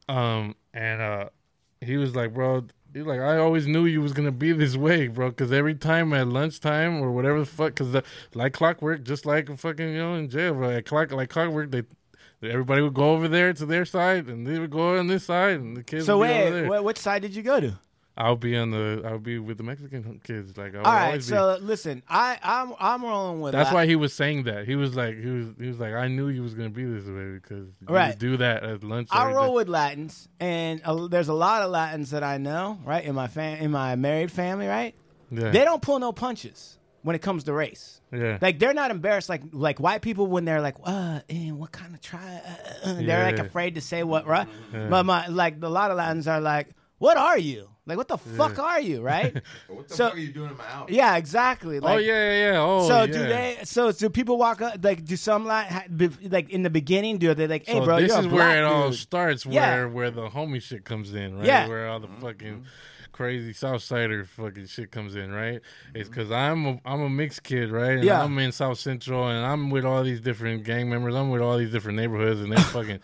[0.07, 1.29] um, and uh,
[1.81, 2.65] he was like, bro.
[2.91, 5.29] He's like, I always knew you was gonna be this way, bro.
[5.29, 9.89] Because every time at lunchtime or whatever the fuck, because like clockwork, just like fucking
[9.89, 10.71] you know in jail, bro.
[10.71, 11.83] At clock, like clockwork, they
[12.41, 15.59] everybody would go over there to their side, and they would go on this side,
[15.59, 16.05] and the kids.
[16.05, 17.77] so would be over wait, what, which side did you go to?
[18.19, 19.01] I'll be on the.
[19.05, 20.57] I'll be with the Mexican kids.
[20.57, 21.35] Like, I would All right, always be.
[21.35, 23.73] so listen, I I'm I'm rolling with That's that.
[23.73, 24.67] why he was saying that.
[24.67, 27.05] He was like, he was, he was like, I knew you was gonna be this
[27.05, 28.19] way because you Right.
[28.19, 29.07] do that at lunch.
[29.11, 29.53] I roll day.
[29.55, 33.03] with Latins, and uh, there's a lot of Latins that I know, right?
[33.05, 34.93] In my fam- in my married family, right?
[35.31, 35.51] Yeah.
[35.51, 38.01] They don't pull no punches when it comes to race.
[38.11, 38.37] Yeah.
[38.41, 41.93] Like they're not embarrassed like like white people when they're like, uh, eh, what kind
[41.93, 42.41] of try?
[42.83, 44.47] Uh, uh, they're like afraid to say what, right?
[44.73, 44.87] Yeah.
[44.89, 46.67] But my like a lot of Latins are like,
[46.99, 47.69] what are you?
[47.85, 49.41] Like what the fuck are you, right?
[49.67, 50.89] What the So- fuck are you doing in my house?
[50.91, 51.79] yeah, exactly.
[51.79, 52.59] Like, oh Like, yeah, yeah, yeah.
[52.61, 53.05] Oh, so yeah.
[53.07, 53.57] do they?
[53.63, 54.83] So do people walk up?
[54.83, 55.87] Like, do some like
[56.29, 57.17] like in the beginning?
[57.17, 59.45] Do they like, hey, so bro, this you're a is where black it all starts,
[59.45, 59.73] Yeah.
[59.73, 61.45] where where the homie shit comes in, right?
[61.45, 61.67] Yeah.
[61.67, 62.21] Where all the mm-hmm.
[62.21, 62.65] fucking,
[63.11, 65.59] crazy South Sider fucking shit comes in, right?
[65.93, 66.19] It's mm-hmm.
[66.19, 67.93] because I'm a, I'm a mixed kid, right?
[67.93, 68.23] And Yeah.
[68.23, 71.15] I'm in South Central, and I'm with all these different gang members.
[71.15, 72.99] I'm with all these different neighborhoods, and they're fucking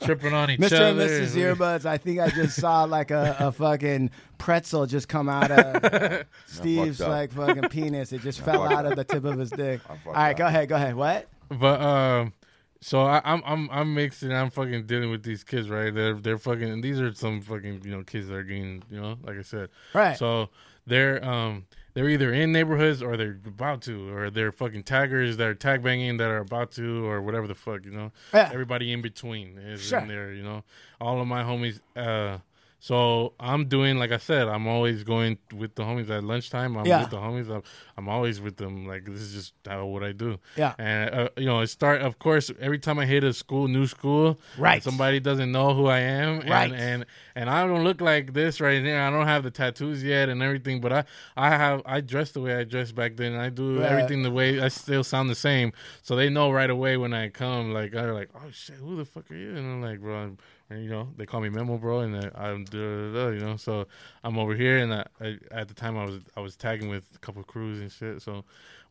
[0.00, 0.72] tripping on each Mr.
[0.80, 0.86] other.
[0.86, 1.34] and Mrs.
[1.56, 6.26] Earbuds, I think I just saw like a, a fucking pretzel just come out of
[6.46, 7.08] Steve's up.
[7.08, 8.12] like fucking penis.
[8.12, 9.80] It just fell fucked out of the tip of his dick.
[9.88, 10.36] All right, up.
[10.38, 10.94] go ahead, go ahead.
[10.94, 11.28] What?
[11.50, 12.32] But um,
[12.80, 15.92] so I, I'm I'm I'm mixed and I'm fucking dealing with these kids, right?
[15.94, 19.00] They're they're fucking and these are some fucking you know kids that are getting you
[19.00, 20.16] know like I said, Right.
[20.16, 20.50] So
[20.86, 21.66] they're um
[21.98, 25.82] they're either in neighborhoods or they're about to, or they're fucking taggers that are tag
[25.82, 28.12] banging that are about to, or whatever the fuck you know.
[28.32, 28.50] Yeah.
[28.52, 29.98] Everybody in between is Sure.
[29.98, 30.62] in there, you know.
[31.00, 31.80] All of my homies.
[31.96, 32.38] uh
[32.80, 34.46] so I'm doing like I said.
[34.48, 36.76] I'm always going with the homies at lunchtime.
[36.76, 37.00] I'm Yeah.
[37.00, 37.50] with the homies.
[37.54, 37.62] I'm,
[37.96, 38.86] I'm always with them.
[38.86, 40.38] Like this is just how what I do.
[40.56, 40.74] Yeah.
[40.78, 43.86] And uh, you know, it start of course every time I hit a school, new
[43.86, 44.82] school, Right.
[44.82, 46.72] Somebody doesn't know who I am, and, Right.
[46.72, 49.08] And and I don't look like this right now.
[49.08, 51.04] I don't have the tattoos yet and everything, but I
[51.36, 53.34] I have I dress the way I dressed back then.
[53.34, 53.90] I do Right.
[53.90, 55.72] everything the way I still sound the same,
[56.02, 57.72] so they know right away when I come.
[57.72, 59.50] Like they're like, oh shit, who the fuck are you?
[59.50, 60.16] And I'm like, bro.
[60.16, 60.38] I'm,
[60.70, 63.86] and, you know, they call me Memo, bro, and I- I'm, you know, so
[64.22, 67.04] I'm over here, and I, I, at the time I was, I was tagging with
[67.14, 68.44] a couple of crews and shit, so,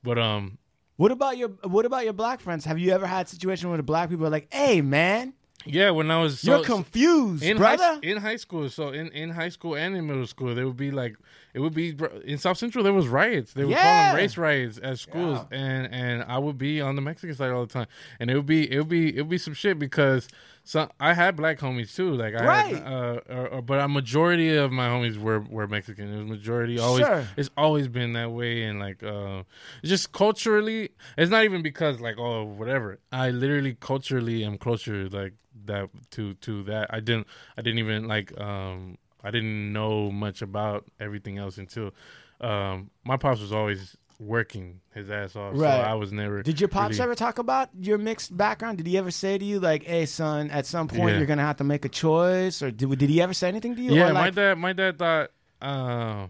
[0.03, 0.57] but um,
[0.97, 2.65] What about your What about your black friends?
[2.65, 5.33] Have you ever had a situation where the black people are like, "Hey, man,
[5.65, 7.83] yeah, when I was, so, you're confused, in brother"?
[7.83, 10.77] High, in high school, so in, in high school and in middle school, they would
[10.77, 11.15] be like,
[11.57, 12.83] it would be in South Central.
[12.83, 13.53] There was riots.
[13.53, 17.01] They would call them race riots at schools, and and I would be on the
[17.01, 17.87] Mexican side all the time,
[18.19, 20.27] and it would be it would be it would be some shit because
[20.63, 22.75] some I had black homies too, like I Right.
[22.75, 26.13] had, uh, or, or, but a majority of my homies were were Mexican.
[26.13, 27.05] It was majority always.
[27.05, 27.25] Sure.
[27.37, 29.43] It's always been that way, and like uh,
[29.83, 32.99] just culturally, it's not even because like oh whatever.
[33.11, 35.33] I literally culturally am closer like
[35.65, 36.93] that to to that.
[36.93, 37.25] I didn't
[37.57, 41.93] I didn't even like um I didn't know much about everything else until
[42.41, 45.53] um my pops was always working his ass off.
[45.55, 45.61] Right.
[45.77, 46.41] So I was never.
[46.41, 48.77] Did your pops really- ever talk about your mixed background?
[48.79, 51.17] Did he ever say to you like, "Hey, son, at some point Yeah.
[51.17, 53.81] you're gonna have to make a choice," or did, did he ever say anything to
[53.81, 53.93] you?
[53.93, 54.57] Yeah, Or, my dad.
[54.57, 55.31] My dad thought.
[55.61, 56.27] Uh,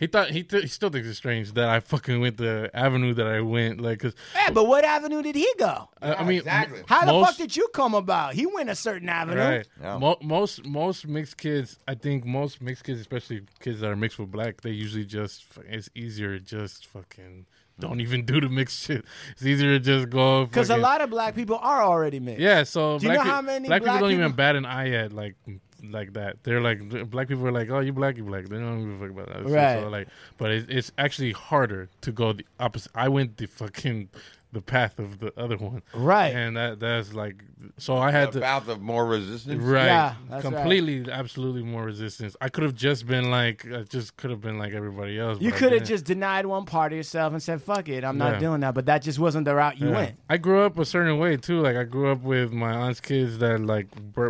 [0.00, 3.14] he thought he th- he still thinks it's strange that I fucking went the avenue
[3.14, 5.88] that I went, like, cause Yeah, but what avenue did he go?
[6.02, 6.80] uh, I mean, exactly.
[6.88, 8.34] How the most- fuck did you come about?
[8.34, 9.38] He went a certain avenue.
[9.40, 9.68] Right.
[9.80, 9.98] Yeah.
[9.98, 14.18] Mo- most most mixed kids, I think most mixed kids, especially kids that are mixed
[14.18, 17.46] with black, they usually just it's easier just fucking
[17.78, 19.04] don't even do the mixed shit.
[19.32, 22.40] It's easier to just go Because a lot of black people are already mixed.
[22.40, 24.56] Yeah, so Do you black, know peo- how many black, black people don't even bat
[24.56, 25.34] an eye at like
[25.82, 26.42] like that.
[26.42, 28.46] They're like black people are like, oh, you black, you black.
[28.46, 29.48] They don't give a fuck about that.
[29.48, 29.80] So- Right.
[29.82, 30.08] So, like,
[30.38, 32.92] but it, it's actually harder to go the opposite.
[32.94, 34.08] I went the fucking
[34.52, 35.82] the path of the other one.
[35.94, 36.34] Right.
[36.34, 37.44] And that that's like
[37.78, 39.62] so I had to About the more resistance.
[39.62, 39.86] Right.
[39.86, 40.54] Yeah, that's right.
[40.54, 42.36] Completely, absolutely more resistance.
[42.40, 45.40] I could have just been like, I just could have been like everybody else.
[45.40, 48.34] You could have just denied one part of yourself and said, "Fuck it, I'm not
[48.34, 48.38] Yeah.
[48.40, 49.94] doing that." But that just wasn't the route you Yeah.
[49.94, 50.16] went.
[50.28, 51.60] I grew up a certain way too.
[51.60, 53.88] Like I grew up with my aunt's kids that like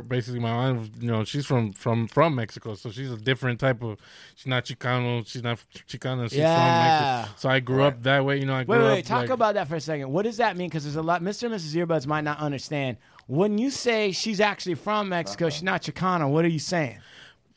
[0.09, 0.91] basically my aunt.
[1.01, 3.99] You know, she's from from from Mexico, so she's a different type of.
[4.35, 5.27] She's not Chicano.
[5.27, 5.59] She's not
[5.89, 6.29] Chicana.
[6.31, 6.57] She's Yeah.
[6.57, 7.35] from Mexico.
[7.41, 8.39] So I grew up that way.
[8.41, 9.07] You know, I grew Wait, wait, up wait.
[9.07, 10.11] Talk like- about that for a second.
[10.11, 10.69] What does that mean?
[10.69, 11.23] Because there's a lot.
[11.23, 11.45] Mr.
[11.45, 11.75] and Mrs.
[11.77, 12.97] Earbuds might not understand.
[13.31, 15.51] When you say she's actually from Mexico, Uh-huh.
[15.55, 16.29] she's not Chicana.
[16.29, 16.99] What are you saying?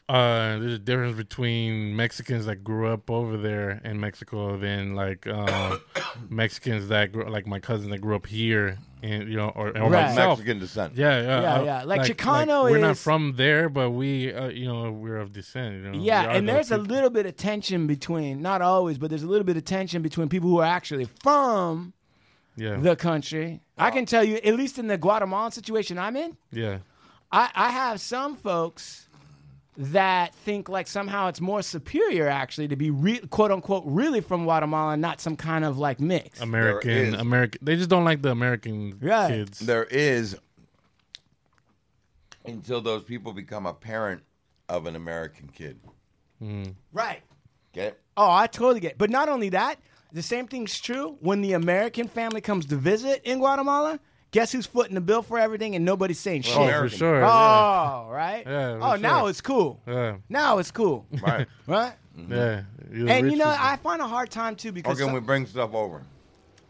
[0.07, 5.25] Uh, there's a difference between Mexicans that grew up over there in Mexico than like
[5.25, 5.77] uh,
[6.29, 9.89] Mexicans that grew, like my cousin that grew up here, and you know, or, or
[9.89, 10.09] Right.
[10.09, 10.37] myself.
[10.37, 10.93] Mexican descent.
[10.95, 11.83] Yeah, yeah, Yeah, uh, yeah.
[11.85, 15.75] Like, Chicano we're not from there, but we, uh, you know, we're of descent.
[15.85, 19.09] You know, Yeah, and those there's a little bit of tension between, not always, but
[19.09, 21.93] there's a little bit of tension between people who are actually from
[22.57, 23.61] yeah, the country.
[23.77, 26.79] I can tell you, at least in the Guatemalan situation I'm in, yeah,
[27.31, 29.07] I, I have some folks
[29.75, 34.43] that think like somehow it's more superior actually to be re- quote unquote really from
[34.43, 36.37] Guatemala, not some kind of like mix.
[36.37, 36.41] is.
[36.43, 37.65] American, American.
[37.65, 39.29] They just don't like the American Right.
[39.29, 39.57] kids.
[39.59, 40.37] There is
[42.45, 44.21] until those people become a parent
[44.69, 45.79] of an American kid.
[46.41, 46.75] Mm.
[46.91, 47.21] right.
[47.71, 48.01] Get it?
[48.17, 48.91] Oh, I totally get.
[48.91, 48.97] It.
[48.99, 49.79] But not only that,
[50.13, 53.99] the same thing's true when the American family comes to visit in Guatemala.
[54.31, 56.53] Guess who's footing the bill for everything, and nobody's saying shit.
[56.55, 56.97] oh, for American.
[56.97, 57.19] sure.
[57.19, 57.29] yeah.
[58.07, 58.43] Oh, right.
[58.45, 59.29] Yeah, for oh, now sure.
[59.29, 59.79] it's cool.
[59.87, 61.05] Yeah, Now it's cool.
[61.21, 61.47] Right.
[61.67, 61.93] right.
[62.17, 62.63] yeah.
[62.91, 63.65] You're And rich you know, people.
[63.65, 66.01] I find a hard time too Or because can some- we bring stuff over?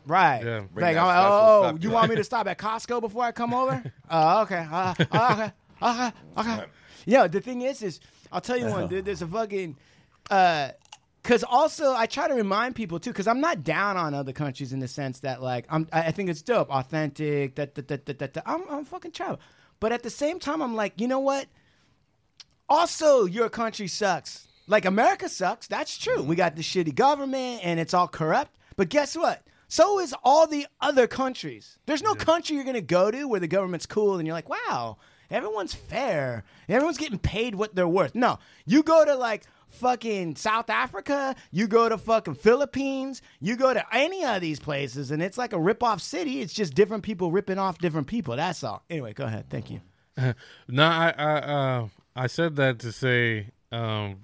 [0.05, 0.43] Right.
[0.43, 0.59] Yeah.
[0.73, 2.57] Bring Like, that oh, special oh, oh, stuff you to want me to stop at
[2.57, 3.81] Costco before I come over?
[4.09, 4.67] Oh, okay.
[4.69, 5.51] Uh, okay.
[5.81, 6.11] Okay.
[6.37, 6.65] Okay.
[7.05, 8.89] Yeah, the thing is, is I'll tell you one.
[8.89, 9.77] There, there's a fucking,
[10.29, 10.69] uh,
[11.23, 14.73] because also I try to remind people too, because I'm not down on other countries
[14.73, 17.55] in the sense that like I'm, I I think it's dope, authentic.
[17.55, 18.33] That that that that that.
[18.33, 18.43] that.
[18.45, 19.39] I'm I'm fucking travel,
[19.79, 21.47] but at the same time, I'm like, you know what?
[22.69, 24.47] Also, your country sucks.
[24.67, 25.67] Like America sucks.
[25.67, 26.21] That's true.
[26.23, 28.57] We got the shitty government and it's all corrupt.
[28.75, 29.45] But guess what?
[29.67, 31.77] So is all the other countries.
[31.85, 34.97] There's no country you're gonna go to where the government's cool and you're like, wow,
[35.29, 36.43] everyone's fair.
[36.69, 38.15] Everyone's getting paid what they're worth.
[38.15, 39.43] No, you go to like
[39.73, 45.11] fucking South Africa, you go to fucking Philippines, you go to any of these places,
[45.11, 46.41] and it's like a rip-off city.
[46.41, 48.35] It's just different people ripping off different people.
[48.35, 48.83] That's all.
[48.89, 49.49] Anyway, go ahead.
[49.49, 49.81] Thank you.
[50.67, 54.17] no, I I uh, I said that to say, um,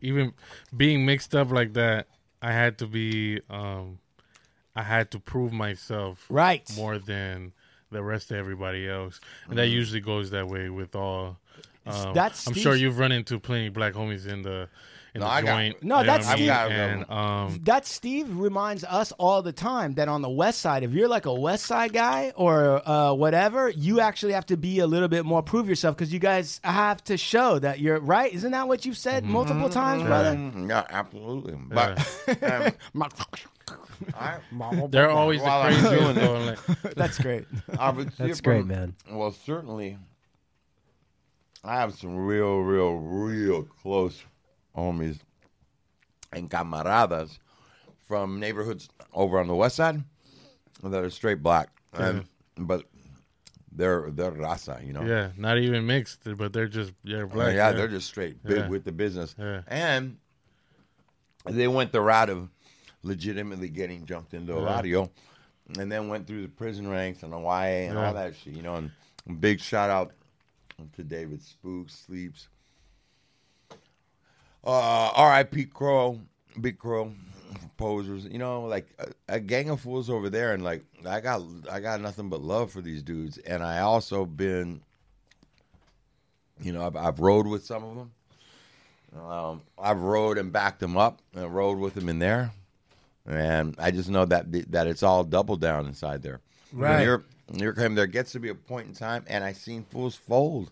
[0.00, 0.32] even
[0.76, 2.06] being mixed up like that,
[2.42, 3.98] I had to be, um,
[4.74, 6.68] I had to prove myself Right.
[6.76, 7.52] more than
[7.90, 9.72] the rest of everybody else, and that Mhm.
[9.72, 11.38] usually goes that way with all.
[11.88, 14.68] It's- Um, that's I'm sure you've run into plenty of black homies in the
[15.14, 15.82] in No, the I got- joint.
[15.82, 16.48] No, you know that's what I mean?
[16.52, 16.78] Steve.
[16.78, 20.92] And um, that Steve reminds us all the time that on the west side, if
[20.92, 24.86] you're like a west side guy or uh, whatever, you actually have to be a
[24.86, 28.32] little bit more prove yourself because you guys have to show that you're right.
[28.34, 30.36] Isn't that what you've said multiple times, brother?
[30.36, 31.54] Mm, Yeah, absolutely.
[31.56, 31.98] But
[32.42, 32.72] um,
[34.14, 34.38] I,
[34.90, 36.38] They're always the while I'm craziest, doing it- though,
[36.84, 37.46] like- That's great.
[37.78, 38.94] I would That's great, man.
[39.10, 39.96] Well, certainly,
[41.64, 44.22] I have some real, real, real close
[44.76, 45.18] homies
[46.32, 47.38] and camaradas
[48.06, 50.02] from neighborhoods over on the west side
[50.82, 52.24] that are straight black, and,
[52.56, 52.84] but
[53.72, 55.02] they're they're raza, you know.
[55.02, 57.54] yeah, not even mixed, but they're just they're oh, black.
[57.54, 58.68] yeah, they're just straight big Yeah.
[58.68, 59.62] with the business, Yeah.
[59.66, 60.16] and
[61.44, 62.48] they went the route of
[63.02, 65.10] legitimately getting jumped into a radio,
[65.78, 68.06] and then went through the prison ranks and the Hawaii and Yeah.
[68.06, 68.76] all that shit, you know.
[68.76, 70.12] And big shout out
[70.96, 72.48] to David Spook Sleeps,
[74.64, 75.66] uh, R.I.P.
[75.66, 76.20] Crow,
[76.60, 77.12] Big Crow,
[77.76, 81.42] posers, you know, like a, a gang of fools over there, and like I got
[81.70, 84.82] I got nothing but love for these dudes, and I also been
[86.60, 88.10] you know, I've, I've rode with some of them.
[89.22, 92.50] Um, I've rode and backed them up and rode with them in there.
[93.26, 96.40] And I just know that that it's all double down inside there.
[96.72, 96.96] Right.
[96.96, 100.14] When you're, you're there gets to be a point in time, and I seen fools
[100.14, 100.70] fold.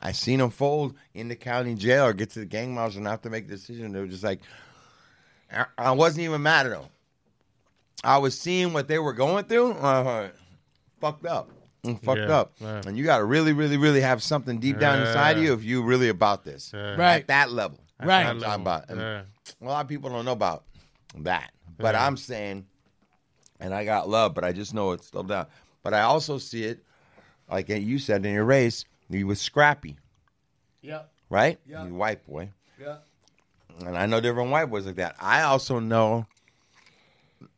[0.00, 3.06] I seen them fold in the county jail or get to the gang marshal and
[3.06, 3.92] have to make a decision.
[3.92, 4.40] They were just like,
[5.52, 6.88] I- I wasn't even mad at them.
[8.04, 9.72] I was seeing what they were going through.
[9.72, 10.30] Uh,
[11.00, 11.50] fucked up.
[11.84, 12.52] Mm, Fucked Yeah, up.
[12.60, 12.82] yeah.
[12.86, 15.64] And you got to really, really, really have something deep down inside of you if
[15.64, 16.70] you really about this.
[16.74, 16.94] Yeah.
[16.96, 17.20] Right.
[17.22, 17.78] At that level.
[18.00, 18.22] At Right.
[18.24, 19.24] That's what I'm that talking about.
[19.60, 19.66] yeah.
[19.66, 20.64] A lot of people don't know about
[21.18, 21.52] that.
[21.78, 22.06] But Yeah.
[22.06, 22.66] I'm saying,
[23.60, 25.46] and I got love, but I just know it's still down.
[25.82, 26.84] But I also see it,
[27.50, 29.96] like you said in your race, you was scrappy,
[30.82, 31.10] Yep.
[31.28, 31.58] right?
[31.66, 31.86] Yeah.
[31.86, 32.50] You white boy.
[32.80, 32.96] Yeah.
[33.84, 35.16] And I know different white boys like that.
[35.20, 36.26] I also know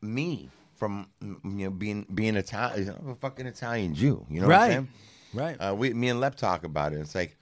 [0.01, 4.25] me from you know being being Italian, I'm a fucking Italian Jew.
[4.29, 4.71] You know what I'm Right.
[4.71, 4.89] saying?
[5.33, 5.57] Right.
[5.57, 7.01] Uh, we, me and Lep talk about it.
[7.01, 7.37] It's like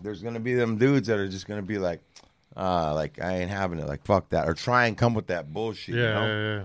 [0.00, 2.00] there's gonna be them dudes that are just gonna be like,
[2.56, 3.86] uh, like I ain't having it.
[3.86, 5.94] Like fuck that, or try and come with that bullshit.
[5.96, 6.26] Yeah, you know?
[6.26, 6.64] yeah, yeah.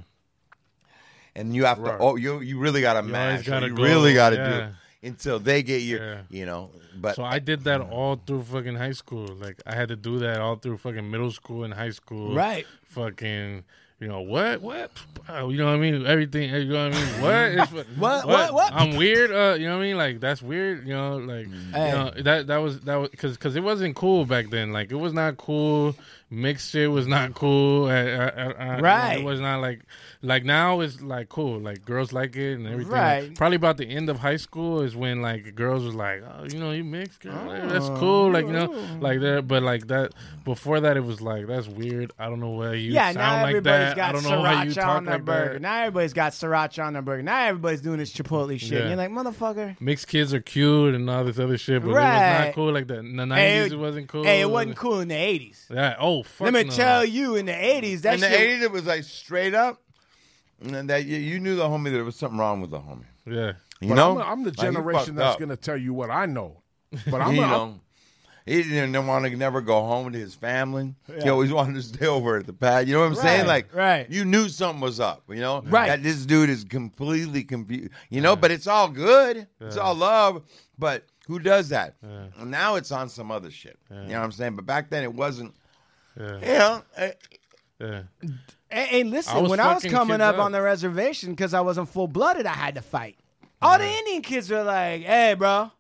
[1.40, 1.98] And you have to.
[2.00, 3.48] Oh, you you really gotta You always mash.
[3.48, 4.68] or gotta you go, really gotta do yeah.
[5.02, 5.98] it until they get you.
[5.98, 6.22] Yeah.
[6.30, 6.70] You know.
[7.00, 9.28] But so I did that all through fucking high school.
[9.40, 12.36] Like I had to do that all through fucking middle school and high school.
[12.36, 12.66] Right.
[12.90, 13.64] Fucking,
[14.02, 14.62] you know what?
[14.62, 14.92] What?
[15.30, 16.06] You know what I mean?
[16.06, 16.50] Everything.
[16.50, 17.22] You know what I mean?
[17.22, 17.78] What?
[17.78, 18.28] It's, What?
[18.28, 18.54] What?
[18.54, 18.74] What?
[18.74, 19.32] I'm weird.
[19.32, 19.98] Uh, you know what I mean?
[19.98, 20.86] Like that's weird.
[20.86, 21.88] You know, like Hey.
[21.90, 24.74] you know that that was that was because because it wasn't cool back then.
[24.74, 25.96] Like it was not cool.
[26.32, 27.86] Mixed shit was not cool.
[27.86, 29.20] Uh, uh, uh, Right.
[29.20, 29.82] It was not like
[30.22, 31.60] like now it's like cool.
[31.60, 32.94] Like girls like it and everything.
[32.94, 33.36] Right.
[33.36, 36.60] Probably about the end of high school is when like girls was like, oh, you
[36.60, 37.22] know, you mixed.
[37.22, 37.34] Girl.
[37.48, 38.32] Like, that's oh, cool.
[38.32, 39.48] Like you know, like that.
[39.48, 40.14] But like that
[40.44, 42.12] before that, it was like that's weird.
[42.20, 43.96] I don't know why you yeah, sound now like everybody's that.
[43.96, 45.54] got I don't know how you sriracha talk on their like burger.
[45.54, 45.62] that.
[45.62, 47.24] Now everybody's got sriracha on their burger.
[47.24, 48.72] Now everybody's doing this Chipotle shit.
[48.72, 48.80] Yeah.
[48.80, 49.80] And you're like, motherfucker.
[49.80, 52.88] Mixed kids are cute and all this other shit, but it was not cool like
[52.88, 53.00] that.
[53.00, 54.24] In the Hey, nineties, it wasn't cool.
[54.24, 55.70] Hey, it wasn't cool in the 80s.
[55.70, 55.96] Yeah.
[56.00, 56.72] Oh, fuck Let me no.
[56.72, 58.60] tell you, in the 80s, that in the shit.
[58.60, 59.82] '80s, it was like straight up,
[60.62, 63.04] and that you, you knew the homie that there was something wrong with the homie.
[63.26, 63.54] Yeah.
[63.82, 66.26] You But know, I'm, I'm the generation fucked that's going to tell you what I
[66.26, 66.58] know.
[67.10, 67.82] But I'm, you a- I'm
[68.46, 70.96] he didn't want to never go home to his family.
[71.22, 72.88] He always wanted to stay over at the pad.
[72.88, 73.46] You know what I'm saying?
[73.46, 74.10] Like, right.
[74.10, 75.22] You knew something was up.
[75.30, 75.88] You know, Right.
[75.90, 77.92] That this dude is completely confused.
[78.10, 79.46] You know, but it's all good.
[79.62, 80.42] It's all love.
[80.80, 81.96] But who does that?
[82.44, 83.78] Now it's on some other shit.
[83.92, 84.56] You know what I'm saying?
[84.56, 85.54] But back then it wasn't.
[86.20, 86.34] Yeah.
[86.40, 87.12] You know, eh,
[87.80, 88.02] Yeah.
[88.70, 90.42] Hey, hey, listen, I when I was coming up, up.
[90.46, 93.18] on the reservation, because I wasn't full blooded, I had to fight.
[93.62, 95.72] All the Indian kids were like, hey, bro.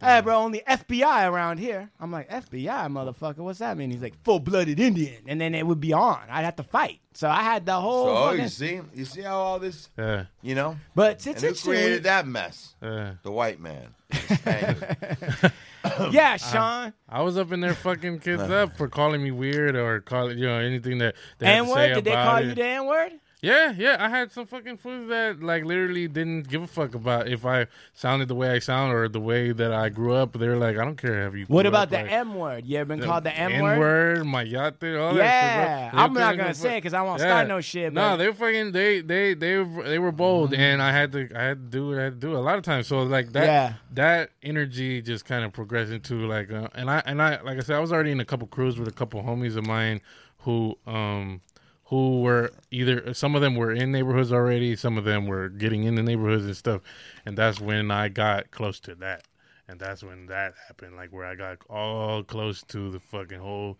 [0.00, 1.90] Hey, bro, only FBI around here.
[1.98, 3.90] I'm like, FBI, motherfucker, what's that mean?
[3.90, 5.24] He's like, full blooded Indian.
[5.26, 6.20] And then it would be on.
[6.30, 7.00] I'd have to fight.
[7.14, 8.06] So I had the whole.
[8.06, 10.26] so oh, fucking- you see, you see how all this, Yeah.
[10.40, 11.72] you know, But it's and who interesting.
[11.72, 12.74] created that mess?
[12.80, 13.14] Yeah.
[13.24, 13.88] The white man.
[14.10, 15.52] The
[16.10, 16.92] yeah, Sean.
[17.08, 20.46] I was up in there fucking kids up for calling me weird or calling you
[20.46, 21.94] know anything that they had N to say word?
[21.94, 22.44] Did they call it.
[22.46, 23.12] you the N word?
[23.40, 23.96] Yeah, yeah.
[24.00, 27.68] I had some fucking fools that like literally didn't give a fuck about if I
[27.94, 30.32] sounded the way I sound or the way that I grew up.
[30.32, 31.44] They're like, I don't care have you.
[31.46, 32.64] What about up the like, M word?
[32.66, 33.72] You ever been called the M N word?
[33.74, 35.92] M word, my yacht, all Yeah, that shit.
[35.92, 36.00] bro.
[36.02, 38.32] I'm not gonna go say it 'cause I won't start no shit, No, but- they
[38.32, 41.78] fucking they they they were- they were bold, and I had to I had to
[41.78, 42.88] do what I had to do a lot of times.
[42.88, 43.72] So like that Yeah.
[43.94, 47.60] that energy just kind of progressed into like, uh, and I and I like I
[47.60, 50.00] said, I was already in a couple crews with a couple homies of mine
[50.38, 51.40] who um
[51.88, 55.84] who were either some of them were in neighborhoods already, some of them were getting
[55.84, 56.82] into neighborhoods and stuff,
[57.24, 59.24] and that's when I got close to that,
[59.68, 63.78] and that's when that happened, like where I got all close to the fucking whole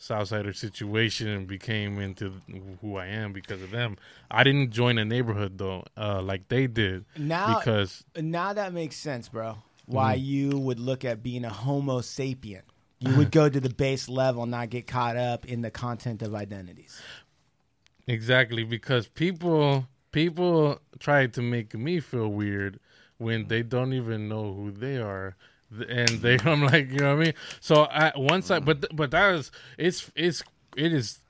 [0.00, 2.32] Southsider situation and became into
[2.80, 3.96] who I am because of them.
[4.30, 8.94] I didn't join a neighborhood though, uh, like they did, Now, because now that makes
[8.96, 9.58] sense, bro.
[9.86, 10.24] Why Mhm.
[10.24, 12.62] you would look at being a Homo sapien?
[13.00, 16.34] You would go to the base level, not get caught up in the content of
[16.34, 17.00] identities.
[18.08, 22.80] Exactly, because people people try to make me feel weird
[23.18, 25.36] when they don't even know who they are.
[25.88, 27.34] And they, I'm like, you know what I mean.
[27.60, 28.64] So I once I, mm.
[28.64, 30.42] but but that was it's it's
[30.76, 31.20] it is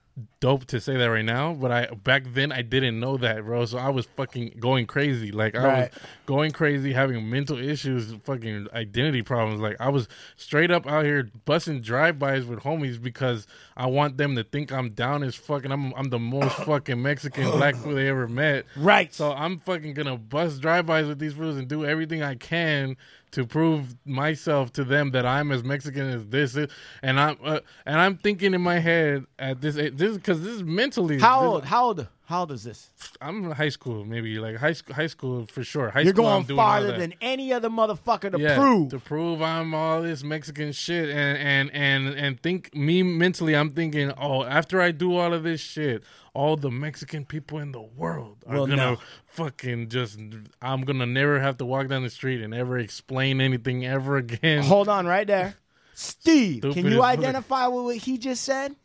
[0.40, 1.55] dope to say that right now.
[1.55, 3.64] But I back then I didn't know that, bro.
[3.64, 5.32] So I was fucking going crazy.
[5.32, 5.92] Like I Right.
[5.92, 9.60] was going crazy, having mental issues, fucking identity problems.
[9.60, 13.46] Like I was straight up out here busting drive-bys with homies because
[13.78, 15.70] I want them to think I'm down as fucking.
[15.70, 18.66] I'm I'm the most fucking Mexican black fool they ever met.
[18.76, 19.14] Right.
[19.14, 22.96] So I'm fucking gonna bust drive-bys with these fools and do everything I can
[23.30, 26.68] to prove myself to them that I'm as Mexican as this is.
[27.02, 30.64] And I'm uh, and I'm thinking in my head at this this because this is
[30.64, 31.64] mentally How this- old?
[31.64, 32.09] How old?
[32.28, 32.90] How old is this?
[33.22, 35.88] I'm in high school, maybe like high school, high school for sure.
[35.88, 38.90] High You're school, I'm going farther than any other motherfucker to yeah, prove.
[38.90, 43.70] to prove I'm all this Mexican shit, and and and and think me mentally, I'm
[43.70, 47.80] thinking, oh, after I do all of this shit, all the Mexican people in the
[47.80, 48.98] world are Well, gonna no.
[49.28, 50.18] fucking just,
[50.60, 54.64] I'm gonna never have to walk down the street and ever explain anything ever again.
[54.64, 55.55] Hold on, right there,
[55.94, 56.59] Steve.
[56.59, 58.76] Stupid can you identify with what he just said?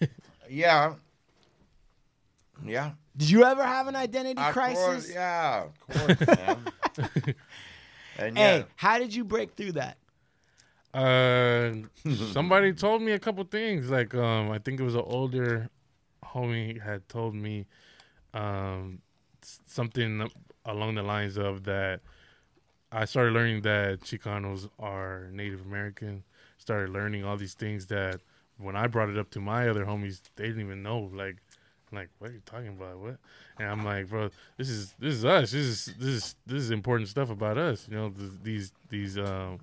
[0.48, 0.94] Yeah.
[2.64, 2.92] Yeah.
[3.16, 4.84] Did you ever have an identity Of crisis?
[4.84, 5.80] course, yeah, of
[6.16, 7.34] course, man.
[8.18, 9.96] and yeah, Hey, how did you break through that?
[10.94, 11.72] Uh,
[12.32, 13.90] somebody told me a couple things.
[13.90, 15.68] Like, um, I think it was an older
[16.24, 17.66] homie had told me,
[18.34, 19.00] um,
[19.66, 20.28] something
[20.64, 22.00] along the lines of that.
[22.92, 26.24] I started learning that Chicanos are Native American.
[26.58, 28.20] Started learning all these things that
[28.58, 31.10] when I brought it up to my other homies, they didn't even know.
[31.12, 31.36] Like,
[31.92, 32.98] Like, what are you talking about?
[32.98, 33.16] What?
[33.58, 35.52] And I'm like, bro, this is this is us.
[35.52, 37.86] This is this is this is important stuff about us.
[37.88, 39.60] You know, th- these these um,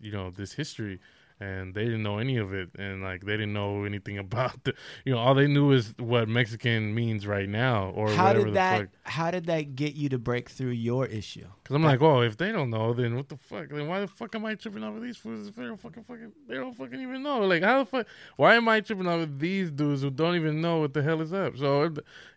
[0.00, 1.00] you know, this history.
[1.42, 4.74] And they didn't know any of it, and like they didn't know anything about the,
[5.04, 8.54] you know, all they knew is what Mexican means right now, or How whatever did
[8.54, 8.78] the that?
[8.78, 8.88] fuck.
[9.04, 11.46] How did that get you to break through your issue?
[11.62, 13.70] Because I'm like, oh, if they don't know, then what the fuck?
[13.70, 16.32] Then why the fuck am I tripping over these fools if they don't fucking fucking
[16.48, 17.40] they don't fucking even know?
[17.40, 18.06] Like, how the fuck?
[18.36, 21.32] Why am I tripping over these dudes who don't even know what the hell is
[21.32, 21.56] up?
[21.58, 21.84] So,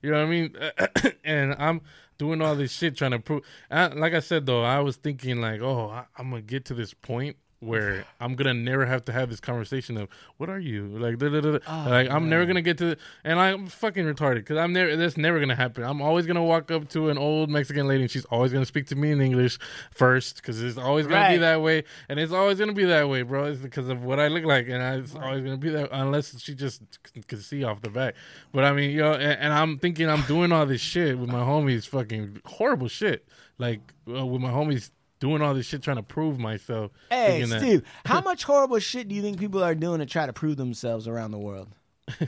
[0.02, 0.56] you know what I mean?
[1.23, 1.82] and I'm
[2.18, 3.44] doing all this shit trying to prove.
[3.69, 6.73] I, like I said though, I was thinking like, oh, I, I'm gonna get to
[6.73, 7.38] this point.
[7.61, 11.18] Where I'm gonna never have to have this conversation of what are you like?
[11.18, 11.60] Da, da, da.
[11.68, 14.95] Oh, like I'm never gonna get to, the, and I'm fucking retarded because I'm never.
[14.95, 15.84] That's never gonna happen.
[15.84, 18.88] I'm always gonna walk up to an old Mexican lady and she's always gonna speak
[18.88, 19.57] to me in English
[19.91, 23.22] first because it's always gonna be that way, and it's always gonna be that way,
[23.22, 23.45] bro.
[23.45, 26.40] It's because of what I look like, and I, it's always gonna be that unless
[26.41, 26.82] she just
[27.14, 28.15] c- can see off the back.
[28.52, 31.30] But I mean, you know, and, and I'm thinking I'm doing all this shit with
[31.30, 33.26] my homies, fucking horrible shit,
[33.57, 33.80] like
[34.14, 34.91] uh, with my homies.
[35.26, 36.91] Doing all this shit, trying to prove myself.
[37.10, 40.06] Hey, thinking that- Steve, how much horrible shit do you think people are doing to
[40.06, 41.69] try to prove themselves around the world?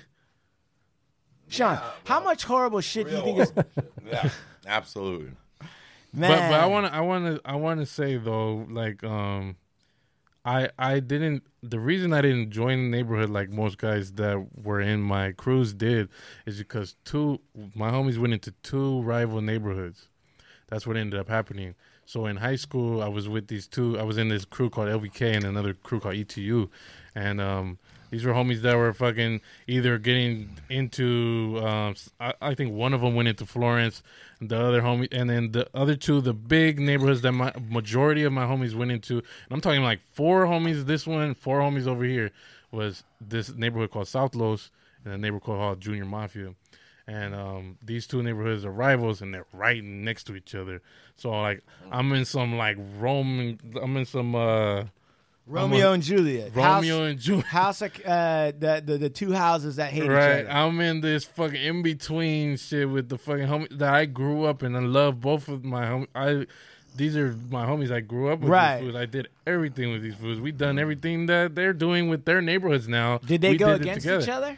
[1.47, 3.53] Sean, how much horrible shit do you think is
[4.03, 4.29] yeah,
[4.67, 5.29] absolutely.
[6.11, 6.31] man?
[6.31, 9.57] But, but I want to I want to I want to say though, like um,
[10.43, 11.43] I I didn't.
[11.61, 15.71] The reason I didn't join the neighborhood like most guys that were in my crews
[15.71, 16.09] did
[16.47, 17.41] is because two
[17.75, 20.09] my homies went into two rival neighborhoods.
[20.67, 21.75] That's what ended up happening.
[22.07, 23.99] So in high school, I was with these two.
[23.99, 26.69] I was in this crew called LVK and another crew called ETU,
[27.13, 27.77] and um,
[28.11, 31.59] these were homies that were fucking either getting into.
[31.61, 34.03] Um, I, I think one of them went into Florence,
[34.39, 38.31] the other homie, and then the other two, the big neighborhoods that my majority of
[38.31, 39.15] my homies went into.
[39.15, 40.85] And I'm talking like four homies.
[40.85, 42.31] This one, four homies over here
[42.71, 44.71] was this neighborhood called South Los
[45.03, 46.55] and a neighborhood called Junior Mafia.
[47.07, 50.81] And um, these two neighborhoods are rivals, and they're right next to each other.
[51.15, 54.83] So like, I'm in some like Roman, I'm in some uh,
[55.47, 56.51] Romeo I'm and Juliet.
[56.53, 57.45] Romeo House- and Juliet.
[57.45, 60.51] House of uh, the, the the two houses that hate Right, each other.
[60.51, 64.61] I'm in this fucking in between shit with the fucking homie that I grew up
[64.61, 66.45] and I love both of my hom I
[66.97, 68.49] these are my homies I grew up with.
[68.49, 68.79] Right.
[68.79, 68.97] These foods.
[68.97, 70.41] I did everything with these foods.
[70.41, 73.19] We done everything that they're doing with their neighborhoods now.
[73.19, 74.57] Did they We go did it against each other?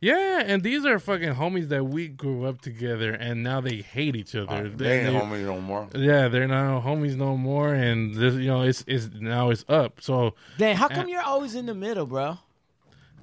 [0.00, 4.14] Yeah, and these are fucking homies that we grew up together, and now they hate
[4.14, 4.66] each other.
[4.66, 5.88] Uh, they ain't homies no more.
[5.94, 10.02] Yeah, they're not homies no more, and this, you know, it's it's now it's up.
[10.02, 12.38] So Then how come and- you're always in the middle, bro?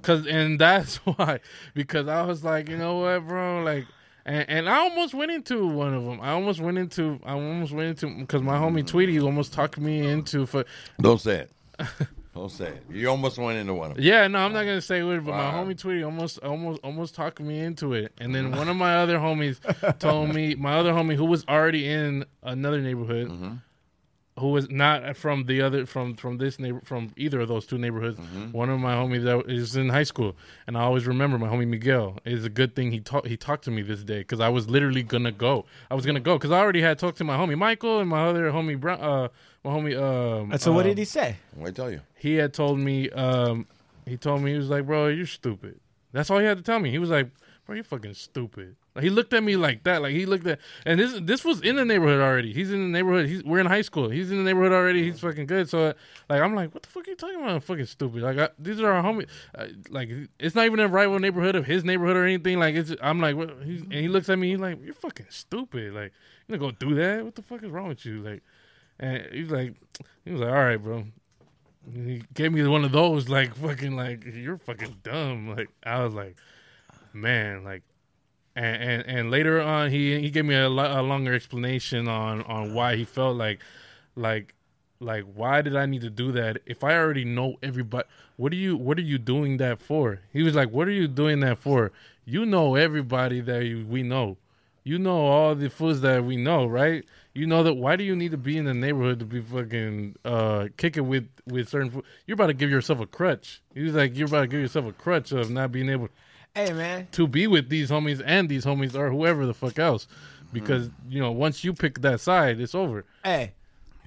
[0.02, 1.40] Cause and that's why
[1.74, 3.86] because I was like, you know what, bro, like,
[4.26, 6.20] and, and I almost went into one of them.
[6.20, 10.06] I almost went into I almost went into because my homie Tweety almost talked me
[10.06, 10.64] into for.
[11.00, 11.46] Don't say
[11.78, 11.86] it.
[12.34, 12.82] Don't say it.
[12.90, 14.04] You almost went into one of them.
[14.04, 15.52] Yeah, no, I'm not gonna say what, but Wow.
[15.52, 18.96] my homie Tweety almost almost almost talked me into it, and then one of my
[18.96, 19.58] other homies
[20.00, 23.28] told me my other homie who was already in another neighborhood.
[23.28, 23.52] Mm-hmm.
[24.40, 27.78] Who was not from the other from from this neighbor from either of those two
[27.78, 28.18] neighborhoods?
[28.18, 28.50] Mm-hmm.
[28.50, 30.34] One of my homies that is in high school,
[30.66, 32.18] and I always remember my homie Miguel.
[32.24, 34.68] It's a good thing he talked he talked to me this day because I was
[34.68, 35.66] literally gonna go.
[35.88, 38.26] I was gonna go because I already had talked to my homie Michael and my
[38.26, 39.28] other homie Brown, uh,
[39.62, 39.96] my homie.
[39.96, 41.36] Um, And so what um, did he say?
[41.54, 42.00] What I tell you?
[42.16, 43.66] he had told me um
[44.04, 45.78] he told me he was like bro you're stupid
[46.12, 47.28] that's all he had to tell me he was like
[47.66, 50.60] bro you're fucking stupid like, he looked at me like that like he looked at
[50.86, 52.52] and this this was in the neighborhood already.
[52.52, 54.08] He's in the neighborhood he's we're in high school.
[54.08, 55.68] He's in the neighborhood already he's fucking good.
[55.68, 55.94] So
[56.28, 57.50] like i'm like what the fuck are you talking about?
[57.50, 58.22] I'm fucking stupid.
[58.22, 61.66] Like I, these are our homies uh, like it's not even a rival neighborhood of
[61.66, 62.58] his neighborhood or anything.
[62.60, 65.26] Like it's i'm like what he's, and he looks at me he's like you're fucking
[65.28, 65.92] stupid.
[65.92, 66.12] Like
[66.46, 67.24] you gonna go do that?
[67.24, 68.22] What the fuck is wrong with you?
[68.22, 68.42] Like
[69.00, 69.74] and he's like
[70.24, 71.04] he was like all right bro.
[71.92, 75.56] He gave me one of those like fucking like you're fucking dumb.
[75.56, 76.36] Like i was like
[77.12, 77.82] man like
[78.56, 82.42] and and, and later on he he gave me a, lo- a longer explanation on
[82.42, 83.60] on why he felt like
[84.16, 84.54] like
[85.00, 88.06] like why did i need to do that if i already know everybody
[88.36, 91.08] what are you what are you doing that for he was like what are you
[91.08, 91.90] doing that for
[92.24, 94.36] you know everybody that you, we know
[94.84, 97.04] you know all the foods that we know, right?
[97.32, 97.74] You know that.
[97.74, 101.26] Why do you need to be in the neighborhood to be fucking uh, kicking with
[101.46, 102.04] with certain food?
[102.26, 103.62] You're about to give yourself a crutch.
[103.74, 106.10] He was like, you're about to give yourself a crutch of not being able
[106.54, 110.06] Hey man, to be with these homies and these homies or whoever the fuck else,
[110.52, 111.10] because Mm-hmm.
[111.12, 113.04] you know once you pick that side, it's over.
[113.24, 113.52] hey,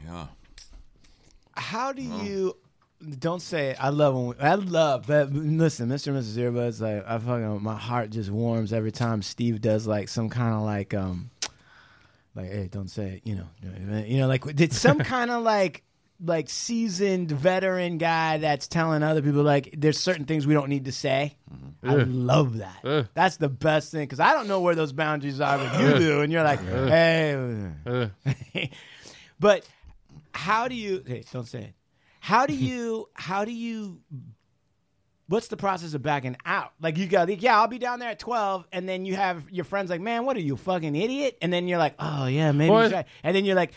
[0.05, 0.27] Yeah.
[1.55, 2.55] how do you?
[3.19, 3.77] Don't say it.
[3.83, 6.07] I love when we, I love but Listen, Mr.
[6.07, 6.35] and Mrs.
[6.37, 10.55] Earbuds, like I fucking my heart just warms every time Steve does like some kind
[10.55, 11.29] of like um,
[12.33, 13.21] like hey, don't say it.
[13.23, 15.83] You know, you know, like did some kind of like
[16.23, 20.85] like seasoned veteran guy that's telling other people like there's certain things we don't need
[20.85, 21.35] to say.
[21.53, 21.89] Mm-hmm.
[21.89, 22.05] I Yeah.
[22.07, 22.79] love that.
[22.83, 23.03] Yeah.
[23.13, 26.21] That's the best thing because I don't know where those boundaries are, but you do,
[26.21, 27.71] and you're like, hey.
[29.39, 29.67] But
[30.33, 31.03] how do you?
[31.05, 31.73] Hey, don't say it.
[32.19, 33.07] How do you?
[33.13, 34.01] How do you?
[35.29, 36.71] What's the process of backing out?
[36.81, 39.49] Like you go, like, yeah, I'll be down there at twelve, and then you have
[39.51, 41.37] your friends like, man, what are you, fucking idiot?
[41.41, 43.05] And then you're like, oh yeah, maybe, right.
[43.23, 43.73] and then you're like,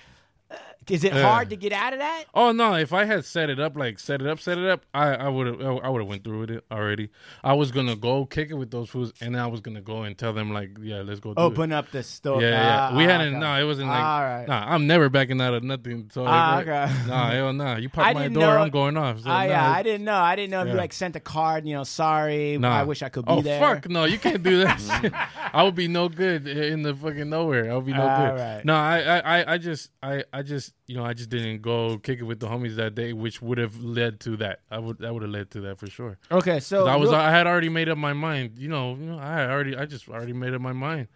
[0.89, 1.23] is it Uh.
[1.23, 2.25] hard to get out of that?
[2.35, 2.75] Oh no!
[2.75, 5.29] If I had set it up, like set it up, set it up, I I
[5.29, 7.11] would have I would have went through with it already.
[7.45, 10.17] I was gonna go kick it with those fools, and I was gonna go and
[10.17, 11.35] tell them like, yeah, let's go.
[11.37, 12.41] Open up the store.
[12.43, 12.89] Yeah, yeah.
[12.93, 13.29] Ah, we hadn't.
[13.35, 13.39] okay.
[13.39, 14.03] No, it wasn't like.
[14.03, 14.49] All right.
[14.49, 16.11] Nah, I'm never backing out of nothing.
[16.13, 16.93] So Ah, like, okay.
[17.09, 17.77] Nah, hell nah.
[17.77, 19.21] You pop my door, know- I'm going off.
[19.21, 20.17] So yeah, nah, I didn't know.
[20.17, 21.67] I didn't know if you like sent a card.
[21.67, 22.71] You know, sorry, Nah.
[22.75, 23.61] I wish I could be oh, there.
[23.61, 25.31] fuck no, you can't do that.
[25.53, 27.71] I would be no good in the fucking nowhere.
[27.71, 28.41] I would be no All good.
[28.41, 28.65] right.
[28.65, 31.99] No, I, I, I- I just, I, I just, you know, I just didn't go
[31.99, 34.61] kick it with the homies that day, which would have led to that.
[34.71, 36.19] I would, that would have led to that for sure.
[36.31, 38.59] Okay, so I was, real- I had already made up my mind.
[38.59, 41.09] You know, you know, I already, I just already made up my mind.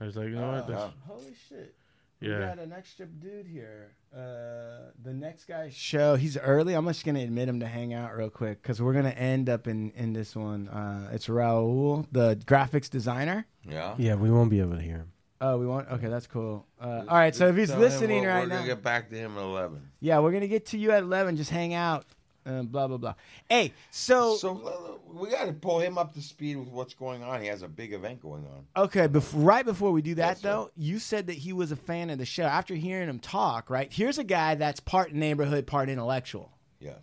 [0.00, 0.66] I was like, you know what?
[0.68, 1.74] That's, Holy shit.
[2.20, 2.38] Yeah.
[2.38, 3.92] We got an extra dude here.
[4.14, 6.74] Uh, the next guy show, he's early.
[6.74, 9.18] I'm just going to admit him to hang out real quick because we're going to
[9.18, 10.68] end up in, in this one.
[10.68, 13.46] Uh, it's Raul, the graphics designer.
[13.68, 13.94] Yeah.
[13.98, 15.12] Yeah, we won't be able to hear him.
[15.46, 15.88] Oh, we want?
[15.90, 16.66] Okay, that's cool.
[16.80, 18.54] Uh, all right, so if he's Tell him listening we're, right we're now.
[18.56, 19.90] gonna get back to him at eleven.
[20.00, 21.36] yeah, we're going to get to you at 11.
[21.36, 22.06] Just hang out.
[22.46, 23.14] Uh, blah, blah, blah.
[23.48, 24.36] Hey, so.
[24.36, 27.40] So uh, we got to pull him up to speed with what's going on.
[27.42, 28.84] He has a big event going on.
[28.84, 30.48] Okay, bef- right before we do that, Yes, sir.
[30.48, 32.44] though, you said that he was a fan of the show.
[32.44, 33.90] After hearing him talk, right?
[33.92, 37.02] Here's a guy that's part neighborhood, part intellectual, Yes,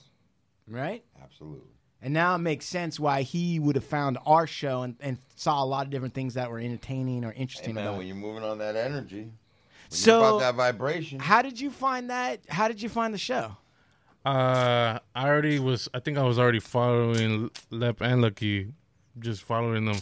[0.67, 1.03] right?
[1.23, 1.69] absolutely.
[2.01, 5.63] And now it makes sense why he would have found our show and, and saw
[5.63, 8.15] a lot of different things that were entertaining or Hey interesting man, about when you're
[8.15, 9.31] moving on that energy, when
[9.89, 11.19] So- you're about that vibration.
[11.19, 12.39] How did you find that?
[12.49, 13.55] How did you find the show?
[14.25, 15.89] Uh, I already was.
[15.93, 18.71] I think I was already following Lep and Lucky,
[19.19, 19.97] just following them,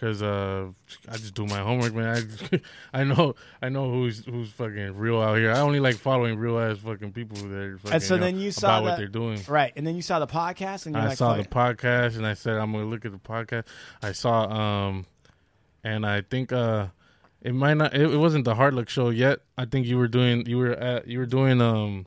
[0.00, 0.68] Cause uh,
[1.10, 2.26] I just do my homework, man.
[2.52, 2.60] I,
[3.00, 5.52] I know, I know who's who's fucking real out here.
[5.52, 8.38] I only like following real ass fucking people that are fucking, And so know, then
[8.38, 9.42] you saw about what they're doing.
[9.46, 12.16] Right, and then you saw the podcast, and you're I like, saw the it." podcast
[12.16, 13.64] and I said I'm gonna look at the podcast.
[14.02, 15.04] I saw um,
[15.84, 16.86] and I think uh,
[17.42, 17.94] it might not.
[17.94, 19.40] It, it wasn't the Hard Luck show yet.
[19.58, 20.46] I think you were doing.
[20.46, 21.08] You were at.
[21.08, 22.06] You were doing um,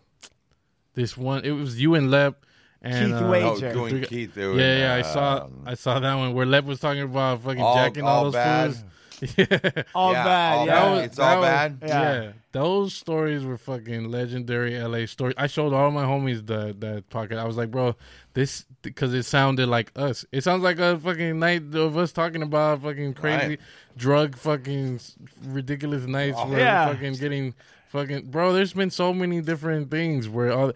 [0.96, 1.46] this one.
[1.46, 2.44] It was you and Lep.
[2.84, 3.70] And, Keith uh, Wager.
[3.70, 4.96] Oh, doing Keith doing, yeah, yeah.
[4.96, 5.44] I saw.
[5.46, 8.24] um, I saw that one where Lev was talking about fucking All- jacking all, all
[8.26, 8.72] those bad.
[8.72, 8.84] fools.
[9.38, 9.84] Yeah.
[9.96, 10.58] all Yeah, bad.
[10.58, 10.92] all yeah, bad.
[10.92, 11.78] Was- It's all was- bad?
[11.82, 11.88] Yeah.
[12.24, 12.32] Yeah.
[12.52, 15.36] those stories were fucking legendary LA stories.
[15.38, 17.38] I showed all my homies the that pocket.
[17.38, 17.96] I was like, bro,
[18.34, 20.26] this because it sounded like us.
[20.34, 23.60] It sounds like a fucking night of us talking about fucking crazy Right.
[23.96, 25.00] drug fucking
[25.46, 26.88] ridiculous nights where Yeah.
[26.92, 27.54] fucking getting
[27.88, 28.52] fucking bro.
[28.52, 30.74] There's been so many different things where all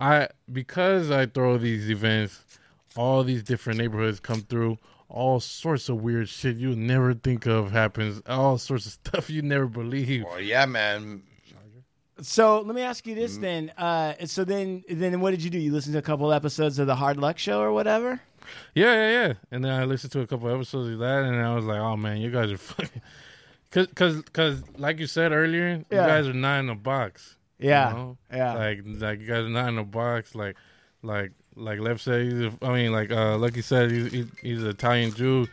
[0.00, 2.42] I because I throw these events,
[2.96, 4.78] all these different neighborhoods come through.
[5.08, 8.22] All sorts of weird shit you never think of happens.
[8.28, 10.24] All sorts of stuff you never believe.
[10.24, 11.22] Well, yeah, man.
[12.22, 13.20] So let me ask you Mm-hmm.
[13.22, 13.72] this then.
[13.78, 15.58] Uh, so then, then what did you do?
[15.58, 18.20] You listened to a couple episodes of the Hard Luck Show or whatever?
[18.74, 19.32] Yeah, yeah, yeah.
[19.50, 21.96] And then I listened to a couple episodes of that, and I was like, "Oh
[21.96, 23.02] man, you guys are fucking."
[23.70, 26.02] Cause, cause, cause, like you said earlier, Yeah.
[26.02, 27.36] you guys are not in a box.
[27.60, 28.18] You Yeah, know?
[28.32, 28.54] yeah.
[28.54, 30.34] Like, like you guys are not in a box.
[30.34, 30.56] Like,
[31.02, 32.22] like, like Lev said.
[32.22, 35.46] He's a, I mean, like, uh, Lucky said, he's, he, he's an Italian Jew.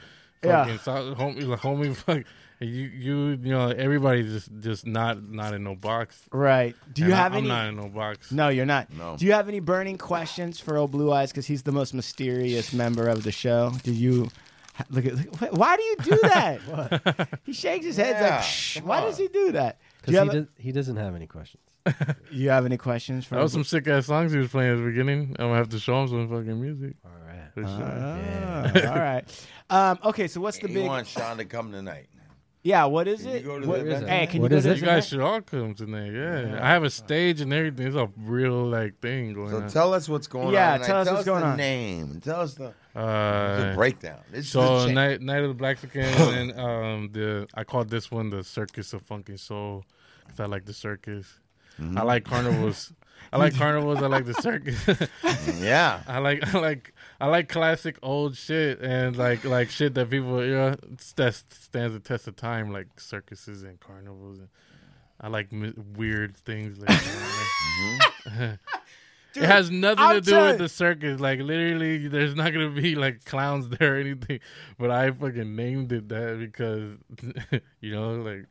[0.44, 0.64] Yeah.
[0.66, 2.24] Fucking South, homie, like, homie, fuck.
[2.60, 6.20] You, you, you know, everybody's just, just not, not in no box.
[6.32, 6.76] Right.
[6.92, 7.48] Do you And I- have I'm any?
[7.50, 8.32] not in no box.
[8.32, 8.92] No, you're not.
[8.92, 9.16] No.
[9.16, 11.32] Do you have any burning questions for old Blue Eyes?
[11.32, 13.74] Because he's the most mysterious member of the show.
[13.84, 14.30] Do you?
[14.90, 15.16] Look at.
[15.42, 17.28] look- Why do you do that?
[17.44, 19.80] he shakes his head Yeah, like, Shh, why does he do that?
[20.02, 21.62] Because you, he, have a- does, he doesn't have any questions.
[22.32, 23.36] You have any questions for?
[23.36, 25.36] That was some sick ass songs he was playing at the beginning.
[25.40, 26.96] I'm gonna have to show him some fucking music.
[27.06, 27.54] All right.
[27.54, 27.70] For sure.
[27.70, 29.48] Ah, all right.
[29.70, 30.88] Um, okay, so what's the You big?
[30.88, 32.08] want Sean to come tonight?
[32.64, 33.44] Yeah, what is it?
[33.44, 34.10] you What- the event?
[34.10, 34.80] Hey, can What you is go to it?
[34.82, 36.12] You guys should all come tonight.
[36.12, 36.60] Yeah.
[36.62, 37.88] I have a stage and everything.
[37.88, 39.70] It's a real like thing going So on.
[39.70, 40.80] So tell us what's going Yeah, on.
[40.82, 41.58] Yeah, tell us what's going the on.
[41.58, 42.20] Name.
[42.22, 44.20] Tell us the, the uh, breakdown.
[44.34, 48.30] It's so the night night of the Black and um the I called this one
[48.32, 49.86] the Circus of Funky Soul
[50.26, 51.40] because I like the circus.
[51.80, 51.98] Mm-hmm.
[51.98, 52.94] I like carnivals.
[53.32, 54.02] I like carnivals.
[54.02, 55.10] I like the circus.
[55.60, 56.02] yeah.
[56.08, 60.44] I like I like I like classic old shit and like like shit that people
[60.44, 60.76] you know
[61.16, 64.48] that stands the test of time like circuses and carnivals and
[65.20, 68.60] I like mi- weird things like that.
[69.36, 71.20] it has nothing I'm to do with the circus.
[71.20, 74.40] Like literally, there's not gonna be like clowns there or anything.
[74.78, 76.98] But I fucking named it that because
[77.82, 78.46] you know, like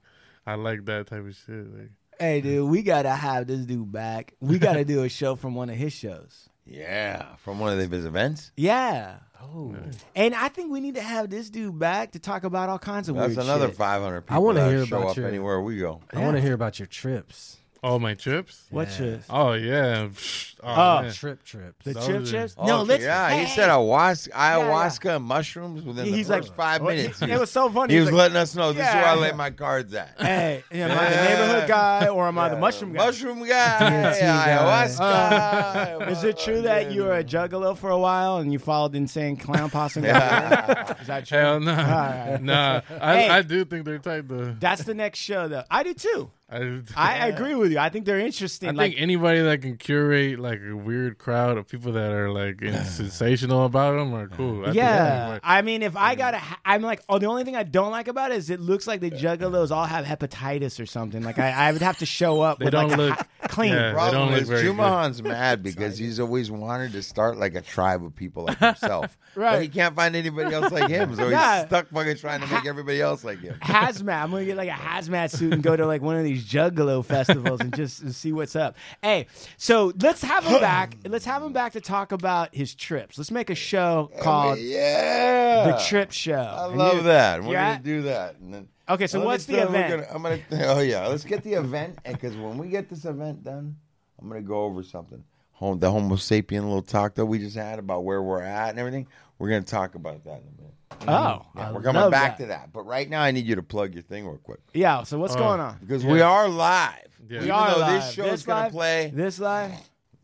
[0.47, 1.73] I like that type of shit.
[1.73, 4.35] Like Hey, dude, we gotta have this dude back.
[4.41, 6.49] We gotta do a show from one of his shows.
[6.65, 7.37] Yeah.
[7.39, 8.51] From one of his events.
[8.57, 9.69] Yeah, Oh.
[9.69, 9.91] Hmm.
[10.17, 13.09] and I think we need to have this dude back to talk about all kinds
[13.11, 13.77] of That's weird another shit.
[13.77, 16.01] 500 people I wanna hear show about up your- anywhere we go.
[16.13, 17.59] I want to hear about your trips.
[17.87, 18.65] All my trips.
[18.71, 18.97] What Yeah.
[18.97, 19.21] shit?
[19.31, 20.07] Oh yeah.
[20.09, 21.13] Psh, Oh, Oh, man.
[21.13, 21.85] Trip trips.
[21.85, 22.55] The Those chip are- chips?
[22.59, 23.05] Oh, no, okay, let's.
[23.05, 24.57] yeah, hey, he said ayahuasca, yeah.
[24.57, 27.23] ayahuasca and mushrooms within He's the like- first five oh, minutes.
[27.23, 27.93] It was so funny.
[27.93, 29.21] He He's was like, letting us know this is where I Yeah.
[29.21, 30.15] lay my cards at.
[30.19, 33.05] Hey, am I the neighborhood guy or am I the mushroom guy?
[33.05, 34.49] Mushroom guy, TNT guy.
[34.49, 36.03] ayahuasca.
[36.03, 38.95] Uh, is it true that you were a juggalo for a while and you followed
[38.97, 40.01] insane clown posse?
[40.01, 41.39] Is that true?
[41.39, 42.39] Hell no, right.
[42.43, 42.81] nah.
[43.01, 43.29] I, Hey.
[43.29, 44.57] I do think they're tight though.
[44.59, 45.65] That's the next show, though.
[45.71, 46.31] I do too.
[46.49, 47.79] I, I agree with you.
[47.79, 48.69] I think they're interesting.
[48.69, 52.31] I like, think anybody that can curate like a weird crowd of people that are
[52.31, 54.65] like sensational about them are cool.
[54.67, 57.57] I yeah, anybody- I mean, if I got to, I'm like, oh, the only thing
[57.57, 60.87] I don't like about it is it looks like the juggalos all have hepatitis or
[60.87, 61.23] something.
[61.23, 63.73] Like I, I would have to show up They with don't like look- ha- clean.
[63.73, 63.89] yeah.
[63.89, 64.77] They Problem don't look is, very good.
[64.77, 69.19] Chumahan's mad because he's always wanted to start like a tribe of people like himself.
[69.35, 69.53] Right.
[69.53, 71.59] But he can't find anybody else like him, so Yeah.
[71.59, 73.59] he's stuck fucking trying to make everybody else like him.
[73.61, 74.23] hazmat.
[74.23, 77.05] I'm gonna get like a hazmat suit and go to like one of these juggalo
[77.05, 78.77] festivals and just see what's up.
[79.03, 79.27] Hey,
[79.57, 80.97] so let's have him back.
[81.07, 83.17] Let's have him back to talk about his trips.
[83.17, 85.67] Let's make a show oh, called yeah.
[85.67, 86.35] The Trip Show.
[86.35, 87.43] I And love that.
[87.43, 88.37] We're gonna do that.
[88.41, 89.91] Then, Okay, so what's the event?
[89.91, 90.41] Gonna, I'm gonna.
[90.77, 93.77] Oh yeah, let's get the event, because when we get this event done,
[94.21, 95.23] I'm gonna go over something.
[95.53, 98.79] Home, the Homo sapien little talk that we just had about where we're at and
[98.79, 99.07] everything.
[99.39, 100.75] We're gonna talk about that in a minute.
[101.09, 102.45] Oh, Yeah, we're coming back that.
[102.45, 102.73] to that.
[102.73, 105.03] But right now, I need you to plug your thing real quick Yeah.
[105.05, 105.39] So what's Oh.
[105.39, 105.79] going on?
[105.81, 106.91] because we are live.
[107.29, 107.37] Yeah.
[107.37, 108.03] Even We are though live.
[108.03, 109.73] this show This is gonna play, This live?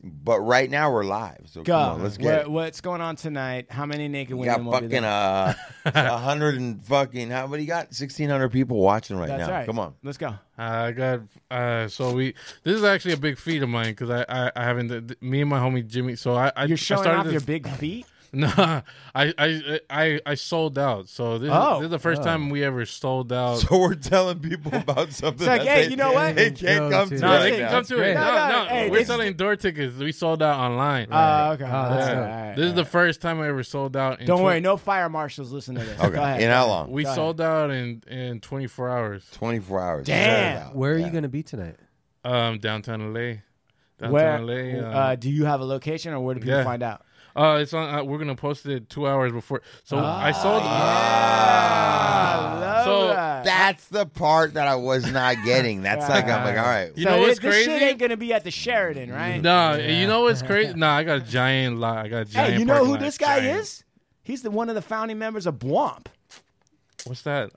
[0.04, 1.40] but right now we're live.
[1.46, 1.72] So Go.
[1.72, 2.50] come on, let's get What- it.
[2.50, 3.66] what's going on tonight?
[3.70, 5.10] How many naked We women got will be fucking there?
[5.10, 5.54] uh,
[5.86, 7.92] a hundred and fucking how many you got?
[7.92, 9.52] Sixteen hundred people watching right That's now.
[9.54, 9.66] right.
[9.66, 9.94] Come on.
[10.04, 10.34] Let's go.
[10.56, 11.20] I got
[11.50, 14.64] uh so we this is actually a big feat of mine because I, I I
[14.64, 17.24] haven't th- me and my homie Jimmy so I I You're I showing started off
[17.24, 18.06] this- your big feet.
[18.34, 18.82] No, I,
[19.14, 21.10] I I I sold out.
[21.10, 21.80] So this, Oh.
[21.80, 22.24] this is the first Oh.
[22.24, 23.58] time we ever sold out.
[23.58, 25.46] So we're telling people about something.
[25.46, 26.34] It's like, that hey, they, you know what?
[26.36, 27.16] They can't come to.
[27.16, 27.20] to.
[27.20, 28.14] no, they can come to it.
[28.14, 29.96] No, No, no, no, hey, we're selling door tickets.
[29.98, 31.08] We sold out online.
[31.10, 31.64] Oh, okay.
[31.64, 32.16] Oh, All right, dope.
[32.16, 34.20] all right, This is all the first time I ever sold out.
[34.20, 36.00] In Don't twen- worry, no fire marshals listen to this.
[36.00, 36.14] Okay.
[36.16, 36.40] Go ahead.
[36.40, 36.90] In how long?
[36.90, 37.16] We Go ahead.
[37.16, 39.28] sold out in in 24 hours.
[39.32, 40.06] 24 hours.
[40.06, 40.68] Damn.
[40.74, 41.76] Where are you going to be tonight?
[42.24, 43.34] Um, downtown LA.
[43.98, 44.38] Downtown Where?
[44.40, 44.78] LA.
[44.80, 46.64] Uh, uh, do you have a location, or where do people yeah.
[46.64, 47.02] find out?
[47.36, 47.94] Uh, it's on.
[47.94, 49.62] Uh, we're gonna post it two hours before.
[49.84, 50.62] So I Ah, sold.
[50.62, 50.68] I
[52.84, 53.44] So that.
[53.44, 55.82] That's the part that I was not getting.
[55.82, 56.92] That's like I'm like, all right.
[56.96, 57.84] You So know this, what's this shit crazy?
[57.84, 59.40] ain't gonna be at the Sheridan, right?
[59.42, 60.72] No, you know what's crazy?
[60.76, 61.98] No, I got a giant lot.
[62.04, 62.52] I got a giant.
[62.54, 63.60] Hey, you know who lot, this guy giant.
[63.60, 63.84] is?
[64.22, 66.06] He's the one of the founding members of Bwomp.
[67.04, 67.50] What's that?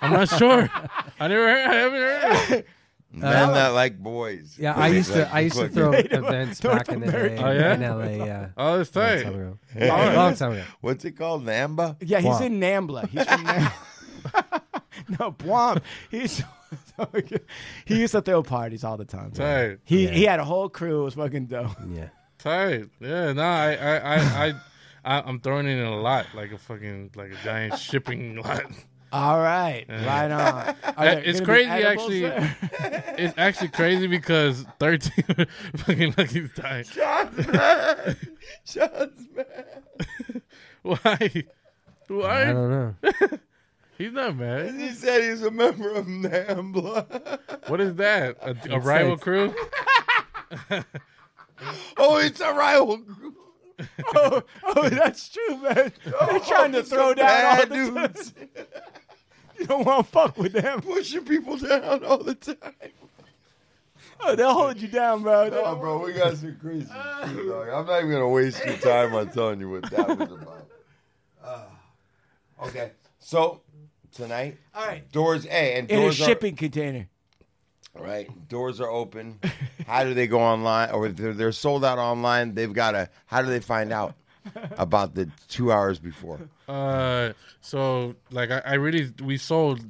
[0.00, 0.68] I'm not sure.
[1.20, 1.68] I never heard.
[1.68, 2.64] I haven't heard.
[3.14, 3.24] Mm-hmm.
[3.24, 3.34] Of it.
[3.34, 4.56] Men that like boys.
[4.58, 5.32] Yeah, I used to.
[5.32, 7.74] I used to throw Native- events North back in the day Oh, yeah?
[7.74, 8.24] in LA.
[8.26, 9.58] Yeah, Oh, that's long time ago.
[9.78, 10.12] Yeah.
[10.14, 10.64] Long time ago.
[10.82, 11.46] What's it called?
[11.46, 11.96] Namba?
[12.00, 12.40] Yeah, he's Bwomp.
[12.42, 13.08] in Nambla.
[13.08, 14.62] He's from Nambla.
[15.20, 15.82] no, Bwomp.
[16.10, 16.42] He's
[17.86, 19.30] he used to throw parties all the time.
[19.30, 19.78] Tight.
[19.84, 20.10] He Yeah.
[20.10, 21.00] he had a whole crew.
[21.00, 21.70] It was fucking dope.
[21.90, 22.08] Yeah.
[22.38, 22.90] Tight.
[23.00, 23.32] Yeah.
[23.32, 24.16] No, I, I, I,
[24.48, 24.54] I,
[25.04, 28.64] I I'm throwing it in a lot, like a fucking, like a giant shipping lot.
[29.12, 30.76] All right, right on.
[30.96, 32.20] Are It's crazy, actually.
[32.20, 32.56] there?
[33.18, 35.24] It's actually crazy because 13
[35.76, 36.84] fucking lucky's dying.
[36.84, 37.46] John's
[39.34, 40.42] mad.
[40.82, 41.44] Why?
[42.06, 42.42] Why?
[42.42, 42.94] I don't know.
[43.98, 44.74] He's not mad.
[44.76, 47.40] He said he's a member of Nambla.
[47.68, 48.36] What is that?
[48.42, 49.52] A, a rival crew?
[51.96, 53.34] oh, it's a rival group.
[54.16, 55.92] Oh, oh, that's true, man.
[56.04, 58.34] They're trying to throw down all bad the dudes
[59.58, 60.80] You don't want to fuck with them.
[60.80, 62.56] pushing people down all the time.
[64.20, 65.48] Oh, they'll hold you down, bro.
[65.48, 67.68] No, bro, we got some crazy shit, dog.
[67.68, 70.66] I'm not even gonna waste your time on telling you what that was about.
[71.44, 71.66] Ah.
[72.64, 73.60] okay, so
[74.12, 75.10] tonight, All right.
[75.12, 77.08] doors A and In a doors shipping container.
[77.98, 78.48] Are right.
[78.48, 79.38] Doors are open.
[79.86, 82.54] How do they go online, or they're, they're sold out online?
[82.54, 83.08] They've got to.
[83.26, 84.14] How do they find out
[84.78, 86.40] about the two hours before?
[86.68, 89.80] Uh, so like I, I really we sold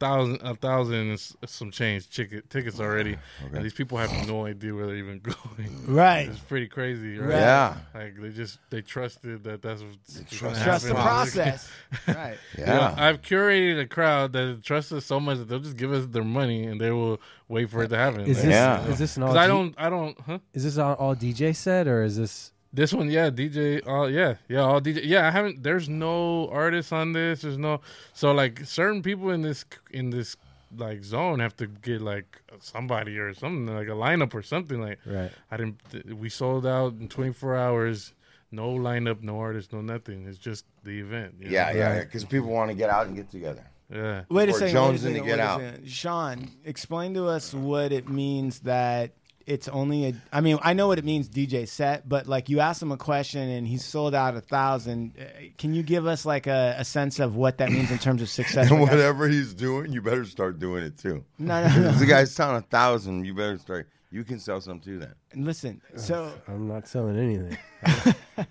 [0.00, 3.16] thousand a thousand and some change ticket, tickets already,
[3.52, 5.86] and these people have no idea where they're even going.
[5.86, 6.28] Right.
[6.28, 7.30] It's pretty crazy, right?
[7.30, 7.76] Yeah.
[7.94, 11.70] Like they just they trusted that that's what's trust- Trust the process.
[12.08, 12.38] right.
[12.58, 12.94] You know, Yeah.
[12.96, 16.24] I've curated a crowd that trusts us so much that they'll just give us their
[16.24, 18.22] money and they will wait for it to happen.
[18.22, 18.86] Is Like, this Yeah.
[18.86, 19.34] is this an all?
[19.34, 20.38] Cause don't, I don't, huh?
[20.54, 22.52] Is this all, all DJ set or is this?
[22.72, 23.84] This one, yeah, DJ.
[23.86, 25.00] Uh, yeah, yeah, all DJ.
[25.04, 25.62] Yeah, I haven't.
[25.62, 27.42] There's no artists on this.
[27.42, 27.80] There's no.
[28.12, 30.36] So like certain people in this in this
[30.76, 34.98] like zone have to get like somebody or something like a lineup or something like.
[35.04, 35.32] Right.
[35.50, 35.80] I didn't.
[36.16, 38.12] We sold out in 24 hours.
[38.52, 40.26] No lineup, no artist, no nothing.
[40.26, 41.34] It's just the event.
[41.38, 41.52] you know?
[41.52, 43.64] Yeah, yeah, because people want to get out and get together.
[43.92, 44.22] yeah.
[44.28, 44.72] Wait a Or second.
[44.74, 45.60] Jones wait a in to get out.
[45.60, 45.88] second.
[45.88, 49.12] Sean, explain to us what it means that
[49.46, 50.14] it's only a.
[50.32, 52.96] I mean, I know what it means DJ set, but like you asked him a
[52.96, 55.12] question and he sold out a thousand.
[55.18, 55.24] Uh,
[55.58, 58.28] Can you give us like a, a sense of what that means in terms of
[58.40, 58.70] success?
[58.70, 61.24] And whatever he's doing, you better start doing it too.
[61.38, 61.92] No, no, no.
[61.92, 63.88] The guy's selling a thousand, you better start.
[64.12, 64.98] You can sell some too.
[64.98, 67.56] Then Listen, so I'm not selling anything.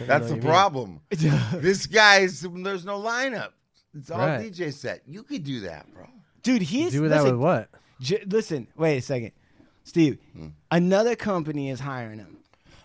[0.00, 1.00] that's the problem.
[1.10, 3.50] this guy's there's no lineup.
[3.94, 4.52] It's all Right.
[4.52, 5.02] DJ set.
[5.06, 6.06] You could do that, bro.
[6.42, 7.68] dude, he's Do that listen, with what?
[8.00, 9.32] J- listen, wait a second,
[9.88, 10.18] Steve.
[10.36, 10.48] Hmm.
[10.70, 12.36] Another company is hiring him.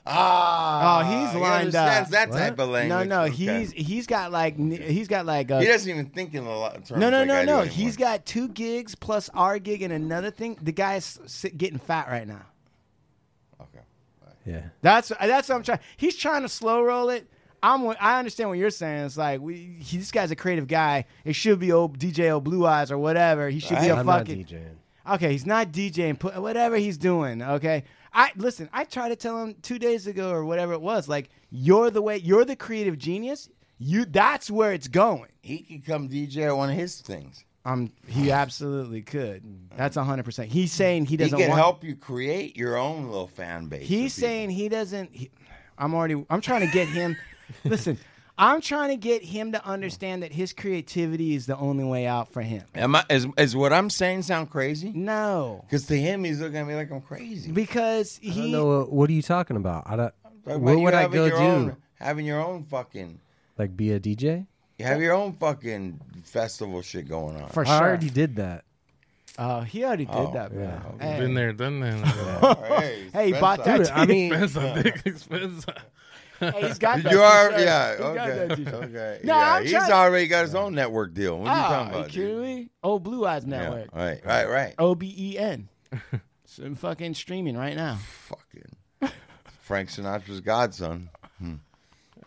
[0.06, 2.12] Ah, Oh, he's he lined understands up.
[2.12, 2.38] That What?
[2.38, 3.08] type of No, language.
[3.08, 3.34] no, Okay.
[3.36, 6.50] he's he's got like n- he's got like a, he doesn't even think in the
[6.50, 6.92] lo- terms.
[6.92, 7.62] No, no, like no, I no.
[7.62, 10.58] He's got two gigs plus our gig and another thing.
[10.62, 12.46] The guy's sit, getting fat right now.
[13.62, 13.84] Okay.
[14.46, 14.64] Yeah.
[14.82, 15.80] That's that's what I'm trying.
[15.96, 17.28] He's trying to slow roll it.
[17.62, 17.88] I'm.
[18.02, 19.06] I understand what you're saying.
[19.06, 19.78] It's like we.
[19.80, 21.06] He, this guy's a creative guy.
[21.24, 23.50] It should be old DJ O Blue Eyes or whatever.
[23.50, 24.44] He should be a I'm not fucking.
[24.46, 24.76] DJing.
[25.10, 26.18] Okay, he's not DJing.
[26.18, 27.42] Put whatever he's doing.
[27.42, 28.70] Okay, I listen.
[28.72, 31.10] I tried to tell him two days ago or whatever it was.
[31.10, 32.18] Like you're the way.
[32.18, 33.50] You're the creative genius.
[33.80, 34.06] You.
[34.06, 35.30] That's where it's going.
[35.42, 37.44] He could come DJ at one of his things.
[37.66, 39.44] Um, he absolutely could.
[39.78, 40.50] That's hundred percent.
[40.52, 41.62] He's saying he He doesn't He can want.
[41.62, 43.88] help you create your own little fan base.
[43.88, 45.14] He's saying he doesn't.
[45.14, 45.32] He,
[45.78, 46.26] I'm already.
[46.30, 47.16] I'm trying to get him.
[47.66, 47.98] listen,
[48.38, 52.32] I'm trying to get him to understand that his creativity is the only way out
[52.34, 52.64] for him.
[52.74, 53.04] Am I?
[53.10, 54.92] Is, is what I'm saying sound crazy?
[54.96, 57.52] No, Because to him, he's looking at me like I'm crazy.
[57.52, 58.52] because I don't he.
[58.52, 59.84] know what, what are you talking about?
[59.86, 60.14] I don't.
[60.24, 61.36] Talk about What you would I go do?
[61.36, 63.20] Own, having your own fucking,
[63.58, 64.48] Like be a DJ?
[64.80, 67.50] you have your own fucking festival shit going on.
[67.50, 67.88] For I sure.
[67.88, 68.64] already did that.
[69.38, 70.64] Oh, he already did Oh, that, bro.
[70.64, 70.82] yeah.
[71.00, 71.20] Hey.
[71.20, 72.58] Been there, done that.
[72.68, 73.40] hey, Hey, he Spencer.
[73.42, 73.78] bought that.
[73.78, 75.66] Dude, I mean, expensive, dick expensive.
[76.40, 77.12] Hey, he's got that.
[77.12, 77.64] You are, t-shirt.
[77.66, 79.20] yeah, He's got okay, that okay.
[79.24, 81.38] No, yeah, he's trying- already got his own network deal.
[81.40, 82.12] What are you Ah, talking you about?
[82.12, 82.42] kidding dude?
[82.44, 82.70] me?
[82.84, 83.90] Oh, Blue Eyes Yeah, Network.
[83.96, 84.76] right, right, right.
[84.80, 85.70] O B E N.
[86.46, 87.98] Some fucking streaming right now.
[88.28, 89.12] Fucking
[89.62, 91.10] Frank Sinatra's godson.
[91.40, 91.54] Hmm.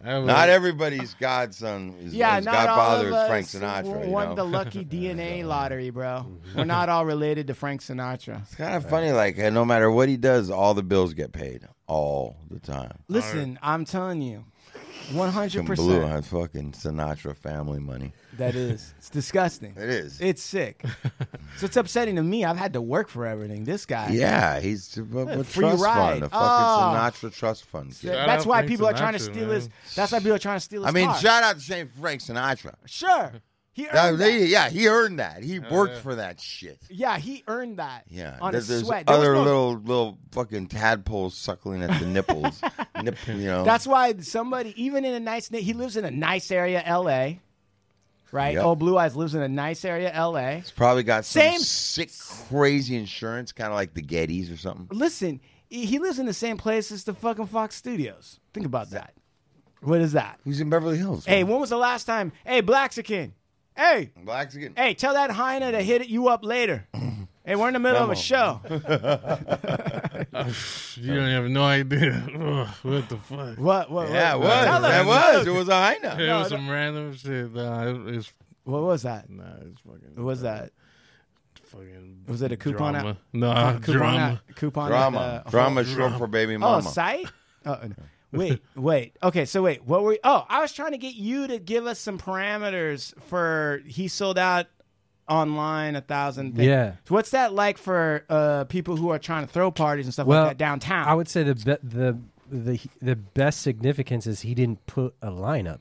[0.05, 3.55] I was- Not everybody's godson is Yeah, his not godfather all of is Frank us
[3.87, 4.07] Sinatra.
[4.07, 4.35] you won know?
[4.37, 6.27] the lucky DNA lottery, bro.
[6.55, 8.43] We're not all related to Frank Sinatra.
[8.43, 11.66] It's kind of funny, like no matter what he does, all the bills get paid
[11.87, 12.99] all the time.
[13.09, 14.45] Listen, I'm telling you,
[15.13, 15.51] 100.
[15.53, 18.13] Fucking Blue percent has fucking Sinatra family money.
[18.39, 19.73] That is, it's disgusting.
[19.77, 20.21] It is.
[20.21, 20.83] It's sick.
[21.57, 22.45] so it's upsetting to me.
[22.45, 23.65] I've had to work for everything.
[23.65, 24.11] This guy.
[24.11, 26.11] Yeah, he's a, a free trust ride.
[26.11, 27.11] fund, a fucking Ah.
[27.13, 27.91] Sinatra trust fund.
[27.91, 28.09] kid.
[28.09, 29.55] Shout That's out why Frank people are trying to Sinatra, steal man.
[29.55, 29.69] his.
[29.95, 31.19] That's why people are trying to steal his I mean, car.
[31.21, 32.75] shout out to Saint Frank Sinatra.
[32.85, 33.33] Sure,
[33.77, 34.47] he earned they- that.
[34.48, 35.44] yeah, he earned that.
[35.44, 36.01] He worked yeah.
[36.01, 36.78] for that shit.
[36.89, 38.05] Yeah, he earned that.
[38.09, 39.07] Yeah, on there's, his there's sweat.
[39.07, 42.62] There other no- little little fucking tadpoles suckling at the nipples.
[43.03, 46.51] Nip, you know, That's why somebody, even in a nice, he lives in a nice
[46.51, 47.43] area, L.A.
[48.32, 48.55] Right?
[48.55, 48.65] Yep.
[48.65, 50.57] Oh, Blue Eyes lives in a nice area, L.A.
[50.57, 52.11] He's probably got some Same- sick,
[52.48, 54.89] crazy insurance, kind of like the Gettys or something.
[54.90, 55.39] Listen,
[55.69, 58.40] he he lives in the same place as the fucking Fox Studios.
[58.55, 59.12] Think about that.
[59.82, 60.40] What is that?
[60.44, 61.27] He's in Beverly Hills?
[61.27, 62.32] Hey, when was the last time?
[62.44, 63.35] Hey, Blaxican.
[63.77, 64.74] Hey, Blaxican.
[64.77, 66.86] hey, tell that Heine to hit you up later.
[67.44, 68.61] hey, we're in the middle of a show.
[70.97, 72.12] You don't have no idea.
[72.35, 73.59] Ugh, what the fuck?
[73.59, 73.90] What?
[73.90, 74.09] What?
[74.11, 74.65] Yeah, it what, was.
[74.65, 75.36] Tell That us.
[75.36, 75.47] was.
[75.47, 76.19] It was a Heina.
[76.19, 77.53] It was some random shit.
[77.55, 78.32] Nah, it, it's
[78.65, 79.28] What was that?
[79.28, 80.12] nah, it's fucking.
[80.15, 80.70] What was that?
[81.65, 82.24] Fucking.
[82.28, 83.11] Was it a coupon drama.
[83.11, 83.16] app?
[83.32, 84.43] Nah, coupon drama.
[84.48, 85.19] At, coupon Drama.
[85.19, 86.82] At, uh, Drama short for baby Oh, mama.
[86.82, 87.27] site?
[87.66, 87.94] Oh, no.
[88.32, 89.16] Wait, wait.
[89.23, 89.85] Okay, so wait.
[89.85, 90.19] What were?
[90.24, 94.39] Oh, I was trying to get you to give us some parameters for he sold
[94.39, 94.66] out
[95.28, 96.57] online a thousand.
[96.57, 96.66] Things.
[96.69, 96.93] Yeah.
[97.05, 100.27] So what's that like for uh, people who are trying to throw parties and stuff
[100.27, 101.07] Well, like that downtown?
[101.07, 102.19] I would say the be- the
[102.51, 105.81] the the best significance is he didn't put a lineup.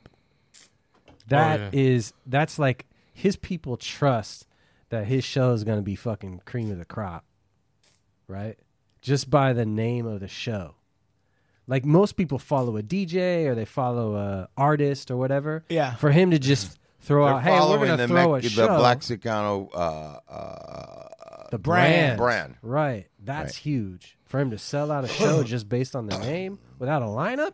[1.28, 2.22] That is yeah.
[2.28, 4.48] that's like his people trust
[4.90, 7.26] that his show is going to be fucking cream of the crop,
[8.28, 8.58] right?
[9.02, 10.76] Just by the name of the show.
[11.68, 15.64] Like most people follow a DJ or they follow a artist or whatever.
[15.70, 15.96] Yeah.
[15.96, 18.44] For him to just throw They're out, hey, we're following going to the, throw Mec-
[18.44, 18.68] a the show.
[18.68, 22.18] Blaxicano uh, uh, the brand.
[22.18, 22.56] brand.
[22.62, 23.08] Right.
[23.24, 23.56] That's Right.
[23.56, 24.18] huge.
[24.26, 27.54] For him to sell out a show just based on the name without a lineup?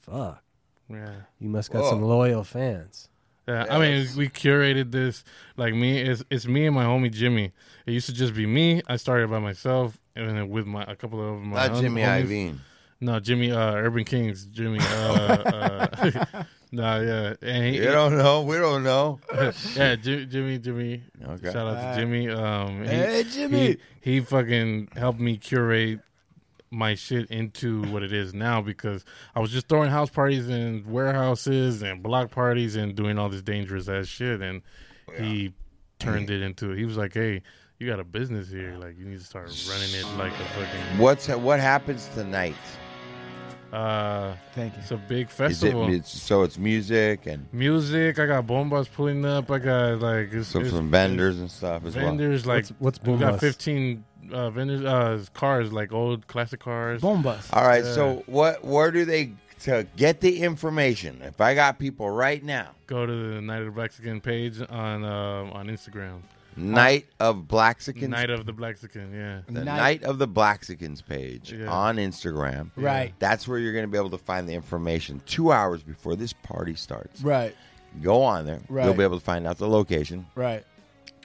[0.00, 0.42] Fuck.
[0.88, 1.12] Yeah.
[1.38, 1.90] You must got Whoa.
[1.90, 3.08] some loyal fans.
[3.48, 5.24] Yeah, I mean, we curated this
[5.56, 5.98] like me.
[6.00, 7.52] It's it's me and my homie Jimmy.
[7.86, 8.80] It used to just be me.
[8.86, 12.02] I started by myself, and then with my a couple of my Not hom- Jimmy
[12.02, 12.26] homies.
[12.26, 12.58] Iovine.
[13.00, 14.44] No, Jimmy uh, Urban Kings.
[14.44, 14.78] Jimmy.
[14.80, 16.24] Uh, uh,
[16.72, 18.42] no, yeah, and he, You don't know.
[18.42, 19.20] We don't know.
[19.74, 21.02] yeah, Jimmy, Jimmy, Jimmy.
[21.22, 21.50] Okay.
[21.50, 22.28] Shout out to Jimmy.
[22.28, 23.78] Um, he, Hey, Jimmy.
[24.02, 26.00] He, he fucking helped me curate
[26.70, 29.04] my shit into what it is now because
[29.34, 33.42] I was just throwing house parties and warehouses and block parties and doing all this
[33.42, 34.62] dangerous ass shit, and
[35.16, 35.54] he
[35.98, 36.70] turned it into.
[36.70, 37.42] He was like, "Hey,
[37.78, 38.76] you got a business here.
[38.78, 42.54] Like, you need to start running it like a fucking." What's what happens tonight?
[43.72, 44.80] Uh, Thank you.
[44.82, 45.92] it's a big Is it festival.
[45.92, 46.42] it's, so?
[46.42, 48.18] It's music and Music.
[48.18, 49.50] I got bombas pulling up.
[49.50, 52.06] I got like it's, so it's- some vendors and stuff as well.
[52.06, 57.00] vendors like What's- what's we got 15 uh, vendors uh cars like old classic cars
[57.00, 57.46] Bombas.
[57.52, 57.84] All right.
[57.84, 57.92] Yeah.
[57.94, 58.64] So what?
[58.64, 61.20] Where do they to get the information?
[61.22, 65.04] If I got people right now, go to the night of the Blaxican page on
[65.04, 66.20] uh, on instagram
[66.60, 71.52] Night of Blaxicans, night of the Blaxican, yeah the Night- Night of the Blaxicans page
[71.52, 71.66] Yeah.
[71.70, 72.70] on Instagram.
[72.76, 73.14] Right.
[73.18, 76.32] That's where you're going to be able to find the information two hours before this
[76.32, 77.22] party starts.
[77.22, 77.54] Right.
[78.02, 78.60] Go on there.
[78.68, 78.84] Right.
[78.84, 80.26] You'll be able to find out the location.
[80.36, 80.64] Right.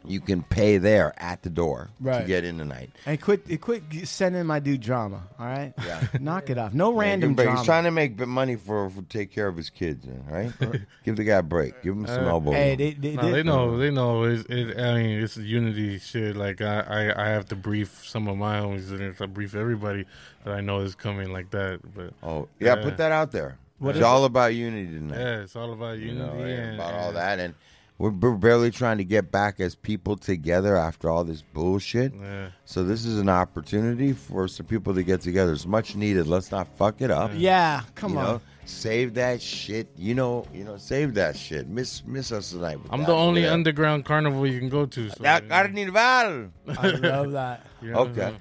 [0.08, 2.92] You can pay there at the door to get in tonight.
[3.06, 5.24] And quit, quit g- sending my dude drama.
[5.40, 5.74] All right.
[5.86, 6.08] Yeah.
[6.20, 6.74] Knock it off.
[6.74, 7.46] No Yeah, random give him break.
[7.48, 7.60] drama.
[7.60, 10.24] He's trying to make money for, for take care of his kids, man,
[10.62, 10.82] right?
[11.04, 11.82] Give the guy a break.
[11.84, 12.52] Give him some Uh, elbow.
[12.52, 16.00] hey, they, they, no, they- they know they know it's, it, i mean it's unity
[16.00, 19.56] shit like I, I i have to brief some of my homies and I brief
[19.56, 20.06] everybody
[20.44, 22.84] that i know is coming like that but oh, yeah, Yeah.
[22.84, 23.58] put that out there.
[23.80, 25.20] What it's is all about unity tonight.
[25.20, 27.54] yeah it's all about you unity know, and, about all and- that, and
[27.98, 32.14] we're, we're barely trying to get back as people together after all this bullshit.
[32.14, 35.54] yeah So this is an opportunity for some people to get together.
[35.54, 36.28] It's much needed.
[36.28, 37.32] Let's not fuck it up.
[37.36, 37.82] yeah.
[37.96, 38.24] Come you on.
[38.26, 39.88] know, save that shit.
[39.98, 41.68] You know, you know, save that shit.
[41.70, 42.82] Miss miss us tonight.
[42.82, 43.54] with i'm that, the only whatever.
[43.54, 46.52] underground carnival you can go to so, That you know, carnival.
[46.68, 47.66] I love that.
[47.82, 48.36] you know, Okay.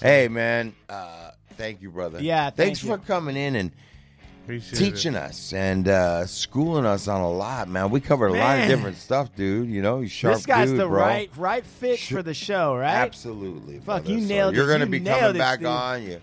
[0.00, 2.20] Hey man, uh, thank you, brother.
[2.20, 3.70] Yeah, thanks thank for coming in and
[4.58, 7.90] appreciate teaching us and uh, schooling us on a lot, man.
[7.90, 9.68] We covered a lot of different stuff, dude.
[9.68, 10.98] You know, you sharp this guy's dude, the bro.
[11.00, 12.94] right right fit Sh- for the show, right?
[12.94, 13.76] Absolutely.
[13.78, 14.10] Fuck, brother.
[14.12, 14.56] you So nailed it.
[14.56, 15.68] You're gonna You be nailed coming back Steve.
[15.68, 16.02] on.
[16.04, 16.20] You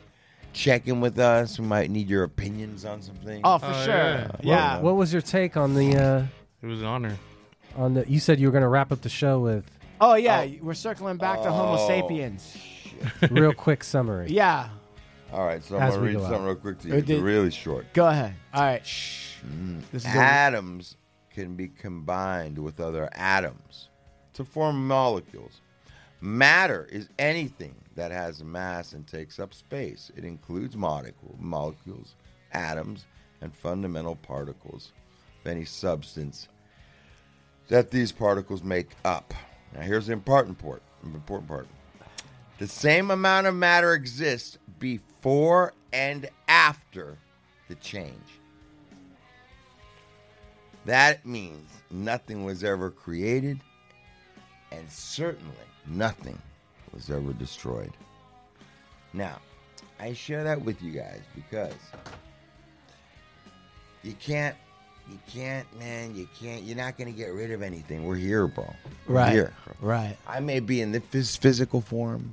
[0.53, 1.59] checking with us.
[1.59, 3.41] We might need your opinions on something.
[3.43, 3.93] Oh, for Oh, sure.
[3.95, 4.31] yeah.
[4.41, 4.73] Yeah.
[4.75, 6.25] What, what was your take on the uh,
[6.61, 7.17] It was an honor.
[7.77, 8.09] on the?
[8.09, 9.63] You said you were going to wrap up the show with
[10.01, 11.87] Oh yeah, we're circling back to Homo Oh.
[11.87, 12.57] sapiens.
[13.29, 14.27] real quick summary.
[14.29, 14.69] Yeah.
[15.31, 16.45] All right, so I'm As gonna we read something out.
[16.45, 17.01] real quick to Uh, you.
[17.01, 17.91] did- really short.
[17.93, 18.35] Go ahead.
[18.53, 18.85] All right.
[18.85, 19.35] Shh.
[19.91, 20.97] This is a, atoms
[21.29, 23.89] can be combined with other atoms
[24.33, 25.61] to form molecules.
[26.19, 30.11] Matter is anything that has mass and takes up space.
[30.17, 32.15] It includes molecule, molecules,
[32.51, 33.05] atoms,
[33.41, 34.91] and fundamental particles
[35.41, 36.47] of any substance
[37.69, 39.33] that these particles make up.
[39.73, 40.81] Now, here's the important part.
[41.03, 41.67] Important part.
[42.57, 45.05] The same amount of matter exists before
[45.93, 47.17] and after
[47.67, 48.13] the change.
[50.85, 53.59] That means nothing was ever created,
[54.71, 55.53] and certainly
[55.87, 56.39] nothing
[56.93, 57.91] was ever destroyed.
[59.13, 59.39] Now,
[59.99, 61.73] I share that with you guys because
[64.03, 64.55] you can't,
[65.09, 68.05] you can't, man, you can't, you're not going to get rid of anything.
[68.05, 68.73] We're here, bro.
[69.07, 69.33] We're Right.
[69.33, 69.53] here.
[69.81, 70.15] right.
[70.27, 72.31] I may be in the phys- physical form.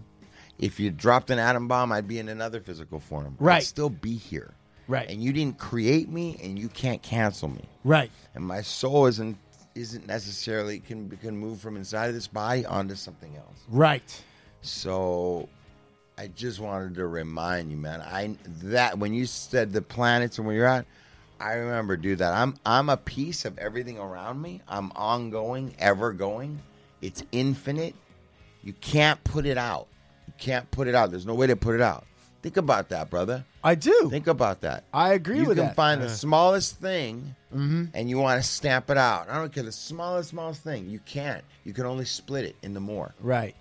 [0.59, 3.37] If you dropped an atom bomb, I'd be in another physical form.
[3.39, 3.57] Right.
[3.57, 4.55] I'd still be here.
[4.89, 5.09] Right.
[5.09, 7.65] And you didn't create me, and you can't cancel me.
[7.85, 8.11] Right.
[8.35, 9.37] And my soul isn't
[9.75, 13.65] isn't necessarily can can move from inside of this body onto something else.
[13.69, 14.23] Right.
[14.63, 15.49] So
[16.17, 18.01] I just wanted to remind you, man.
[18.01, 20.87] I that when you said the planets and where you're at,
[21.41, 22.19] I remember, dude.
[22.21, 24.63] That I'm I'm a piece of everything around me.
[24.69, 26.61] I'm ongoing, ever going.
[27.03, 27.95] It's infinite.
[28.63, 29.89] You can't put it out.
[30.39, 31.11] You can't put it out.
[31.11, 32.05] There's no way to put it out.
[32.43, 33.45] Think about that, brother.
[33.65, 34.09] I do.
[34.11, 34.85] Think about that.
[34.93, 35.77] I agree you with can that.
[35.77, 39.29] find the smallest thing and you want to stamp it out.
[39.31, 40.89] I don't care the smallest, smallest thing.
[40.91, 41.43] You can't.
[41.65, 43.15] You can only split it into more.
[43.21, 43.57] Right.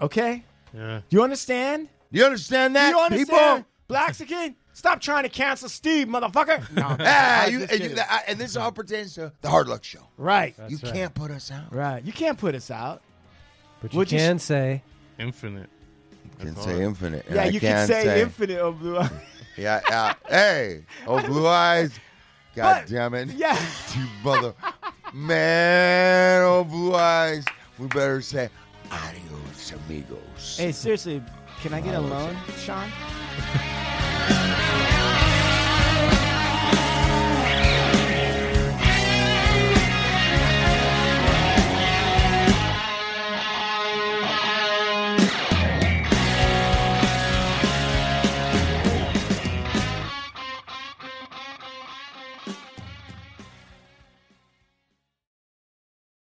[0.00, 0.44] Okay.
[0.74, 1.00] Yeah.
[1.08, 1.88] Do you understand?
[2.12, 3.28] Do you understand that, Do you understand?
[3.64, 3.70] people?
[3.88, 6.60] Blaxican, stop trying to cancel Steve, motherfucker.
[6.74, 7.94] No, Ah, you, and, you, kidding.
[7.96, 10.00] that- and this all pertains to the Hard Luck Show.
[10.18, 10.54] right.
[10.68, 10.92] you right.
[10.92, 11.72] can't put us out.
[11.74, 12.04] Right.
[12.04, 13.00] You can't put us out.
[13.80, 14.82] But you Would you can say
[15.18, 15.70] Infinite.
[16.38, 16.82] You can That's say hard.
[16.84, 17.26] infinite.
[17.30, 19.10] yeah, you can can't say, infinite of blue eyes.
[19.56, 20.12] Yeah, yeah.
[20.28, 21.90] hey, oh, blue eyes.
[22.54, 23.30] God But- damn it.
[23.30, 23.58] Yeah.
[23.96, 24.52] You mother.
[25.14, 27.42] Man, oh, blue eyes.
[27.78, 28.50] We better say
[28.90, 30.56] adios, amigos.
[30.58, 31.22] Hey, seriously,
[31.62, 32.90] can I get a loan, Sean?